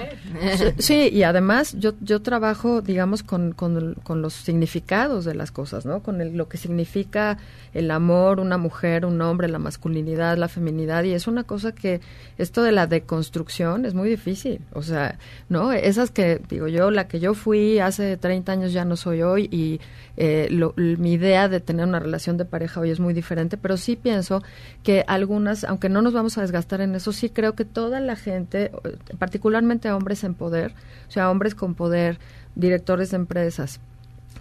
sí, 0.79 1.09
y 1.12 1.24
además 1.24 1.77
yo, 1.79 1.93
yo 2.01 2.22
trabajo, 2.22 2.81
digamos, 2.81 3.22
con, 3.22 3.53
con, 3.53 3.95
con 4.03 4.22
los 4.22 4.33
significados 4.33 5.27
de 5.27 5.35
las 5.35 5.51
cosas, 5.51 5.85
¿no? 5.85 6.01
Con 6.03 6.22
el, 6.22 6.37
lo 6.37 6.49
que 6.49 6.57
significa 6.57 7.37
el 7.74 7.91
amor, 7.91 8.41
una 8.41 8.57
mujer, 8.57 9.05
un 9.05 9.20
hombre, 9.20 9.49
la 9.49 9.59
masculinidad, 9.59 10.39
la 10.39 10.49
feminidad, 10.49 11.05
y 11.05 11.12
es 11.12 11.27
una 11.27 11.45
cosa 11.45 11.72
que 11.72 12.01
esto 12.39 12.62
de 12.62 12.72
la 12.72 12.87
deconstrucción 12.87 13.85
es 13.85 13.93
muy 13.93 14.09
difícil, 14.09 14.61
o 14.72 14.83
sea, 14.83 15.18
¿no? 15.51 15.72
Esas 15.93 16.11
que, 16.11 16.40
digo 16.49 16.68
yo, 16.68 16.90
la 16.90 17.07
que 17.07 17.20
yo 17.20 17.34
fui 17.34 17.78
hace 17.78 18.16
30 18.16 18.51
años 18.51 18.72
ya 18.72 18.86
no 18.86 18.97
soy 18.97 19.20
hoy 19.20 19.47
y 19.53 19.78
eh, 20.16 20.49
mi 20.78 21.12
idea 21.12 21.51
de 21.51 21.61
tener 21.61 21.86
una 21.86 22.01
relación 22.01 22.38
de 22.38 22.47
pareja 22.47 22.80
hoy 22.80 22.88
es 22.88 22.99
muy 22.99 23.12
diferente, 23.12 23.59
pero 23.59 23.76
sí 23.76 23.97
pienso 23.97 24.43
que 24.82 25.05
algunas, 25.07 25.64
aunque 25.64 25.90
no 25.90 26.01
nos 26.01 26.14
vamos 26.14 26.38
a 26.38 26.40
desgastar 26.40 26.80
en 26.80 26.95
eso, 26.95 27.12
sí 27.12 27.28
creo 27.28 27.55
que 27.55 27.66
toda 27.66 28.01
la 28.01 28.16
gente, 28.16 28.72
particularmente 29.18 29.93
hombres 29.93 30.24
en 30.24 30.32
poder, 30.32 30.72
o 31.09 31.11
sea, 31.11 31.30
hombres 31.30 31.55
con 31.55 31.74
poder, 31.74 32.18
directores 32.55 33.11
de 33.11 33.16
empresas, 33.16 33.78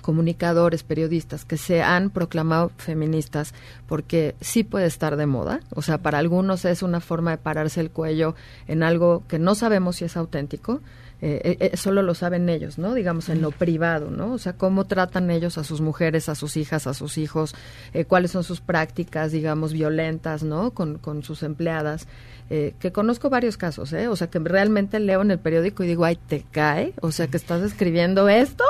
comunicadores, 0.01 0.83
periodistas 0.83 1.43
que 1.43 1.57
se 1.57 1.83
han 1.83 2.11
proclamado 2.11 2.71
feministas 2.77 3.53
porque 3.87 4.35
sí 4.39 4.63
puede 4.63 4.85
estar 4.85 5.17
de 5.17 5.25
moda, 5.25 5.59
o 5.75 5.81
sea, 5.81 5.97
para 5.97 6.17
algunos 6.17 6.63
es 6.63 6.81
una 6.81 7.01
forma 7.01 7.31
de 7.31 7.39
pararse 7.39 7.81
el 7.81 7.91
cuello 7.91 8.35
en 8.69 8.83
algo 8.83 9.23
que 9.27 9.37
no 9.37 9.53
sabemos 9.53 9.97
si 9.97 10.05
es 10.05 10.15
auténtico, 10.15 10.79
eh, 11.21 11.57
eh, 11.59 11.77
solo 11.77 12.01
lo 12.01 12.15
saben 12.15 12.49
ellos, 12.49 12.79
¿no? 12.79 12.95
Digamos, 12.95 13.29
en 13.29 13.41
lo 13.41 13.51
privado, 13.51 14.09
¿no? 14.09 14.33
O 14.33 14.37
sea, 14.39 14.53
cómo 14.53 14.85
tratan 14.85 15.29
ellos 15.29 15.59
a 15.59 15.63
sus 15.63 15.79
mujeres, 15.79 16.29
a 16.29 16.35
sus 16.35 16.57
hijas, 16.57 16.87
a 16.87 16.95
sus 16.95 17.19
hijos, 17.19 17.53
eh, 17.93 18.05
cuáles 18.05 18.31
son 18.31 18.43
sus 18.43 18.59
prácticas, 18.59 19.31
digamos, 19.31 19.71
violentas, 19.71 20.41
¿no? 20.41 20.71
Con, 20.71 20.97
con 20.97 21.21
sus 21.21 21.43
empleadas. 21.43 22.07
Eh, 22.53 22.73
que 22.79 22.91
conozco 22.91 23.29
varios 23.29 23.55
casos, 23.55 23.93
¿eh? 23.93 24.09
O 24.09 24.17
sea, 24.17 24.29
que 24.29 24.37
realmente 24.37 24.99
leo 24.99 25.21
en 25.21 25.31
el 25.31 25.39
periódico 25.39 25.85
y 25.85 25.87
digo, 25.87 26.03
ay, 26.03 26.17
te 26.17 26.43
cae, 26.51 26.93
o 26.99 27.13
sea, 27.13 27.27
que 27.27 27.37
estás 27.37 27.61
escribiendo 27.61 28.27
esto, 28.27 28.65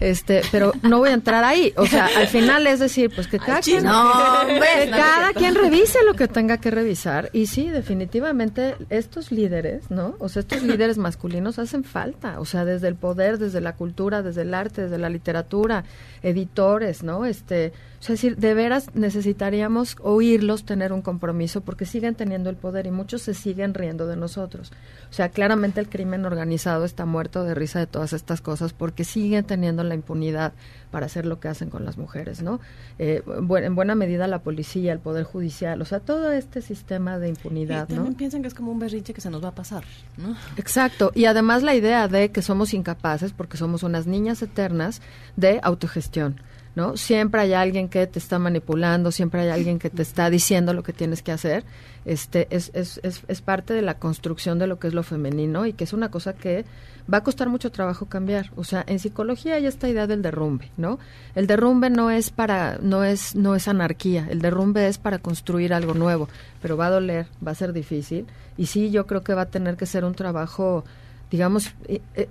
este, 0.00 0.42
pero 0.50 0.72
no 0.82 0.98
voy 0.98 1.10
a 1.10 1.12
entrar 1.12 1.44
ahí. 1.44 1.72
O 1.76 1.86
sea, 1.86 2.08
al 2.16 2.26
final 2.26 2.66
es 2.66 2.80
decir, 2.80 3.12
pues 3.14 3.28
que 3.28 3.38
cada, 3.38 3.60
quien, 3.60 3.84
cada 3.84 5.32
quien 5.34 5.54
revise 5.54 6.00
lo 6.04 6.14
que 6.14 6.26
tenga 6.26 6.58
que 6.58 6.72
revisar. 6.72 7.30
Y 7.32 7.46
sí, 7.46 7.70
definitivamente, 7.70 8.74
estos 8.90 9.30
líderes, 9.30 9.88
¿no? 9.88 10.16
O 10.18 10.28
sea, 10.28 10.40
estos 10.40 10.64
líderes 10.64 10.98
masculinos 10.98 11.60
hacen 11.60 11.84
falta, 11.84 12.40
o 12.40 12.44
sea, 12.44 12.64
desde 12.64 12.88
el 12.88 12.96
poder, 12.96 13.38
desde 13.38 13.60
la 13.60 13.76
cultura, 13.76 14.22
desde 14.22 14.42
el 14.42 14.52
arte, 14.52 14.82
desde 14.82 14.98
la 14.98 15.08
literatura, 15.08 15.84
editores, 16.24 17.04
¿no? 17.04 17.24
Este, 17.24 17.72
o 18.02 18.04
sea, 18.04 18.16
es 18.16 18.20
decir, 18.20 18.36
de 18.36 18.52
veras 18.52 18.96
necesitaríamos 18.96 19.96
oírlos 20.02 20.64
tener 20.64 20.92
un 20.92 21.02
compromiso 21.02 21.60
porque 21.60 21.86
siguen 21.86 22.16
teniendo 22.16 22.50
el 22.50 22.56
poder 22.56 22.88
y 22.88 22.90
muchos 22.90 23.22
se 23.22 23.32
siguen 23.32 23.74
riendo 23.74 24.08
de 24.08 24.16
nosotros. 24.16 24.72
O 25.08 25.12
sea, 25.12 25.28
claramente 25.28 25.78
el 25.78 25.88
crimen 25.88 26.24
organizado 26.24 26.84
está 26.84 27.06
muerto 27.06 27.44
de 27.44 27.54
risa 27.54 27.78
de 27.78 27.86
todas 27.86 28.12
estas 28.12 28.40
cosas 28.40 28.72
porque 28.72 29.04
siguen 29.04 29.44
teniendo 29.44 29.84
la 29.84 29.94
impunidad 29.94 30.52
para 30.90 31.06
hacer 31.06 31.26
lo 31.26 31.38
que 31.38 31.46
hacen 31.46 31.70
con 31.70 31.84
las 31.84 31.96
mujeres, 31.96 32.42
¿no? 32.42 32.58
Eh, 32.98 33.22
en 33.24 33.76
buena 33.76 33.94
medida 33.94 34.26
la 34.26 34.40
policía, 34.40 34.92
el 34.92 34.98
poder 34.98 35.22
judicial, 35.22 35.80
o 35.80 35.84
sea, 35.84 36.00
todo 36.00 36.32
este 36.32 36.60
sistema 36.60 37.20
de 37.20 37.28
impunidad, 37.28 37.88
y 37.88 37.94
también 37.94 38.16
piensan 38.16 38.42
que 38.42 38.48
es 38.48 38.54
como 38.54 38.72
un 38.72 38.80
berrinche 38.80 39.14
que 39.14 39.20
se 39.20 39.30
nos 39.30 39.44
va 39.44 39.50
a 39.50 39.54
pasar, 39.54 39.84
¿no? 40.16 40.34
Exacto, 40.56 41.12
y 41.14 41.26
además 41.26 41.62
la 41.62 41.76
idea 41.76 42.08
de 42.08 42.32
que 42.32 42.42
somos 42.42 42.74
incapaces 42.74 43.32
porque 43.32 43.56
somos 43.56 43.84
unas 43.84 44.08
niñas 44.08 44.42
eternas 44.42 45.00
de 45.36 45.60
autogestión. 45.62 46.40
¿No? 46.74 46.96
Siempre 46.96 47.42
hay 47.42 47.52
alguien 47.52 47.88
que 47.88 48.06
te 48.06 48.18
está 48.18 48.38
manipulando, 48.38 49.12
siempre 49.12 49.42
hay 49.42 49.48
alguien 49.50 49.78
que 49.78 49.90
te 49.90 50.02
está 50.02 50.30
diciendo 50.30 50.72
lo 50.72 50.82
que 50.82 50.92
tienes 50.92 51.22
que 51.22 51.32
hacer. 51.32 51.64
Este 52.04 52.48
es, 52.50 52.70
es, 52.74 52.98
es, 53.02 53.22
es, 53.28 53.40
parte 53.42 53.74
de 53.74 53.82
la 53.82 53.98
construcción 53.98 54.58
de 54.58 54.66
lo 54.66 54.78
que 54.78 54.88
es 54.88 54.94
lo 54.94 55.02
femenino 55.02 55.66
y 55.66 55.72
que 55.72 55.84
es 55.84 55.92
una 55.92 56.10
cosa 56.10 56.32
que 56.32 56.64
va 57.12 57.18
a 57.18 57.22
costar 57.22 57.48
mucho 57.48 57.70
trabajo 57.70 58.06
cambiar. 58.06 58.50
O 58.56 58.64
sea, 58.64 58.84
en 58.88 58.98
psicología 58.98 59.54
hay 59.54 59.66
esta 59.66 59.88
idea 59.88 60.06
del 60.06 60.22
derrumbe, 60.22 60.70
¿no? 60.76 60.98
El 61.34 61.46
derrumbe 61.46 61.90
no 61.90 62.10
es 62.10 62.30
para 62.30 62.78
no 62.80 63.04
es 63.04 63.36
no 63.36 63.54
es 63.54 63.68
anarquía, 63.68 64.26
el 64.30 64.40
derrumbe 64.40 64.88
es 64.88 64.98
para 64.98 65.18
construir 65.18 65.74
algo 65.74 65.94
nuevo, 65.94 66.28
pero 66.60 66.76
va 66.76 66.86
a 66.86 66.90
doler, 66.90 67.26
va 67.46 67.52
a 67.52 67.56
ser 67.56 67.72
difícil 67.72 68.26
y 68.56 68.66
sí, 68.66 68.90
yo 68.90 69.06
creo 69.06 69.22
que 69.22 69.34
va 69.34 69.42
a 69.42 69.50
tener 69.50 69.76
que 69.76 69.86
ser 69.86 70.04
un 70.04 70.14
trabajo 70.14 70.84
digamos 71.30 71.72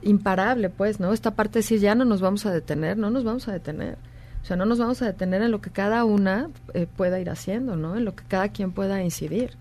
imparable, 0.04 0.70
pues, 0.70 1.00
¿no? 1.00 1.12
Esta 1.12 1.32
parte 1.32 1.54
de 1.54 1.60
decir 1.60 1.80
ya 1.80 1.96
no 1.96 2.06
nos 2.06 2.22
vamos 2.22 2.46
a 2.46 2.52
detener, 2.52 2.98
no 2.98 3.10
nos 3.10 3.24
vamos 3.24 3.48
a 3.48 3.54
detener 3.54 3.98
o 4.42 4.46
sea, 4.46 4.58
no 4.58 4.66
nos 4.66 4.80
vamos 4.80 5.02
a 5.02 5.06
detener 5.06 5.42
en 5.42 5.52
lo 5.52 5.62
que 5.62 5.70
cada 5.70 6.04
una 6.04 6.50
eh, 6.74 6.88
pueda 6.96 7.20
ir 7.20 7.30
haciendo, 7.30 7.76
¿no? 7.76 7.96
En 7.96 8.06
lo 8.06 8.16
que 8.16 8.24
cada 8.24 8.50
quien 8.50 8.72
pueda 8.72 9.04
incidir. 9.04 9.52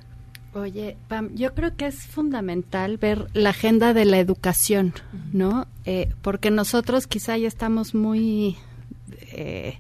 Oye, 0.53 0.97
Pam, 1.07 1.35
yo 1.35 1.55
creo 1.55 1.77
que 1.77 1.87
es 1.87 2.07
fundamental 2.07 2.97
ver 2.97 3.27
la 3.35 3.51
agenda 3.51 3.95
de 3.95 4.05
la 4.05 4.19
educación, 4.19 4.95
¿no? 5.33 5.67
Eh, 5.85 6.13
porque 6.23 6.51
nosotros 6.51 7.07
quizá 7.07 7.37
ya 7.37 7.47
estamos 7.47 7.95
muy 7.95 8.57
eh, 9.33 9.79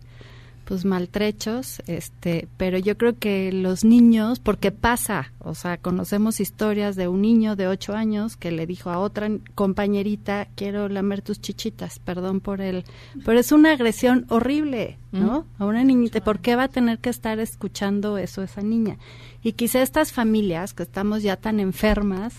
pues 0.70 0.84
maltrechos, 0.84 1.82
este, 1.88 2.46
pero 2.56 2.78
yo 2.78 2.96
creo 2.96 3.18
que 3.18 3.50
los 3.50 3.84
niños, 3.84 4.38
porque 4.38 4.70
pasa, 4.70 5.32
o 5.40 5.56
sea, 5.56 5.78
conocemos 5.78 6.38
historias 6.38 6.94
de 6.94 7.08
un 7.08 7.22
niño 7.22 7.56
de 7.56 7.66
ocho 7.66 7.94
años 7.94 8.36
que 8.36 8.52
le 8.52 8.68
dijo 8.68 8.88
a 8.88 9.00
otra 9.00 9.28
compañerita, 9.56 10.46
quiero 10.54 10.88
lamer 10.88 11.22
tus 11.22 11.40
chichitas, 11.40 11.98
perdón 11.98 12.38
por 12.38 12.60
el, 12.60 12.84
pero 13.24 13.40
es 13.40 13.50
una 13.50 13.72
agresión 13.72 14.26
horrible, 14.28 14.96
¿no? 15.10 15.44
A 15.58 15.64
una 15.64 15.82
niñita, 15.82 16.20
¿por 16.20 16.38
qué 16.38 16.54
va 16.54 16.62
a 16.62 16.68
tener 16.68 17.00
que 17.00 17.10
estar 17.10 17.40
escuchando 17.40 18.16
eso 18.16 18.44
esa 18.44 18.62
niña? 18.62 18.96
Y 19.42 19.54
quizá 19.54 19.82
estas 19.82 20.12
familias 20.12 20.72
que 20.72 20.84
estamos 20.84 21.24
ya 21.24 21.34
tan 21.34 21.58
enfermas, 21.58 22.34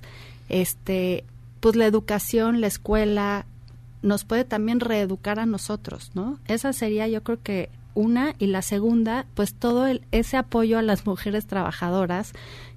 este, 0.47 1.25
pues 1.59 1.75
la 1.75 1.85
educación, 1.85 2.61
la 2.61 2.67
escuela, 2.67 3.45
nos 4.03 4.23
puede 4.23 4.45
también 4.45 4.79
reeducar 4.79 5.37
a 5.37 5.45
nosotros, 5.45 6.11
¿no? 6.13 6.39
Esa 6.47 6.71
sería, 6.71 7.09
yo 7.09 7.23
creo 7.23 7.41
que 7.43 7.69
una 7.93 8.35
y 8.39 8.47
la 8.47 8.61
segunda, 8.61 9.25
pues 9.33 9.53
todo 9.53 9.87
el, 9.87 10.01
ese 10.11 10.37
apoyo 10.37 10.77
a 10.77 10.81
las 10.81 11.05
mujeres 11.05 11.47
trabajadoras 11.47 12.33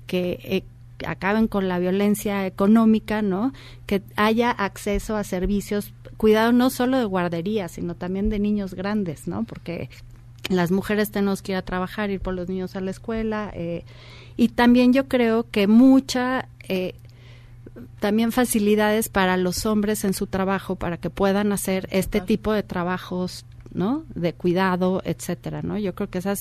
que 0.06 0.38
eh, 0.42 0.64
acaben 1.06 1.48
con 1.48 1.68
la 1.68 1.78
violencia 1.78 2.46
económica, 2.46 3.22
¿no? 3.22 3.52
Que 3.86 4.02
haya 4.16 4.50
acceso 4.50 5.16
a 5.16 5.24
servicios, 5.24 5.92
cuidado 6.16 6.52
no 6.52 6.70
solo 6.70 6.98
de 6.98 7.04
guardería, 7.04 7.68
sino 7.68 7.94
también 7.94 8.30
de 8.30 8.38
niños 8.38 8.74
grandes, 8.74 9.26
¿no? 9.26 9.44
Porque 9.44 9.90
las 10.48 10.70
mujeres 10.70 11.10
tenemos 11.10 11.42
que 11.42 11.52
ir 11.52 11.56
a 11.56 11.62
trabajar, 11.62 12.10
ir 12.10 12.20
por 12.20 12.34
los 12.34 12.48
niños 12.48 12.76
a 12.76 12.80
la 12.80 12.90
escuela. 12.90 13.50
Eh, 13.54 13.84
y 14.36 14.48
también 14.48 14.92
yo 14.92 15.08
creo 15.08 15.48
que 15.50 15.66
mucha, 15.66 16.48
eh, 16.68 16.94
también 18.00 18.30
facilidades 18.30 19.08
para 19.08 19.36
los 19.36 19.66
hombres 19.66 20.04
en 20.04 20.14
su 20.14 20.26
trabajo, 20.26 20.76
para 20.76 20.96
que 20.96 21.10
puedan 21.10 21.52
hacer 21.52 21.88
este 21.90 22.20
tipo 22.20 22.52
de 22.52 22.62
trabajos 22.62 23.44
¿no? 23.74 24.04
De 24.14 24.32
cuidado, 24.32 25.02
etcétera, 25.04 25.62
¿no? 25.62 25.76
Yo 25.78 25.94
creo 25.94 26.08
que 26.08 26.18
esa 26.18 26.34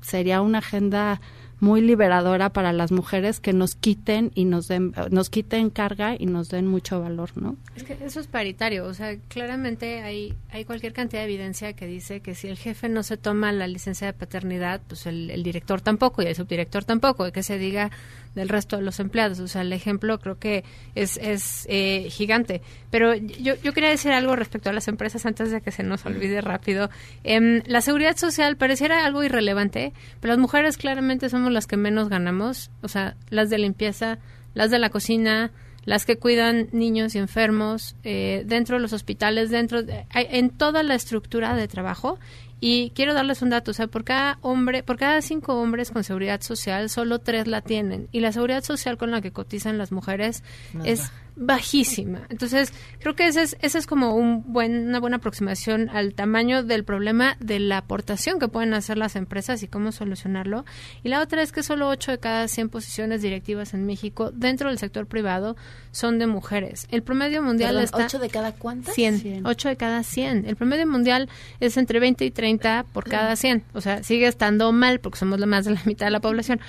sería 0.00 0.40
una 0.40 0.58
agenda 0.58 1.20
muy 1.60 1.80
liberadora 1.80 2.50
para 2.50 2.72
las 2.72 2.90
mujeres 2.90 3.38
que 3.40 3.52
nos 3.52 3.74
quiten 3.74 4.32
y 4.34 4.44
nos 4.46 4.66
den 4.66 4.92
nos 5.10 5.30
quiten 5.30 5.70
carga 5.70 6.16
y 6.18 6.26
nos 6.26 6.48
den 6.48 6.66
mucho 6.66 7.00
valor, 7.00 7.30
¿no? 7.36 7.56
Es 7.76 7.84
que 7.84 7.96
eso 8.04 8.20
es 8.20 8.26
paritario, 8.26 8.86
o 8.86 8.94
sea, 8.94 9.16
claramente 9.28 10.02
hay 10.02 10.34
hay 10.50 10.64
cualquier 10.64 10.92
cantidad 10.92 11.22
de 11.22 11.26
evidencia 11.26 11.72
que 11.74 11.86
dice 11.86 12.20
que 12.20 12.34
si 12.34 12.48
el 12.48 12.56
jefe 12.56 12.88
no 12.88 13.02
se 13.02 13.16
toma 13.16 13.52
la 13.52 13.66
licencia 13.66 14.06
de 14.06 14.12
paternidad, 14.12 14.80
pues 14.86 15.06
el, 15.06 15.42
director 15.42 15.80
tampoco 15.80 16.22
y 16.22 16.26
el 16.26 16.34
subdirector 16.34 16.84
tampoco, 16.84 17.26
y 17.26 17.32
que 17.32 17.42
se 17.42 17.58
diga 17.58 17.90
del 18.34 18.48
resto 18.48 18.76
de 18.76 18.82
los 18.82 19.00
empleados. 19.00 19.40
O 19.40 19.48
sea, 19.48 19.62
el 19.62 19.72
ejemplo 19.72 20.18
creo 20.18 20.38
que 20.38 20.64
es, 20.94 21.16
es 21.18 21.66
eh, 21.68 22.08
gigante. 22.10 22.62
Pero 22.90 23.14
yo, 23.14 23.54
yo 23.62 23.72
quería 23.72 23.90
decir 23.90 24.12
algo 24.12 24.36
respecto 24.36 24.70
a 24.70 24.72
las 24.72 24.88
empresas 24.88 25.26
antes 25.26 25.50
de 25.50 25.60
que 25.60 25.70
se 25.70 25.82
nos 25.82 26.06
olvide 26.06 26.40
rápido. 26.40 26.90
Eh, 27.24 27.62
la 27.66 27.80
seguridad 27.80 28.16
social 28.16 28.56
pareciera 28.56 29.04
algo 29.04 29.22
irrelevante, 29.22 29.92
pero 30.20 30.32
las 30.32 30.40
mujeres 30.40 30.76
claramente 30.76 31.28
somos 31.28 31.49
las 31.50 31.66
que 31.66 31.76
menos 31.76 32.08
ganamos. 32.08 32.70
O 32.82 32.88
sea, 32.88 33.16
las 33.28 33.50
de 33.50 33.58
limpieza, 33.58 34.18
las 34.54 34.70
de 34.70 34.78
la 34.78 34.90
cocina, 34.90 35.50
las 35.84 36.04
que 36.04 36.16
cuidan 36.16 36.68
niños 36.72 37.14
y 37.14 37.18
enfermos 37.18 37.96
eh, 38.04 38.44
dentro 38.46 38.76
de 38.76 38.82
los 38.82 38.92
hospitales, 38.92 39.50
dentro 39.50 39.82
de, 39.82 40.06
en 40.12 40.50
toda 40.50 40.82
la 40.82 40.94
estructura 40.94 41.54
de 41.54 41.68
trabajo 41.68 42.18
y 42.60 42.90
quiero 42.90 43.14
darles 43.14 43.40
un 43.40 43.50
dato, 43.50 43.70
o 43.70 43.74
sea, 43.74 43.86
por 43.86 44.04
cada 44.04 44.38
hombre, 44.42 44.82
por 44.82 44.98
cada 44.98 45.22
cinco 45.22 45.54
hombres 45.54 45.90
con 45.90 46.04
seguridad 46.04 46.42
social, 46.42 46.90
solo 46.90 47.18
tres 47.18 47.46
la 47.46 47.62
tienen. 47.62 48.08
Y 48.12 48.20
la 48.20 48.32
seguridad 48.32 48.62
social 48.62 48.98
con 48.98 49.10
la 49.10 49.22
que 49.22 49.32
cotizan 49.32 49.78
las 49.78 49.92
mujeres 49.92 50.44
es 50.84 51.10
bajísima. 51.40 52.20
Entonces, 52.28 52.72
creo 52.98 53.16
que 53.16 53.26
ese 53.26 53.40
es, 53.42 53.56
ese 53.62 53.78
es 53.78 53.86
como 53.86 54.14
un 54.14 54.52
buen, 54.52 54.88
una 54.88 55.00
buena 55.00 55.16
aproximación 55.16 55.88
al 55.88 56.12
tamaño 56.12 56.62
del 56.62 56.84
problema 56.84 57.36
de 57.40 57.58
la 57.58 57.78
aportación 57.78 58.38
que 58.38 58.46
pueden 58.46 58.74
hacer 58.74 58.98
las 58.98 59.16
empresas 59.16 59.62
y 59.62 59.66
cómo 59.66 59.90
solucionarlo. 59.90 60.66
Y 61.02 61.08
la 61.08 61.22
otra 61.22 61.40
es 61.40 61.50
que 61.50 61.62
solo 61.62 61.88
8 61.88 62.12
de 62.12 62.18
cada 62.18 62.46
100 62.46 62.68
posiciones 62.68 63.22
directivas 63.22 63.72
en 63.72 63.86
México 63.86 64.30
dentro 64.32 64.68
del 64.68 64.78
sector 64.78 65.06
privado 65.06 65.56
son 65.92 66.18
de 66.18 66.26
mujeres. 66.26 66.86
El 66.90 67.02
promedio 67.02 67.42
mundial 67.42 67.78
está... 67.78 68.06
¿8 68.06 68.18
de 68.18 68.28
cada 68.28 68.52
cuántas? 68.52 68.94
100, 68.94 69.46
8 69.46 69.68
de 69.70 69.76
cada 69.76 70.02
100. 70.02 70.44
El 70.46 70.56
promedio 70.56 70.86
mundial 70.86 71.30
es 71.58 71.78
entre 71.78 72.00
20 72.00 72.22
y 72.22 72.30
30 72.30 72.84
por 72.92 73.08
cada 73.08 73.34
100. 73.34 73.64
O 73.72 73.80
sea, 73.80 74.02
sigue 74.02 74.26
estando 74.26 74.70
mal 74.72 75.00
porque 75.00 75.18
somos 75.18 75.40
más 75.46 75.64
de 75.64 75.70
la 75.70 75.80
mitad 75.86 76.04
de 76.04 76.10
la 76.10 76.20
población 76.20 76.60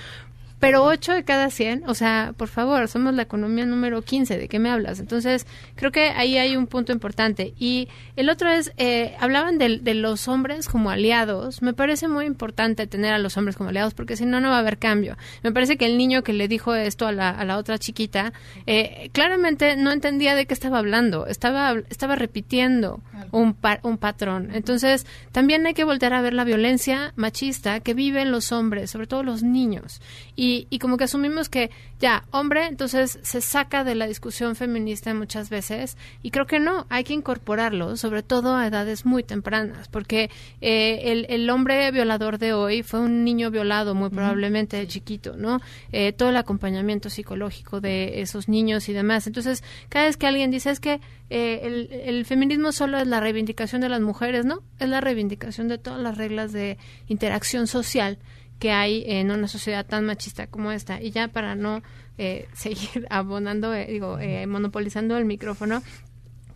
pero 0.61 0.83
8 0.83 1.13
de 1.13 1.23
cada 1.23 1.49
100, 1.49 1.85
o 1.87 1.95
sea, 1.95 2.35
por 2.37 2.47
favor, 2.47 2.87
somos 2.87 3.15
la 3.15 3.23
economía 3.23 3.65
número 3.65 4.03
15, 4.03 4.37
¿de 4.37 4.47
qué 4.47 4.59
me 4.59 4.69
hablas? 4.69 4.99
Entonces, 4.99 5.47
creo 5.73 5.91
que 5.91 6.11
ahí 6.11 6.37
hay 6.37 6.55
un 6.55 6.67
punto 6.67 6.91
importante. 6.93 7.55
Y 7.57 7.89
el 8.15 8.29
otro 8.29 8.47
es, 8.47 8.71
eh, 8.77 9.15
hablaban 9.19 9.57
de, 9.57 9.79
de, 9.79 9.95
los 9.95 10.27
hombres 10.27 10.69
como 10.69 10.91
aliados. 10.91 11.63
Me 11.63 11.73
parece 11.73 12.07
muy 12.07 12.25
importante 12.25 12.85
tener 12.85 13.11
a 13.11 13.17
los 13.17 13.37
hombres 13.37 13.57
como 13.57 13.69
aliados 13.71 13.95
porque 13.95 14.15
si 14.15 14.25
no, 14.27 14.39
no 14.39 14.51
va 14.51 14.57
a 14.57 14.59
haber 14.59 14.77
cambio. 14.77 15.17
Me 15.41 15.51
parece 15.51 15.77
que 15.77 15.87
el 15.87 15.97
niño 15.97 16.21
que 16.21 16.33
le 16.33 16.47
dijo 16.47 16.75
esto 16.75 17.07
a 17.07 17.11
la, 17.11 17.31
a 17.31 17.43
la 17.43 17.57
otra 17.57 17.79
chiquita, 17.79 18.31
eh, 18.67 19.09
claramente 19.13 19.75
no 19.77 19.91
entendía 19.91 20.35
de 20.35 20.45
qué 20.45 20.53
estaba 20.53 20.77
hablando, 20.77 21.25
estaba, 21.25 21.73
estaba 21.89 22.15
repitiendo 22.15 23.01
un, 23.31 23.57
un 23.81 23.97
patrón. 23.97 24.51
Entonces, 24.53 25.07
también 25.31 25.65
hay 25.65 25.73
que 25.73 25.85
voltear 25.85 26.13
a 26.13 26.21
ver 26.21 26.33
la 26.33 26.43
violencia 26.43 27.13
machista 27.15 27.79
que 27.79 27.95
viven 27.95 28.29
los 28.31 28.51
hombres, 28.51 28.91
sobre 28.91 29.07
todo 29.07 29.23
los 29.23 29.41
niños. 29.41 30.01
Y 30.35 30.50
y, 30.69 30.79
como 30.79 30.97
que 30.97 31.05
asumimos 31.05 31.49
que 31.49 31.69
ya, 31.99 32.25
hombre, 32.31 32.65
entonces 32.67 33.19
se 33.21 33.41
saca 33.41 33.83
de 33.83 33.95
la 33.95 34.07
discusión 34.07 34.55
feminista 34.55 35.13
muchas 35.13 35.49
veces 35.49 35.97
y 36.23 36.31
creo 36.31 36.45
que 36.45 36.59
no, 36.59 36.85
hay 36.89 37.03
que 37.03 37.13
incorporarlo, 37.13 37.95
sobre 37.97 38.23
todo 38.23 38.55
a 38.55 38.67
edades 38.67 39.05
muy 39.05 39.23
tempranas, 39.23 39.87
porque 39.87 40.29
eh, 40.61 41.25
el, 41.29 41.49
hombre 41.49 41.91
violador 41.91 42.37
de 42.37 42.53
hoy 42.53 42.83
fue 42.83 42.99
un 42.99 43.23
niño 43.23 43.51
violado 43.51 43.95
muy 43.95 44.09
probablemente 44.09 44.77
de 44.77 44.87
chiquito, 44.87 45.35
¿no? 45.37 45.59
Eh, 45.91 46.13
todo 46.13 46.29
el 46.29 46.37
acompañamiento 46.37 47.09
psicológico 47.09 47.81
de 47.81 48.21
esos 48.21 48.47
niños 48.47 48.89
y 48.89 48.93
demás. 48.93 49.27
Entonces, 49.27 49.63
cada 49.89 50.05
vez 50.05 50.17
que 50.17 50.27
alguien 50.27 50.51
dice 50.51 50.71
es 50.71 50.79
que 50.79 51.01
eh, 51.29 51.61
el, 51.63 51.89
el, 51.91 52.25
feminismo 52.25 52.71
solo 52.71 52.97
es 52.97 53.07
la 53.07 53.19
reivindicación 53.19 53.81
de 53.81 53.89
las 53.89 54.01
mujeres, 54.01 54.45
¿no? 54.45 54.63
Es 54.79 54.89
la 54.89 55.01
reivindicación 55.01 55.67
de 55.67 55.77
todas 55.77 56.01
las 56.01 56.17
reglas 56.17 56.51
de 56.51 56.77
interacción 57.07 57.67
social 57.67 58.17
que 58.61 58.71
hay 58.71 59.03
en 59.07 59.31
una 59.31 59.47
sociedad 59.47 59.87
tan 59.87 60.05
machista 60.05 60.45
como 60.45 60.71
esta. 60.71 61.01
Y 61.01 61.09
ya 61.09 61.27
para 61.27 61.55
no 61.55 61.81
eh, 62.19 62.47
seguir 62.53 63.07
abonando, 63.09 63.73
eh, 63.73 63.87
digo, 63.89 64.19
eh, 64.19 64.45
monopolizando 64.45 65.17
el 65.17 65.25
micrófono, 65.25 65.81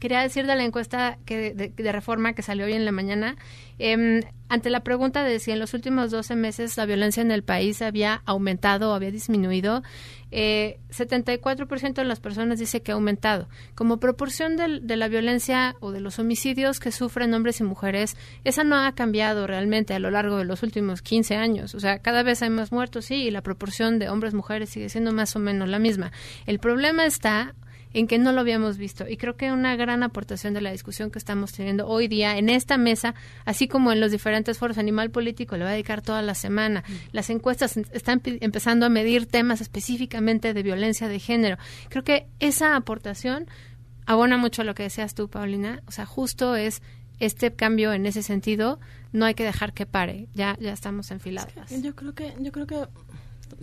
quería 0.05 0.21
decir 0.21 0.45
de 0.45 0.55
la 0.55 0.63
encuesta 0.63 1.17
que 1.25 1.55
de, 1.55 1.91
reforma 1.91 2.33
que 2.33 2.43
salió 2.43 2.65
hoy 2.67 2.73
en 2.73 2.85
la 2.85 2.91
mañana, 2.91 3.37
eh, 3.79 4.21
ante 4.49 4.69
la 4.69 4.81
pregunta 4.81 5.23
de 5.23 5.39
si 5.39 5.49
en 5.49 5.57
los 5.57 5.73
últimos 5.73 6.11
12 6.11 6.35
meses 6.35 6.77
la 6.77 6.85
violencia 6.85 7.21
en 7.21 7.31
el 7.31 7.41
país 7.41 7.81
había 7.81 8.21
aumentado 8.27 8.91
o 8.91 8.93
había 8.93 9.09
disminuido, 9.09 9.81
eh, 10.29 10.77
74% 10.91 11.95
de 11.95 12.05
las 12.05 12.19
personas 12.19 12.59
dice 12.59 12.83
que 12.83 12.91
ha 12.91 12.93
aumentado. 12.93 13.49
Como 13.73 13.97
proporción 13.97 14.57
de, 14.57 14.95
la 14.95 15.07
violencia 15.07 15.75
o 15.79 15.91
de 15.91 16.01
los 16.01 16.19
homicidios 16.19 16.79
que 16.79 16.91
sufren 16.91 17.33
hombres 17.33 17.59
y 17.59 17.63
mujeres, 17.63 18.15
esa 18.43 18.63
no 18.63 18.75
ha 18.75 18.91
cambiado 18.93 19.47
realmente 19.47 19.95
a 19.95 19.99
lo 19.99 20.11
largo 20.11 20.37
de 20.37 20.45
los 20.45 20.61
últimos 20.61 21.01
15 21.01 21.35
años. 21.35 21.73
O 21.73 21.79
sea, 21.79 21.97
cada 21.97 22.21
vez 22.21 22.43
hay 22.43 22.51
más 22.51 22.71
muertos, 22.71 23.05
sí, 23.05 23.15
y 23.15 23.31
la 23.31 23.41
proporción 23.41 23.97
de 23.97 24.09
hombres-mujeres 24.09 24.69
sigue 24.69 24.89
siendo 24.89 25.13
más 25.13 25.35
o 25.35 25.39
menos 25.39 25.67
la 25.67 25.79
misma. 25.79 26.11
El 26.45 26.59
problema 26.59 27.07
está 27.07 27.55
en 27.95 28.07
que 28.07 28.17
no 28.17 28.33
lo 28.33 28.41
habíamos 28.41 28.77
visto. 28.77 29.07
Y 29.07 29.15
creo 29.15 29.37
que 29.37 29.53
una 29.53 29.77
gran 29.77 30.03
aportación 30.03 30.53
de 30.53 30.59
la 30.59 30.69
discusión 30.69 31.11
que 31.11 31.17
estamos 31.17 31.53
teniendo 31.53 31.87
hoy 31.87 32.09
día 32.09 32.37
en 32.37 32.49
esta 32.49 32.77
mesa, 32.77 33.15
así 33.45 33.69
como 33.69 33.93
en 33.93 34.01
los 34.01 34.11
diferentes 34.11 34.57
foros, 34.57 34.77
Animal 34.77 35.11
Político 35.11 35.55
le 35.55 35.63
va 35.63 35.69
a 35.69 35.73
dedicar 35.73 36.01
toda 36.01 36.21
la 36.21 36.35
semana. 36.35 36.83
Mm. 36.85 36.93
Las 37.13 37.29
encuestas 37.29 37.77
están 37.77 38.21
empezando 38.25 38.85
a 38.85 38.89
medir 38.89 39.27
temas 39.27 39.61
específicamente 39.61 40.53
de 40.53 40.61
violencia 40.61 41.07
de 41.07 41.19
género. 41.19 41.57
Creo 41.87 42.03
que 42.03 42.27
esa 42.41 42.75
aportación 42.75 43.47
abona 44.05 44.35
mucho 44.35 44.63
a 44.63 44.65
lo 44.65 44.75
que 44.75 44.83
decías 44.83 45.15
tú, 45.15 45.29
Paulina. 45.29 45.81
O 45.87 45.91
sea, 45.91 46.05
justo 46.05 46.57
es 46.57 46.81
este 47.21 47.53
cambio 47.53 47.93
en 47.93 48.05
ese 48.05 48.23
sentido 48.23 48.77
no 49.13 49.23
hay 49.23 49.35
que 49.35 49.45
dejar 49.45 49.71
que 49.71 49.85
pare 49.85 50.27
ya 50.33 50.57
ya 50.59 50.73
estamos 50.73 51.11
enfiladas 51.11 51.53
yo 51.81 51.95
creo 51.95 52.13
que 52.13 52.33
yo 52.41 52.51
creo 52.51 52.67
que 52.67 52.75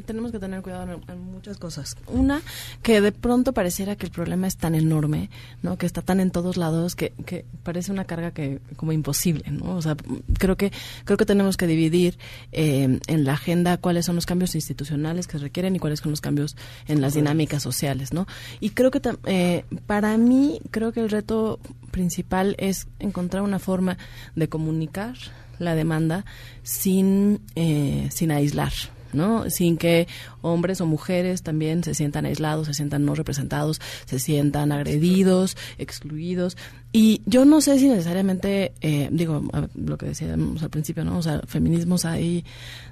tenemos 0.07 0.33
que 0.33 0.39
tener 0.39 0.62
cuidado 0.62 1.01
en, 1.09 1.20
muchas 1.20 1.59
cosas. 1.59 1.97
Una, 2.07 2.41
que 2.83 3.01
de 3.01 3.12
pronto 3.12 3.53
pareciera 3.53 3.97
que 3.97 4.07
el 4.07 4.12
problema 4.12 4.47
es 4.47 4.57
tan 4.57 4.74
enorme, 4.74 5.30
¿no? 5.62 5.78
Que 5.78 5.87
está 5.87 6.03
tan 6.03 6.20
en 6.20 6.30
todos 6.30 6.57
lados 6.57 6.95
que, 6.97 7.11
que 7.26 7.45
parece 7.62 7.93
una 7.93 8.05
carga 8.05 8.33
que 8.33 8.61
como 8.76 8.93
imposible, 8.93 9.45
¿no? 9.51 9.76
O 9.76 9.83
sea, 9.83 9.97
creo 10.39 10.57
que 10.57 10.72
creo 11.05 11.16
que 11.16 11.26
tenemos 11.26 11.57
que 11.57 11.66
dividir 11.66 12.18
eh, 12.53 12.99
en 13.07 13.24
la 13.24 13.35
agenda 13.35 13.76
cuáles 13.76 14.07
son 14.07 14.16
los 14.16 14.26
cambios 14.26 14.55
institucionales 14.55 15.26
que 15.26 15.39
se 15.39 15.45
requieren 15.45 15.76
y 15.76 15.78
cuáles 15.78 16.01
son 16.01 16.11
los 16.11 16.20
cambios 16.20 16.57
en 16.89 17.01
las 17.01 17.14
dinámicas 17.14 17.62
sociales, 17.62 18.12
¿no? 18.12 18.26
Y 18.61 18.70
creo 18.70 18.91
que 18.91 19.01
eh, 19.26 19.64
para 19.87 20.16
mí 20.16 20.61
creo 20.70 20.93
que 20.93 21.01
el 21.01 21.11
reto 21.11 21.61
principal 21.91 22.55
es 22.59 22.89
encontrar 22.99 23.43
una 23.43 23.59
forma 23.59 23.99
de 24.35 24.49
comunicar 24.49 25.14
la 25.59 25.74
demanda 25.74 26.24
sin 26.62 27.41
eh, 27.55 28.09
sin 28.11 28.30
aislar, 28.30 28.72
¿no? 29.13 29.49
Sin 29.51 29.77
que 29.77 30.07
hombres 30.41 30.81
o 30.81 30.87
mujeres 30.87 31.43
también 31.43 31.85
se 31.85 31.95
sientan 31.95 32.27
aislados, 32.27 32.67
se 32.67 32.75
sientan 32.75 33.05
no 33.05 33.15
representados, 33.15 33.81
se 34.07 34.19
sientan 34.19 34.73
agredidos, 34.73 35.57
excluidos. 35.79 36.57
Y 36.93 37.22
yo 37.24 37.47
no 37.47 37.62
sé 37.62 37.78
si 37.78 37.88
necesariamente, 37.88 38.74
eh, 38.82 39.09
digo, 39.11 39.43
lo 39.74 39.97
que 39.97 40.07
decíamos 40.07 40.62
al 40.62 40.68
principio, 40.68 41.05
¿no? 41.05 41.16
O 41.16 41.22
sea, 41.22 41.40
feminismos 41.47 42.05
hay 42.05 42.45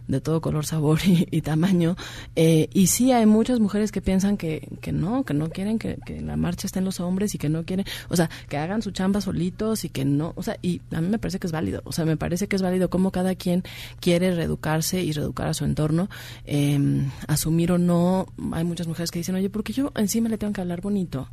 de 0.08 0.20
todo 0.20 0.40
color, 0.40 0.64
sabor 0.64 1.00
y, 1.04 1.40
tamaño. 1.42 1.96
Eh, 2.34 2.68
y 2.72 2.86
sí 2.86 3.12
hay 3.12 3.26
muchas 3.26 3.60
mujeres 3.60 3.92
que 3.92 4.00
piensan 4.00 4.36
que, 4.36 4.68
que 4.80 4.92
no, 4.92 5.24
que 5.24 5.34
no 5.34 5.50
quieren 5.50 5.78
que, 5.78 5.98
que 6.04 6.22
la 6.22 6.36
marcha 6.36 6.66
estén 6.66 6.84
los 6.84 6.98
hombres 7.00 7.34
y 7.34 7.38
que 7.38 7.48
no 7.48 7.64
quieren, 7.64 7.84
o 8.08 8.16
sea, 8.16 8.30
que 8.48 8.56
hagan 8.56 8.82
su 8.82 8.90
chamba 8.90 9.20
solitos 9.20 9.84
y 9.84 9.90
que 9.90 10.04
no, 10.04 10.32
o 10.34 10.42
sea, 10.42 10.56
y 10.62 10.80
a 10.92 11.00
mí 11.00 11.08
me 11.08 11.18
parece 11.18 11.38
que 11.38 11.46
es 11.46 11.52
válido, 11.52 11.82
o 11.84 11.92
sea, 11.92 12.04
me 12.04 12.16
parece 12.16 12.48
que 12.48 12.56
es 12.56 12.62
válido 12.62 12.90
como 12.90 13.12
cada 13.12 13.34
quien 13.34 13.62
quiere 14.00 14.34
reeducarse 14.34 15.02
y 15.02 15.12
reeducar 15.12 15.48
a 15.48 15.54
su 15.54 15.64
entorno, 15.64 16.08
eh, 16.44 17.06
asumir 17.28 17.72
o 17.72 17.78
no, 17.78 18.26
hay 18.52 18.64
muchas 18.64 18.88
mujeres 18.88 19.10
que 19.10 19.20
dicen, 19.20 19.34
oye, 19.34 19.50
¿por 19.50 19.62
qué 19.62 19.72
yo 19.72 19.92
encima 19.96 20.28
le 20.28 20.38
tengo 20.38 20.52
que 20.52 20.60
hablar 20.60 20.80
bonito? 20.80 21.28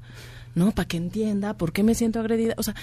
¿No? 0.58 0.72
Para 0.72 0.88
que 0.88 0.98
entienda 0.98 1.56
por 1.56 1.72
qué 1.72 1.84
me 1.84 1.96
siento 1.96 2.20
agredida. 2.20 2.56
O 2.58 2.64
sea, 2.64 2.76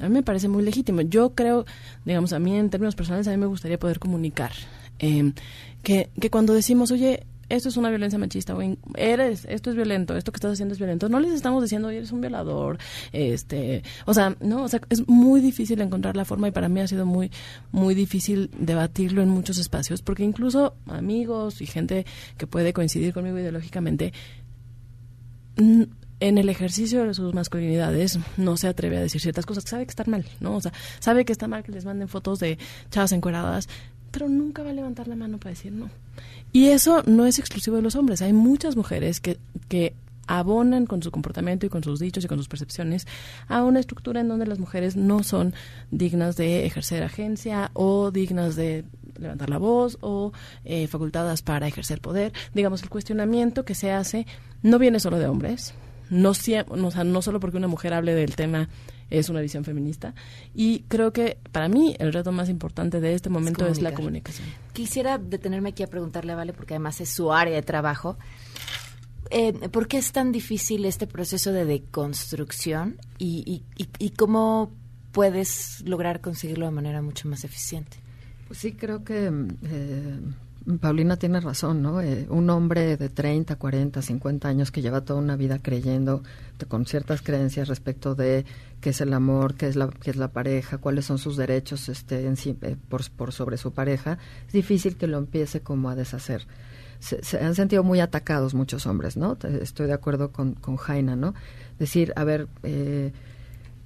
a 0.00 0.08
mí 0.08 0.14
me 0.14 0.22
parece 0.22 0.48
muy 0.48 0.62
legítimo. 0.62 1.02
Yo 1.02 1.34
creo, 1.34 1.66
digamos, 2.04 2.32
a 2.32 2.38
mí 2.38 2.56
en 2.56 2.70
términos 2.70 2.94
personales, 2.94 3.26
a 3.26 3.32
mí 3.32 3.36
me 3.36 3.46
gustaría 3.46 3.78
poder 3.78 3.98
comunicar 3.98 4.52
eh, 5.00 5.32
que, 5.82 6.08
que 6.20 6.30
cuando 6.30 6.54
decimos, 6.54 6.90
oye, 6.92 7.26
esto 7.48 7.68
es 7.68 7.76
una 7.76 7.90
violencia 7.90 8.18
machista, 8.18 8.56
o 8.56 8.62
eres, 8.96 9.44
esto 9.48 9.70
es 9.70 9.76
violento, 9.76 10.16
esto 10.16 10.32
que 10.32 10.36
estás 10.36 10.52
haciendo 10.52 10.72
es 10.72 10.78
violento. 10.78 11.08
No 11.08 11.20
les 11.20 11.32
estamos 11.32 11.62
diciendo, 11.62 11.88
oye, 11.88 11.98
eres 11.98 12.12
un 12.12 12.20
violador, 12.20 12.78
este, 13.12 13.82
o 14.04 14.14
sea, 14.14 14.36
no, 14.40 14.64
o 14.64 14.68
sea, 14.68 14.80
es 14.88 15.06
muy 15.08 15.40
difícil 15.40 15.80
encontrar 15.80 16.16
la 16.16 16.24
forma 16.24 16.48
y 16.48 16.50
para 16.52 16.68
mí 16.68 16.80
ha 16.80 16.88
sido 16.88 17.06
muy, 17.06 17.30
muy 17.72 17.94
difícil 17.94 18.50
debatirlo 18.58 19.22
en 19.22 19.28
muchos 19.28 19.58
espacios, 19.58 20.02
porque 20.02 20.24
incluso 20.24 20.74
amigos 20.86 21.60
y 21.60 21.66
gente 21.66 22.06
que 22.36 22.46
puede 22.46 22.72
coincidir 22.72 23.12
conmigo 23.12 23.38
ideológicamente, 23.38 24.12
en 26.28 26.38
el 26.38 26.48
ejercicio 26.48 27.04
de 27.04 27.14
sus 27.14 27.34
masculinidades 27.34 28.18
no 28.36 28.56
se 28.56 28.68
atreve 28.68 28.96
a 28.96 29.00
decir 29.00 29.20
ciertas 29.20 29.46
cosas, 29.46 29.64
sabe 29.64 29.86
que 29.86 29.90
están 29.90 30.10
mal, 30.10 30.24
¿no? 30.40 30.56
O 30.56 30.60
sea, 30.60 30.72
sabe 30.98 31.24
que 31.24 31.32
está 31.32 31.46
mal 31.46 31.62
que 31.62 31.72
les 31.72 31.84
manden 31.84 32.08
fotos 32.08 32.40
de 32.40 32.58
chavas 32.90 33.12
encueradas, 33.12 33.68
pero 34.10 34.28
nunca 34.28 34.62
va 34.62 34.70
a 34.70 34.72
levantar 34.72 35.08
la 35.08 35.16
mano 35.16 35.38
para 35.38 35.50
decir 35.50 35.72
no. 35.72 35.88
Y 36.52 36.68
eso 36.68 37.02
no 37.06 37.26
es 37.26 37.38
exclusivo 37.38 37.76
de 37.76 37.82
los 37.82 37.96
hombres. 37.96 38.22
Hay 38.22 38.32
muchas 38.32 38.76
mujeres 38.76 39.20
que, 39.20 39.38
que 39.68 39.94
abonan 40.26 40.86
con 40.86 41.02
su 41.02 41.10
comportamiento 41.10 41.66
y 41.66 41.68
con 41.68 41.84
sus 41.84 42.00
dichos 42.00 42.24
y 42.24 42.28
con 42.28 42.38
sus 42.38 42.48
percepciones 42.48 43.06
a 43.46 43.62
una 43.62 43.78
estructura 43.78 44.20
en 44.20 44.28
donde 44.28 44.46
las 44.46 44.58
mujeres 44.58 44.96
no 44.96 45.22
son 45.22 45.54
dignas 45.90 46.36
de 46.36 46.66
ejercer 46.66 47.02
agencia 47.02 47.70
o 47.74 48.10
dignas 48.10 48.56
de 48.56 48.84
levantar 49.18 49.48
la 49.48 49.58
voz 49.58 49.98
o 50.00 50.32
eh, 50.64 50.88
facultadas 50.88 51.42
para 51.42 51.68
ejercer 51.68 52.00
poder. 52.00 52.32
Digamos, 52.54 52.82
el 52.82 52.88
cuestionamiento 52.88 53.64
que 53.64 53.74
se 53.74 53.92
hace 53.92 54.26
no 54.62 54.78
viene 54.78 54.98
solo 54.98 55.18
de 55.18 55.26
hombres, 55.26 55.74
no, 56.10 56.30
o 56.30 56.34
sea, 56.34 56.64
no 57.04 57.22
solo 57.22 57.40
porque 57.40 57.56
una 57.56 57.68
mujer 57.68 57.94
hable 57.94 58.14
del 58.14 58.36
tema 58.36 58.68
es 59.10 59.28
una 59.28 59.40
visión 59.40 59.64
feminista. 59.64 60.14
Y 60.54 60.80
creo 60.88 61.12
que 61.12 61.38
para 61.52 61.68
mí 61.68 61.94
el 61.98 62.12
reto 62.12 62.32
más 62.32 62.48
importante 62.48 63.00
de 63.00 63.14
este 63.14 63.30
momento 63.30 63.66
es, 63.66 63.80
la 63.80 63.92
comunicación. 63.92 64.48
Quisiera 64.72 65.18
detenerme 65.18 65.70
aquí 65.70 65.82
a 65.82 65.86
preguntarle 65.86 66.34
Vale, 66.34 66.52
porque 66.52 66.74
además 66.74 67.00
es 67.00 67.10
su 67.10 67.32
área 67.32 67.54
de 67.54 67.62
trabajo. 67.62 68.18
Eh, 69.30 69.52
¿Por 69.70 69.88
qué 69.88 69.98
es 69.98 70.12
tan 70.12 70.32
difícil 70.32 70.84
este 70.84 71.06
proceso 71.06 71.52
de 71.52 71.64
deconstrucción 71.64 72.96
y, 73.18 73.64
y, 73.76 74.10
cómo 74.10 74.72
puedes 75.12 75.82
lograr 75.84 76.20
conseguirlo 76.20 76.66
de 76.66 76.72
manera 76.72 77.02
mucho 77.02 77.28
más 77.28 77.42
eficiente? 77.42 77.96
Pues 78.46 78.60
sí, 78.60 78.72
creo 78.72 79.02
que 79.02 79.26
eh, 79.26 80.20
Paulina 80.80 81.16
tiene 81.16 81.40
razón, 81.40 81.80
¿no? 81.80 82.00
Eh, 82.00 82.26
un 82.28 82.50
hombre 82.50 82.96
de 82.96 83.08
30, 83.08 83.54
40, 83.54 84.02
50 84.02 84.48
años 84.48 84.72
que 84.72 84.82
lleva 84.82 85.02
toda 85.02 85.20
una 85.20 85.36
vida 85.36 85.60
creyendo 85.60 86.22
con 86.66 86.86
ciertas 86.86 87.22
creencias 87.22 87.68
respecto 87.68 88.16
de 88.16 88.44
qué 88.80 88.90
es 88.90 89.00
el 89.00 89.12
amor, 89.12 89.54
qué 89.54 89.68
es 89.68 89.76
la, 89.76 89.88
qué 89.88 90.10
es 90.10 90.16
la 90.16 90.28
pareja, 90.28 90.78
cuáles 90.78 91.04
son 91.04 91.18
sus 91.18 91.36
derechos 91.36 91.88
este, 91.88 92.26
en 92.26 92.34
eh, 92.62 92.76
por, 92.88 93.08
por, 93.10 93.32
sobre 93.32 93.58
su 93.58 93.72
pareja, 93.72 94.18
es 94.48 94.52
difícil 94.52 94.96
que 94.96 95.06
lo 95.06 95.18
empiece 95.18 95.60
como 95.60 95.88
a 95.88 95.94
deshacer. 95.94 96.46
Se, 96.98 97.38
han 97.38 97.54
sentido 97.54 97.84
muy 97.84 98.00
atacados 98.00 98.54
muchos 98.54 98.86
hombres, 98.86 99.16
¿no? 99.16 99.36
Estoy 99.60 99.86
de 99.86 99.92
acuerdo 99.92 100.32
con, 100.32 100.54
con 100.54 100.76
Jaina, 100.76 101.14
¿no? 101.14 101.34
Decir, 101.78 102.12
a 102.16 102.24
ver, 102.24 102.48
eh, 102.62 103.12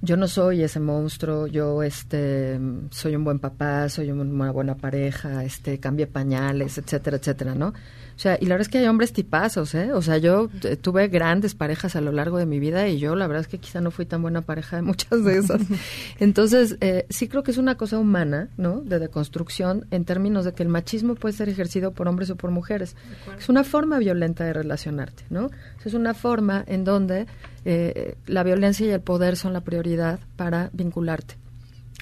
yo 0.03 0.17
no 0.17 0.29
soy 0.29 0.63
ese 0.63 0.81
monstruo, 0.81 1.47
yo 1.47 1.83
este 1.83 2.59
soy 2.91 3.17
un 3.17 3.25
buen 3.25 3.39
papá, 3.39 3.89
soy 3.89 4.11
una 4.11 4.51
buena 4.51 4.77
pareja, 4.77 5.45
este 5.45 5.79
cambié 5.79 6.07
pañales, 6.07 6.79
etcétera, 6.79 7.19
etcétera, 7.19 7.55
¿no? 7.55 7.75
O 8.21 8.23
sea, 8.23 8.37
y 8.39 8.45
la 8.45 8.57
verdad 8.57 8.67
es 8.67 8.69
que 8.69 8.77
hay 8.77 8.87
hombres 8.87 9.15
tipazos, 9.15 9.75
¿eh? 9.75 9.95
O 9.95 10.03
sea, 10.03 10.19
yo 10.19 10.51
tuve 10.83 11.09
grandes 11.09 11.55
parejas 11.55 11.97
a 11.97 12.03
lo 12.03 12.13
largo 12.13 12.37
de 12.37 12.45
mi 12.45 12.61
vida 12.61 12.87
y 12.87 12.99
yo 12.99 13.17
la 13.17 13.27
verdad 13.27 13.41
es 13.41 13.49
que 13.49 13.57
quizá 13.57 13.81
no 13.81 13.91
fui 13.91 14.05
tan 14.05 14.21
buena 14.21 14.43
pareja 14.43 14.77
de 14.77 14.83
muchas 14.83 15.25
de 15.25 15.39
esas. 15.39 15.63
Entonces, 16.19 16.77
eh, 16.83 17.07
sí 17.09 17.29
creo 17.29 17.43
que 17.43 17.51
es 17.51 17.57
una 17.57 17.79
cosa 17.79 17.99
humana, 17.99 18.51
¿no? 18.59 18.83
De 18.83 18.99
deconstrucción 18.99 19.87
en 19.91 20.05
términos 20.05 20.45
de 20.45 20.53
que 20.53 20.63
el 20.63 20.69
machismo 20.69 21.15
puede 21.15 21.33
ser 21.33 21.49
ejercido 21.49 21.93
por 21.93 22.09
hombres 22.09 22.29
o 22.29 22.37
por 22.37 22.51
mujeres. 22.51 22.95
Es 23.39 23.49
una 23.49 23.65
forma 23.65 23.99
violenta 23.99 24.45
de 24.45 24.53
relacionarte, 24.53 25.25
¿no? 25.31 25.49
Es 25.83 25.95
una 25.95 26.13
forma 26.13 26.63
en 26.67 26.85
donde 26.85 27.27
eh, 27.65 28.17
la 28.27 28.43
violencia 28.43 28.87
y 28.87 28.91
el 28.91 29.01
poder 29.01 29.37
son 29.37 29.55
la 29.55 29.63
prioridad 29.63 30.21
para 30.37 30.69
vincularte. 30.75 31.37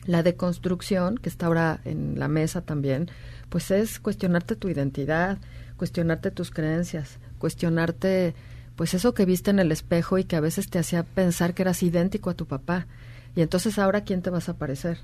La 0.05 0.25
deconstrucción, 0.25 1.17
que 1.17 1.29
está 1.29 1.47
ahora 1.47 1.81
en 1.85 2.19
la 2.19 2.27
mesa 2.27 2.61
también, 2.63 3.09
pues 3.51 3.71
es 3.71 4.01
cuestionarte 4.01 4.57
tu 4.57 4.69
identidad, 4.69 5.39
cuestionarte 5.79 6.31
tus 6.31 6.51
creencias, 6.51 7.19
cuestionarte 7.39 8.35
pues 8.77 8.93
eso 8.93 9.15
que 9.15 9.25
viste 9.25 9.51
en 9.51 9.59
el 9.59 9.73
espejo 9.73 10.19
y 10.19 10.25
que 10.25 10.37
a 10.37 10.41
veces 10.41 10.69
te 10.69 10.79
hacía 10.79 11.03
pensar 11.03 11.55
que 11.55 11.63
eras 11.63 11.83
idéntico 11.83 12.29
a 12.29 12.35
tu 12.35 12.47
papá. 12.47 12.87
Y 13.35 13.41
entonces 13.41 13.79
ahora 13.79 14.03
quién 14.03 14.21
te 14.21 14.29
vas 14.29 14.51
a 14.51 14.59
parecer? 14.59 14.99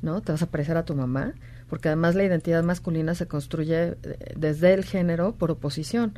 ¿No? 0.00 0.22
¿Te 0.22 0.32
vas 0.32 0.42
a 0.42 0.50
parecer 0.50 0.78
a 0.78 0.86
tu 0.86 0.94
mamá? 0.94 1.34
Porque 1.68 1.88
además 1.88 2.14
la 2.14 2.24
identidad 2.24 2.62
masculina 2.62 3.14
se 3.14 3.26
construye 3.26 3.98
eh, 4.02 4.34
desde 4.34 4.72
el 4.72 4.84
género 4.84 5.34
por 5.34 5.50
oposición 5.50 6.14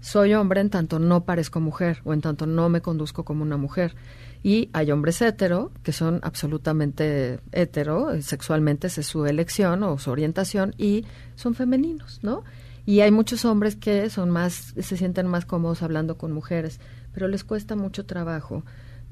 soy 0.00 0.34
hombre 0.34 0.60
en 0.60 0.70
tanto 0.70 0.98
no 0.98 1.24
parezco 1.24 1.60
mujer 1.60 1.98
o 2.04 2.12
en 2.12 2.20
tanto 2.20 2.46
no 2.46 2.68
me 2.68 2.80
conduzco 2.80 3.24
como 3.24 3.42
una 3.42 3.56
mujer. 3.56 3.94
Y 4.42 4.70
hay 4.72 4.92
hombres 4.92 5.20
hetero 5.20 5.72
que 5.82 5.92
son 5.92 6.20
absolutamente 6.22 7.40
hetero, 7.50 8.12
eh, 8.12 8.22
sexualmente 8.22 8.86
es 8.86 8.94
su 9.04 9.26
elección 9.26 9.82
o 9.82 9.98
su 9.98 10.10
orientación 10.10 10.74
y 10.78 11.04
son 11.34 11.54
femeninos, 11.54 12.20
¿no? 12.22 12.44
Y 12.86 13.00
hay 13.00 13.10
muchos 13.10 13.44
hombres 13.44 13.76
que 13.76 14.08
son 14.08 14.30
más, 14.30 14.72
se 14.78 14.96
sienten 14.96 15.26
más 15.26 15.44
cómodos 15.44 15.82
hablando 15.82 16.16
con 16.16 16.32
mujeres, 16.32 16.80
pero 17.12 17.28
les 17.28 17.44
cuesta 17.44 17.76
mucho 17.76 18.06
trabajo 18.06 18.62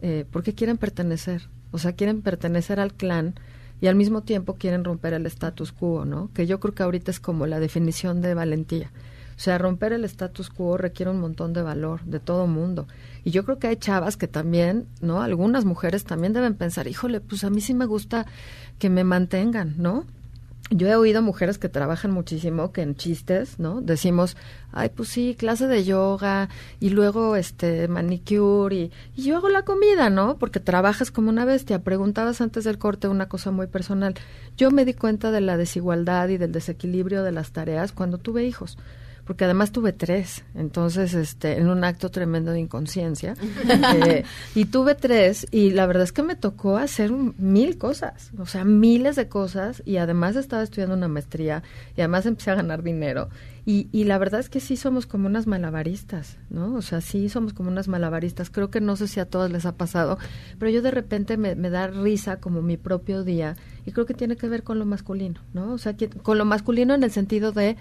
eh, 0.00 0.24
porque 0.30 0.54
quieren 0.54 0.78
pertenecer, 0.78 1.48
o 1.72 1.78
sea, 1.78 1.92
quieren 1.92 2.22
pertenecer 2.22 2.80
al 2.80 2.94
clan 2.94 3.34
y 3.80 3.88
al 3.88 3.96
mismo 3.96 4.22
tiempo 4.22 4.54
quieren 4.54 4.84
romper 4.84 5.12
el 5.12 5.26
status 5.26 5.72
quo, 5.72 6.04
¿no? 6.04 6.30
Que 6.32 6.46
yo 6.46 6.60
creo 6.60 6.74
que 6.74 6.84
ahorita 6.84 7.10
es 7.10 7.20
como 7.20 7.46
la 7.46 7.60
definición 7.60 8.22
de 8.22 8.34
valentía 8.34 8.90
o 9.36 9.40
sea, 9.40 9.58
romper 9.58 9.92
el 9.92 10.04
status 10.04 10.48
quo 10.48 10.76
requiere 10.76 11.10
un 11.10 11.20
montón 11.20 11.52
de 11.52 11.62
valor 11.62 12.02
de 12.04 12.20
todo 12.20 12.46
mundo. 12.46 12.86
Y 13.24 13.30
yo 13.30 13.44
creo 13.44 13.58
que 13.58 13.66
hay 13.66 13.76
chavas 13.76 14.16
que 14.16 14.28
también, 14.28 14.86
¿no? 15.00 15.22
Algunas 15.22 15.64
mujeres 15.64 16.04
también 16.04 16.32
deben 16.32 16.54
pensar, 16.54 16.86
híjole, 16.86 17.20
pues 17.20 17.42
a 17.42 17.50
mí 17.50 17.60
sí 17.60 17.74
me 17.74 17.86
gusta 17.86 18.26
que 18.78 18.90
me 18.90 19.02
mantengan, 19.02 19.74
¿no? 19.78 20.04
Yo 20.70 20.88
he 20.88 20.96
oído 20.96 21.20
mujeres 21.20 21.58
que 21.58 21.68
trabajan 21.68 22.10
muchísimo 22.10 22.72
que 22.72 22.80
en 22.80 22.96
chistes, 22.96 23.58
¿no? 23.58 23.82
Decimos, 23.82 24.36
ay, 24.72 24.88
pues 24.88 25.10
sí, 25.10 25.36
clase 25.38 25.66
de 25.66 25.84
yoga 25.84 26.48
y 26.80 26.88
luego 26.88 27.36
este 27.36 27.86
manicure 27.86 28.74
y, 28.74 28.92
y, 29.14 29.24
yo 29.24 29.36
hago 29.36 29.50
la 29.50 29.62
comida, 29.62 30.08
¿no? 30.08 30.38
Porque 30.38 30.60
trabajas 30.60 31.10
como 31.10 31.28
una 31.28 31.44
bestia. 31.44 31.80
Preguntabas 31.80 32.40
antes 32.40 32.64
del 32.64 32.78
corte 32.78 33.08
una 33.08 33.28
cosa 33.28 33.50
muy 33.50 33.66
personal. 33.66 34.14
Yo 34.56 34.70
me 34.70 34.86
di 34.86 34.94
cuenta 34.94 35.30
de 35.30 35.42
la 35.42 35.58
desigualdad 35.58 36.28
y 36.28 36.38
del 36.38 36.52
desequilibrio 36.52 37.22
de 37.22 37.32
las 37.32 37.52
tareas 37.52 37.92
cuando 37.92 38.16
tuve 38.18 38.44
hijos 38.44 38.78
porque 39.24 39.44
además 39.44 39.72
tuve 39.72 39.92
tres, 39.92 40.44
entonces, 40.54 41.14
este, 41.14 41.58
en 41.58 41.68
un 41.68 41.82
acto 41.84 42.10
tremendo 42.10 42.52
de 42.52 42.60
inconsciencia, 42.60 43.34
eh, 44.06 44.24
y 44.54 44.66
tuve 44.66 44.94
tres, 44.94 45.46
y 45.50 45.70
la 45.70 45.86
verdad 45.86 46.04
es 46.04 46.12
que 46.12 46.22
me 46.22 46.36
tocó 46.36 46.76
hacer 46.76 47.10
mil 47.10 47.78
cosas, 47.78 48.32
o 48.38 48.46
sea, 48.46 48.64
miles 48.64 49.16
de 49.16 49.28
cosas, 49.28 49.82
y 49.86 49.96
además 49.96 50.36
estaba 50.36 50.62
estudiando 50.62 50.94
una 50.94 51.08
maestría, 51.08 51.62
y 51.96 52.02
además 52.02 52.26
empecé 52.26 52.50
a 52.50 52.56
ganar 52.56 52.82
dinero, 52.82 53.28
y, 53.66 53.88
y 53.92 54.04
la 54.04 54.18
verdad 54.18 54.40
es 54.40 54.50
que 54.50 54.60
sí 54.60 54.76
somos 54.76 55.06
como 55.06 55.26
unas 55.26 55.46
malabaristas, 55.46 56.36
¿no? 56.50 56.74
O 56.74 56.82
sea, 56.82 57.00
sí 57.00 57.30
somos 57.30 57.54
como 57.54 57.70
unas 57.70 57.88
malabaristas, 57.88 58.50
creo 58.50 58.70
que 58.70 58.82
no 58.82 58.94
sé 58.96 59.08
si 59.08 59.20
a 59.20 59.24
todas 59.24 59.50
les 59.50 59.64
ha 59.64 59.76
pasado, 59.76 60.18
pero 60.58 60.70
yo 60.70 60.82
de 60.82 60.90
repente 60.90 61.38
me, 61.38 61.54
me 61.54 61.70
da 61.70 61.86
risa 61.86 62.40
como 62.40 62.60
mi 62.60 62.76
propio 62.76 63.24
día, 63.24 63.56
y 63.86 63.92
creo 63.92 64.04
que 64.04 64.14
tiene 64.14 64.36
que 64.36 64.48
ver 64.48 64.62
con 64.62 64.78
lo 64.78 64.84
masculino, 64.84 65.40
¿no? 65.54 65.72
O 65.72 65.78
sea, 65.78 65.96
que, 65.96 66.08
con 66.10 66.36
lo 66.36 66.44
masculino 66.44 66.94
en 66.94 67.02
el 67.02 67.10
sentido 67.10 67.52
de 67.52 67.76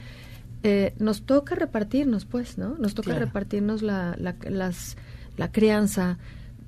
eh, 0.63 0.93
nos 0.97 1.25
toca 1.25 1.55
repartirnos, 1.55 2.25
pues, 2.25 2.57
¿no? 2.57 2.75
Nos 2.77 2.93
toca 2.93 3.19
repartirnos 3.19 3.81
la, 3.81 4.15
la, 4.17 4.35
las, 4.49 4.97
la 5.37 5.51
crianza. 5.51 6.17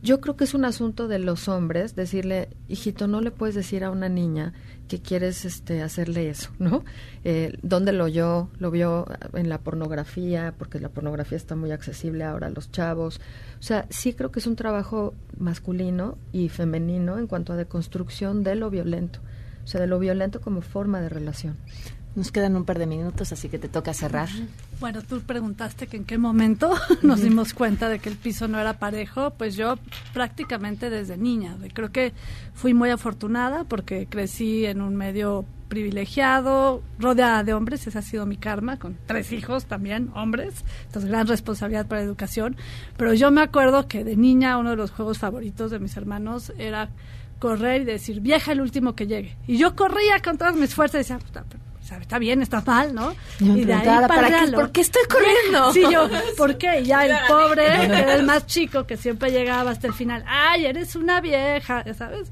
Yo 0.02 0.22
creo 0.22 0.36
que 0.36 0.44
es 0.44 0.54
un 0.54 0.66
asunto 0.66 1.08
de 1.08 1.18
los 1.18 1.48
hombres 1.48 1.96
decirle, 1.96 2.50
hijito, 2.68 3.08
no 3.08 3.22
le 3.22 3.32
puedes 3.32 3.56
decir 3.56 3.84
a 3.84 3.90
una 3.90 4.08
niña 4.08 4.54
que 4.88 5.02
quieres 5.02 5.46
este, 5.46 5.82
hacerle 5.82 6.30
eso, 6.30 6.52
¿no? 6.60 6.84
Eh, 7.24 7.58
¿Dónde 7.64 7.92
lo 7.92 8.04
oyó? 8.04 8.50
Lo 8.60 8.70
vio 8.70 9.08
en 9.34 9.50
la 9.50 9.60
pornografía, 9.60 10.54
porque 10.60 10.80
la 10.80 10.90
pornografía 10.90 11.38
está 11.38 11.56
muy 11.56 11.72
accesible 11.72 12.24
ahora 12.24 12.48
a 12.48 12.52
los 12.52 12.72
chavos. 12.72 13.20
O 13.60 13.64
sea, 13.64 13.88
sí 13.90 14.14
creo 14.14 14.32
que 14.32 14.40
es 14.40 14.46
un 14.46 14.56
trabajo 14.56 15.16
masculino 15.40 16.20
y 16.32 16.50
femenino 16.50 17.18
en 17.18 17.26
cuanto 17.26 17.54
a 17.54 17.56
deconstrucción 17.56 18.44
de 18.44 18.56
lo 18.56 18.70
violento. 18.70 19.22
O 19.64 19.68
sea, 19.68 19.82
de 19.82 19.88
lo 19.88 19.98
violento 19.98 20.42
como 20.42 20.62
forma 20.62 21.02
de 21.02 21.10
relación. 21.10 21.58
Nos 22.16 22.32
quedan 22.32 22.56
un 22.56 22.64
par 22.64 22.80
de 22.80 22.88
minutos, 22.88 23.34
así 23.34 23.50
que 23.50 23.60
te 23.60 23.68
toca 23.68 23.94
cerrar. 23.94 24.30
Bueno, 24.80 25.02
tú 25.02 25.20
preguntaste 25.22 25.88
que 25.88 25.98
en 25.98 26.06
qué 26.06 26.18
momento 26.18 26.74
nos 27.02 27.22
dimos 27.22 27.54
cuenta 27.54 27.90
de 27.90 28.00
que 28.00 28.10
el 28.10 28.16
piso 28.16 28.48
no 28.48 28.58
era 28.60 28.80
parejo. 28.80 29.32
Pues 29.32 29.56
yo 29.56 29.76
prácticamente 30.14 30.90
desde 30.90 31.18
niña. 31.18 31.58
Creo 31.74 31.92
que 31.92 32.14
fui 32.54 32.74
muy 32.74 32.90
afortunada 32.90 33.66
porque 33.66 34.08
crecí 34.08 34.66
en 34.66 34.82
un 34.82 34.96
medio 34.96 35.46
privilegiado, 35.68 36.82
rodeada 37.00 37.44
de 37.44 37.54
hombres, 37.54 37.86
ese 37.88 37.98
ha 37.98 38.02
sido 38.02 38.26
mi 38.26 38.38
karma, 38.38 38.78
con 38.78 38.98
tres 39.08 39.32
hijos 39.32 39.66
también, 39.66 40.12
hombres, 40.14 40.64
entonces 40.86 41.10
gran 41.10 41.28
responsabilidad 41.28 41.88
para 41.88 42.02
la 42.02 42.08
educación. 42.08 42.56
Pero 42.98 43.14
yo 43.14 43.32
me 43.32 43.42
acuerdo 43.42 43.88
que 43.88 44.04
de 44.04 44.16
niña 44.16 44.58
uno 44.58 44.70
de 44.70 44.76
los 44.76 44.92
juegos 44.92 45.18
favoritos 45.18 45.72
de 45.72 45.80
mis 45.80 45.98
hermanos 45.98 46.54
era 46.58 46.90
correr 47.40 47.82
y 47.82 47.86
decir, 47.86 48.22
vieja 48.22 48.52
el 48.52 48.62
último 48.62 48.96
que 48.96 49.08
llegue. 49.08 49.36
Y 49.48 49.58
yo 49.58 49.76
corría 49.76 50.22
con 50.24 50.38
todas 50.38 50.56
mis 50.56 50.74
fuerzas 50.74 50.96
y 50.96 50.98
decía, 51.00 51.20
puta, 51.20 51.44
está 52.02 52.20
bien, 52.20 52.42
está 52.42 52.62
mal, 52.62 52.94
¿no? 52.94 53.16
y 53.40 53.64
de 53.64 53.74
ahí 53.74 53.86
para, 54.08 54.46
¿por 54.52 54.72
qué 54.72 54.82
estoy 54.82 55.04
corriendo? 55.10 55.74
Sí, 55.74 55.84
yo, 55.92 56.10
¿por 56.38 56.58
qué? 56.58 56.84
Ya 56.84 57.06
el 57.06 57.16
pobre, 57.28 57.66
era 57.66 58.16
el 58.16 58.24
más 58.24 58.46
chico 58.46 58.86
que 58.86 58.98
siempre 58.98 59.32
llegaba 59.32 59.72
hasta 59.72 59.88
el 59.88 59.94
final, 59.94 60.24
ay, 60.28 60.66
eres 60.66 60.96
una 60.96 61.22
vieja, 61.22 61.84
¿sabes? 61.94 62.30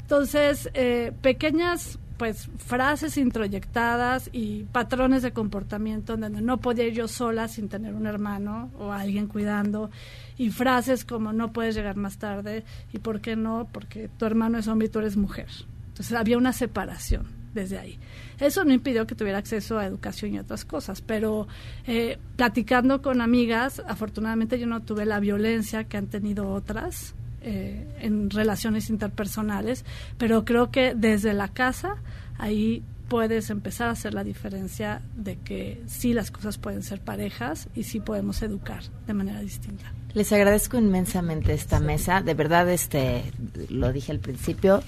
Entonces, 0.00 0.70
eh, 0.74 1.12
pequeñas 1.22 1.98
pues 2.16 2.48
frases 2.58 3.16
introyectadas 3.16 4.30
y 4.32 4.64
patrones 4.64 5.22
de 5.22 5.32
comportamiento 5.32 6.16
donde 6.16 6.40
no 6.40 6.58
podía 6.58 6.86
ir 6.86 6.94
yo 6.94 7.08
sola 7.08 7.48
sin 7.48 7.68
tener 7.68 7.94
un 7.94 8.06
hermano 8.06 8.70
o 8.78 8.92
alguien 8.92 9.26
cuidando 9.26 9.90
y 10.38 10.50
frases 10.50 11.04
como 11.04 11.32
no 11.32 11.52
puedes 11.52 11.74
llegar 11.74 11.96
más 11.96 12.18
tarde 12.18 12.64
y 12.92 12.98
por 12.98 13.20
qué 13.20 13.34
no 13.34 13.68
porque 13.72 14.08
tu 14.08 14.26
hermano 14.26 14.58
es 14.58 14.68
hombre 14.68 14.86
y 14.86 14.90
tú 14.90 15.00
eres 15.00 15.16
mujer 15.16 15.48
entonces 15.88 16.16
había 16.16 16.38
una 16.38 16.52
separación 16.52 17.26
desde 17.54 17.78
ahí. 17.78 17.98
Eso 18.40 18.64
no 18.64 18.72
impidió 18.72 19.06
que 19.06 19.14
tuviera 19.14 19.38
acceso 19.38 19.78
a 19.78 19.86
educación 19.86 20.34
y 20.34 20.38
otras 20.38 20.64
cosas, 20.64 21.00
pero 21.00 21.46
eh, 21.86 22.18
platicando 22.36 23.00
con 23.00 23.20
amigas, 23.20 23.82
afortunadamente 23.86 24.58
yo 24.58 24.66
no 24.66 24.82
tuve 24.82 25.06
la 25.06 25.20
violencia 25.20 25.84
que 25.84 25.96
han 25.96 26.08
tenido 26.08 26.50
otras 26.50 27.14
eh, 27.40 27.86
en 28.00 28.30
relaciones 28.30 28.90
interpersonales, 28.90 29.84
pero 30.18 30.44
creo 30.44 30.70
que 30.70 30.94
desde 30.94 31.34
la 31.34 31.48
casa 31.48 31.96
ahí 32.38 32.82
puedes 33.08 33.50
empezar 33.50 33.88
a 33.88 33.90
hacer 33.90 34.14
la 34.14 34.24
diferencia 34.24 35.02
de 35.14 35.36
que 35.36 35.82
sí 35.86 36.14
las 36.14 36.30
cosas 36.30 36.58
pueden 36.58 36.82
ser 36.82 37.00
parejas 37.00 37.68
y 37.74 37.84
sí 37.84 38.00
podemos 38.00 38.42
educar 38.42 38.82
de 39.06 39.14
manera 39.14 39.40
distinta. 39.40 39.92
Les 40.14 40.32
agradezco 40.32 40.78
inmensamente 40.78 41.52
esta 41.52 41.80
mesa, 41.80 42.22
de 42.22 42.34
verdad 42.34 42.68
este 42.70 43.24
lo 43.68 43.92
dije 43.92 44.12
al 44.12 44.20
principio, 44.20 44.82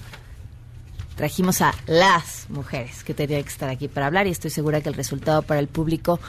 trajimos 1.17 1.61
a 1.61 1.73
las 1.87 2.45
mujeres 2.49 3.03
que 3.03 3.13
tenían 3.13 3.43
que 3.43 3.49
estar 3.49 3.69
aquí 3.69 3.89
para 3.89 4.05
hablar 4.05 4.27
y 4.27 4.29
estoy 4.29 4.51
segura 4.51 4.79
que 4.81 4.89
el 4.89 4.95
resultado 4.95 5.41
para 5.41 5.59
el 5.59 5.67
público 5.67 6.19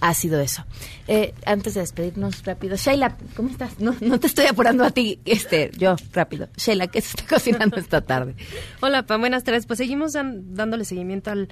ha 0.00 0.14
sido 0.14 0.40
eso. 0.40 0.64
Eh, 1.06 1.34
antes 1.46 1.74
de 1.74 1.80
despedirnos 1.80 2.44
rápido, 2.44 2.76
Sheila, 2.76 3.16
¿cómo 3.36 3.48
estás? 3.48 3.78
No, 3.80 3.94
no 4.00 4.20
te 4.20 4.26
estoy 4.26 4.46
apurando 4.46 4.84
a 4.84 4.90
ti, 4.90 5.20
este, 5.24 5.70
yo 5.76 5.96
rápido. 6.12 6.48
Sheila, 6.56 6.86
¿qué 6.86 7.00
se 7.00 7.16
está 7.16 7.26
cocinando 7.26 7.76
esta 7.76 8.00
tarde? 8.00 8.34
Hola, 8.80 9.04
Pam, 9.04 9.20
buenas 9.20 9.44
tardes. 9.44 9.66
Pues 9.66 9.78
seguimos 9.78 10.12
dándole 10.14 10.84
seguimiento 10.84 11.30
al 11.30 11.48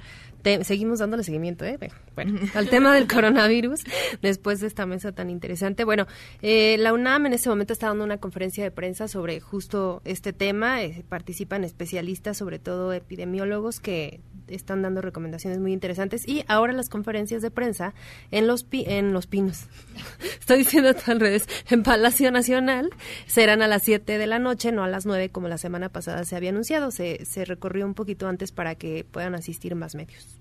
seguimos 0.63 0.99
dándole 0.99 1.23
seguimiento, 1.23 1.65
¿eh? 1.65 1.77
Bueno, 2.15 2.39
al 2.53 2.69
tema 2.69 2.93
del 2.93 3.07
coronavirus 3.07 3.81
después 4.21 4.59
de 4.59 4.67
esta 4.67 4.85
mesa 4.85 5.11
tan 5.11 5.29
interesante. 5.29 5.83
Bueno, 5.83 6.07
eh, 6.41 6.77
la 6.79 6.93
UNAM 6.93 7.25
en 7.25 7.33
este 7.33 7.49
momento 7.49 7.73
está 7.73 7.87
dando 7.87 8.03
una 8.03 8.17
conferencia 8.17 8.63
de 8.63 8.71
prensa 8.71 9.07
sobre 9.07 9.39
justo 9.39 10.01
este 10.05 10.33
tema. 10.33 10.81
Eh, 10.83 11.03
participan 11.07 11.63
especialistas, 11.63 12.37
sobre 12.37 12.59
todo 12.59 12.93
epidemiólogos, 12.93 13.79
que 13.79 14.21
están 14.47 14.81
dando 14.81 15.01
recomendaciones 15.01 15.59
muy 15.59 15.73
interesantes 15.73 16.27
y 16.27 16.43
ahora 16.47 16.73
las 16.73 16.89
conferencias 16.89 17.41
de 17.41 17.51
prensa 17.51 17.93
en 18.31 18.47
los 18.47 18.65
en 18.71 19.13
los 19.13 19.27
pinos. 19.27 19.65
Estoy 20.39 20.59
diciendo 20.59 20.93
al 21.05 21.19
revés. 21.19 21.47
En 21.69 21.83
Palacio 21.83 22.31
Nacional 22.31 22.89
serán 23.25 23.61
a 23.61 23.67
las 23.67 23.83
7 23.83 24.17
de 24.17 24.27
la 24.27 24.39
noche 24.39 24.71
no 24.71 24.83
a 24.83 24.87
las 24.87 25.05
9 25.05 25.29
como 25.29 25.47
la 25.47 25.57
semana 25.57 25.89
pasada 25.89 26.23
se 26.23 26.35
había 26.35 26.49
anunciado. 26.49 26.91
Se, 26.91 27.25
se 27.25 27.45
recorrió 27.45 27.85
un 27.85 27.93
poquito 27.93 28.27
antes 28.27 28.51
para 28.51 28.75
que 28.75 29.05
puedan 29.09 29.35
asistir 29.35 29.75
más 29.75 29.95
medios 29.95 30.37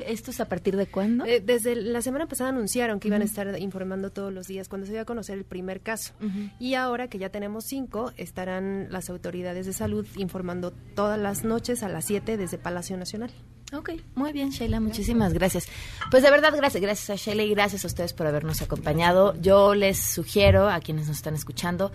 ¿Esto 0.00 0.30
es 0.30 0.40
a 0.40 0.48
partir 0.48 0.76
de 0.76 0.86
cuándo? 0.86 1.24
Eh, 1.24 1.40
desde 1.40 1.76
la 1.76 2.02
semana 2.02 2.26
pasada 2.26 2.50
anunciaron 2.50 3.00
que 3.00 3.08
iban 3.08 3.22
a 3.22 3.24
estar 3.24 3.58
informando 3.58 4.10
todos 4.10 4.32
los 4.32 4.46
días 4.46 4.68
cuando 4.68 4.86
se 4.86 4.92
iba 4.92 5.02
a 5.02 5.04
conocer 5.04 5.38
el 5.38 5.44
primer 5.44 5.80
caso. 5.80 6.12
Y 6.58 6.74
ahora 6.74 7.08
que 7.08 7.18
ya 7.18 7.30
tenemos 7.30 7.64
cinco, 7.64 8.12
estarán 8.16 8.88
las 8.90 9.08
autoridades 9.10 9.66
de 9.66 9.72
salud 9.72 10.06
informando 10.16 10.72
todas 10.94 11.18
las 11.18 11.44
noches 11.44 11.82
a 11.82 11.88
las 11.88 12.04
7 12.06 12.36
desde 12.36 12.58
Palacio 12.58 12.96
Nacional. 12.96 13.30
Ok, 13.72 13.90
muy 14.14 14.32
bien, 14.32 14.50
Sheila, 14.50 14.80
muchísimas 14.80 15.34
gracias. 15.34 15.68
Pues 16.10 16.22
de 16.22 16.30
verdad, 16.30 16.54
gracias, 16.56 16.82
gracias 16.82 17.10
a 17.10 17.16
Sheila 17.16 17.42
y 17.42 17.50
gracias 17.50 17.84
a 17.84 17.86
ustedes 17.86 18.14
por 18.14 18.26
habernos 18.26 18.62
acompañado. 18.62 19.34
Yo 19.40 19.74
les 19.74 19.98
sugiero 19.98 20.70
a 20.70 20.80
quienes 20.80 21.08
nos 21.08 21.18
están 21.18 21.34
escuchando 21.34 21.92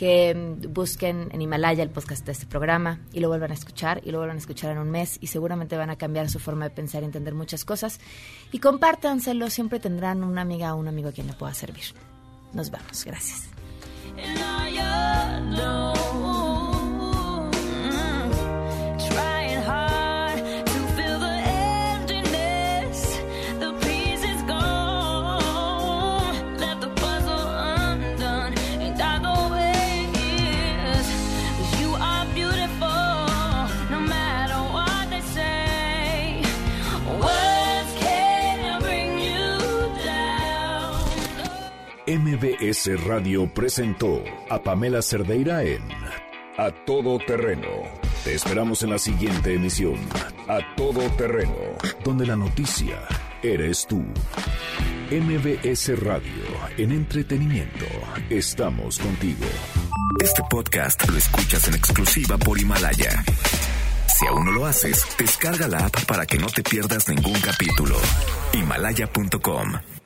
que 0.00 0.34
mm, 0.34 0.72
busquen 0.72 1.28
en 1.30 1.42
Himalaya 1.42 1.82
el 1.82 1.90
podcast 1.90 2.24
de 2.24 2.32
este 2.32 2.46
programa 2.46 3.00
y 3.12 3.20
lo 3.20 3.28
vuelvan 3.28 3.50
a 3.50 3.54
escuchar 3.54 4.00
y 4.02 4.10
lo 4.10 4.16
vuelvan 4.16 4.38
a 4.38 4.40
escuchar 4.40 4.70
en 4.70 4.78
un 4.78 4.90
mes 4.90 5.18
y 5.20 5.26
seguramente 5.26 5.76
van 5.76 5.90
a 5.90 5.96
cambiar 5.96 6.30
su 6.30 6.38
forma 6.38 6.64
de 6.64 6.70
pensar 6.70 7.02
y 7.02 7.04
entender 7.04 7.34
muchas 7.34 7.66
cosas. 7.66 8.00
Y 8.50 8.60
compártanselo, 8.60 9.50
siempre 9.50 9.78
tendrán 9.78 10.24
una 10.24 10.40
amiga 10.40 10.74
o 10.74 10.78
un 10.78 10.88
amigo 10.88 11.10
a 11.10 11.12
quien 11.12 11.26
le 11.26 11.34
pueda 11.34 11.52
servir. 11.52 11.84
Nos 12.54 12.70
vamos, 12.70 13.04
gracias. 13.04 13.50
MBS 42.10 43.04
Radio 43.06 43.48
presentó 43.54 44.24
a 44.48 44.60
Pamela 44.60 45.00
Cerdeira 45.00 45.62
en 45.62 45.80
A 46.58 46.72
Todo 46.84 47.20
Terreno. 47.20 47.68
Te 48.24 48.34
esperamos 48.34 48.82
en 48.82 48.90
la 48.90 48.98
siguiente 48.98 49.54
emisión, 49.54 49.94
A 50.48 50.58
Todo 50.74 51.08
Terreno, 51.10 51.54
donde 52.02 52.26
la 52.26 52.34
noticia 52.34 52.98
eres 53.44 53.86
tú. 53.86 54.02
MBS 55.12 56.00
Radio, 56.00 56.42
en 56.78 56.90
entretenimiento, 56.90 57.86
estamos 58.28 58.98
contigo. 58.98 59.46
Este 60.20 60.42
podcast 60.50 61.08
lo 61.08 61.16
escuchas 61.16 61.68
en 61.68 61.74
exclusiva 61.74 62.36
por 62.38 62.58
Himalaya. 62.58 63.22
Si 64.18 64.26
aún 64.26 64.46
no 64.46 64.50
lo 64.50 64.66
haces, 64.66 65.06
descarga 65.16 65.68
la 65.68 65.86
app 65.86 66.04
para 66.06 66.26
que 66.26 66.38
no 66.38 66.48
te 66.48 66.64
pierdas 66.64 67.08
ningún 67.08 67.40
capítulo. 67.40 67.96
Himalaya.com 68.52 69.99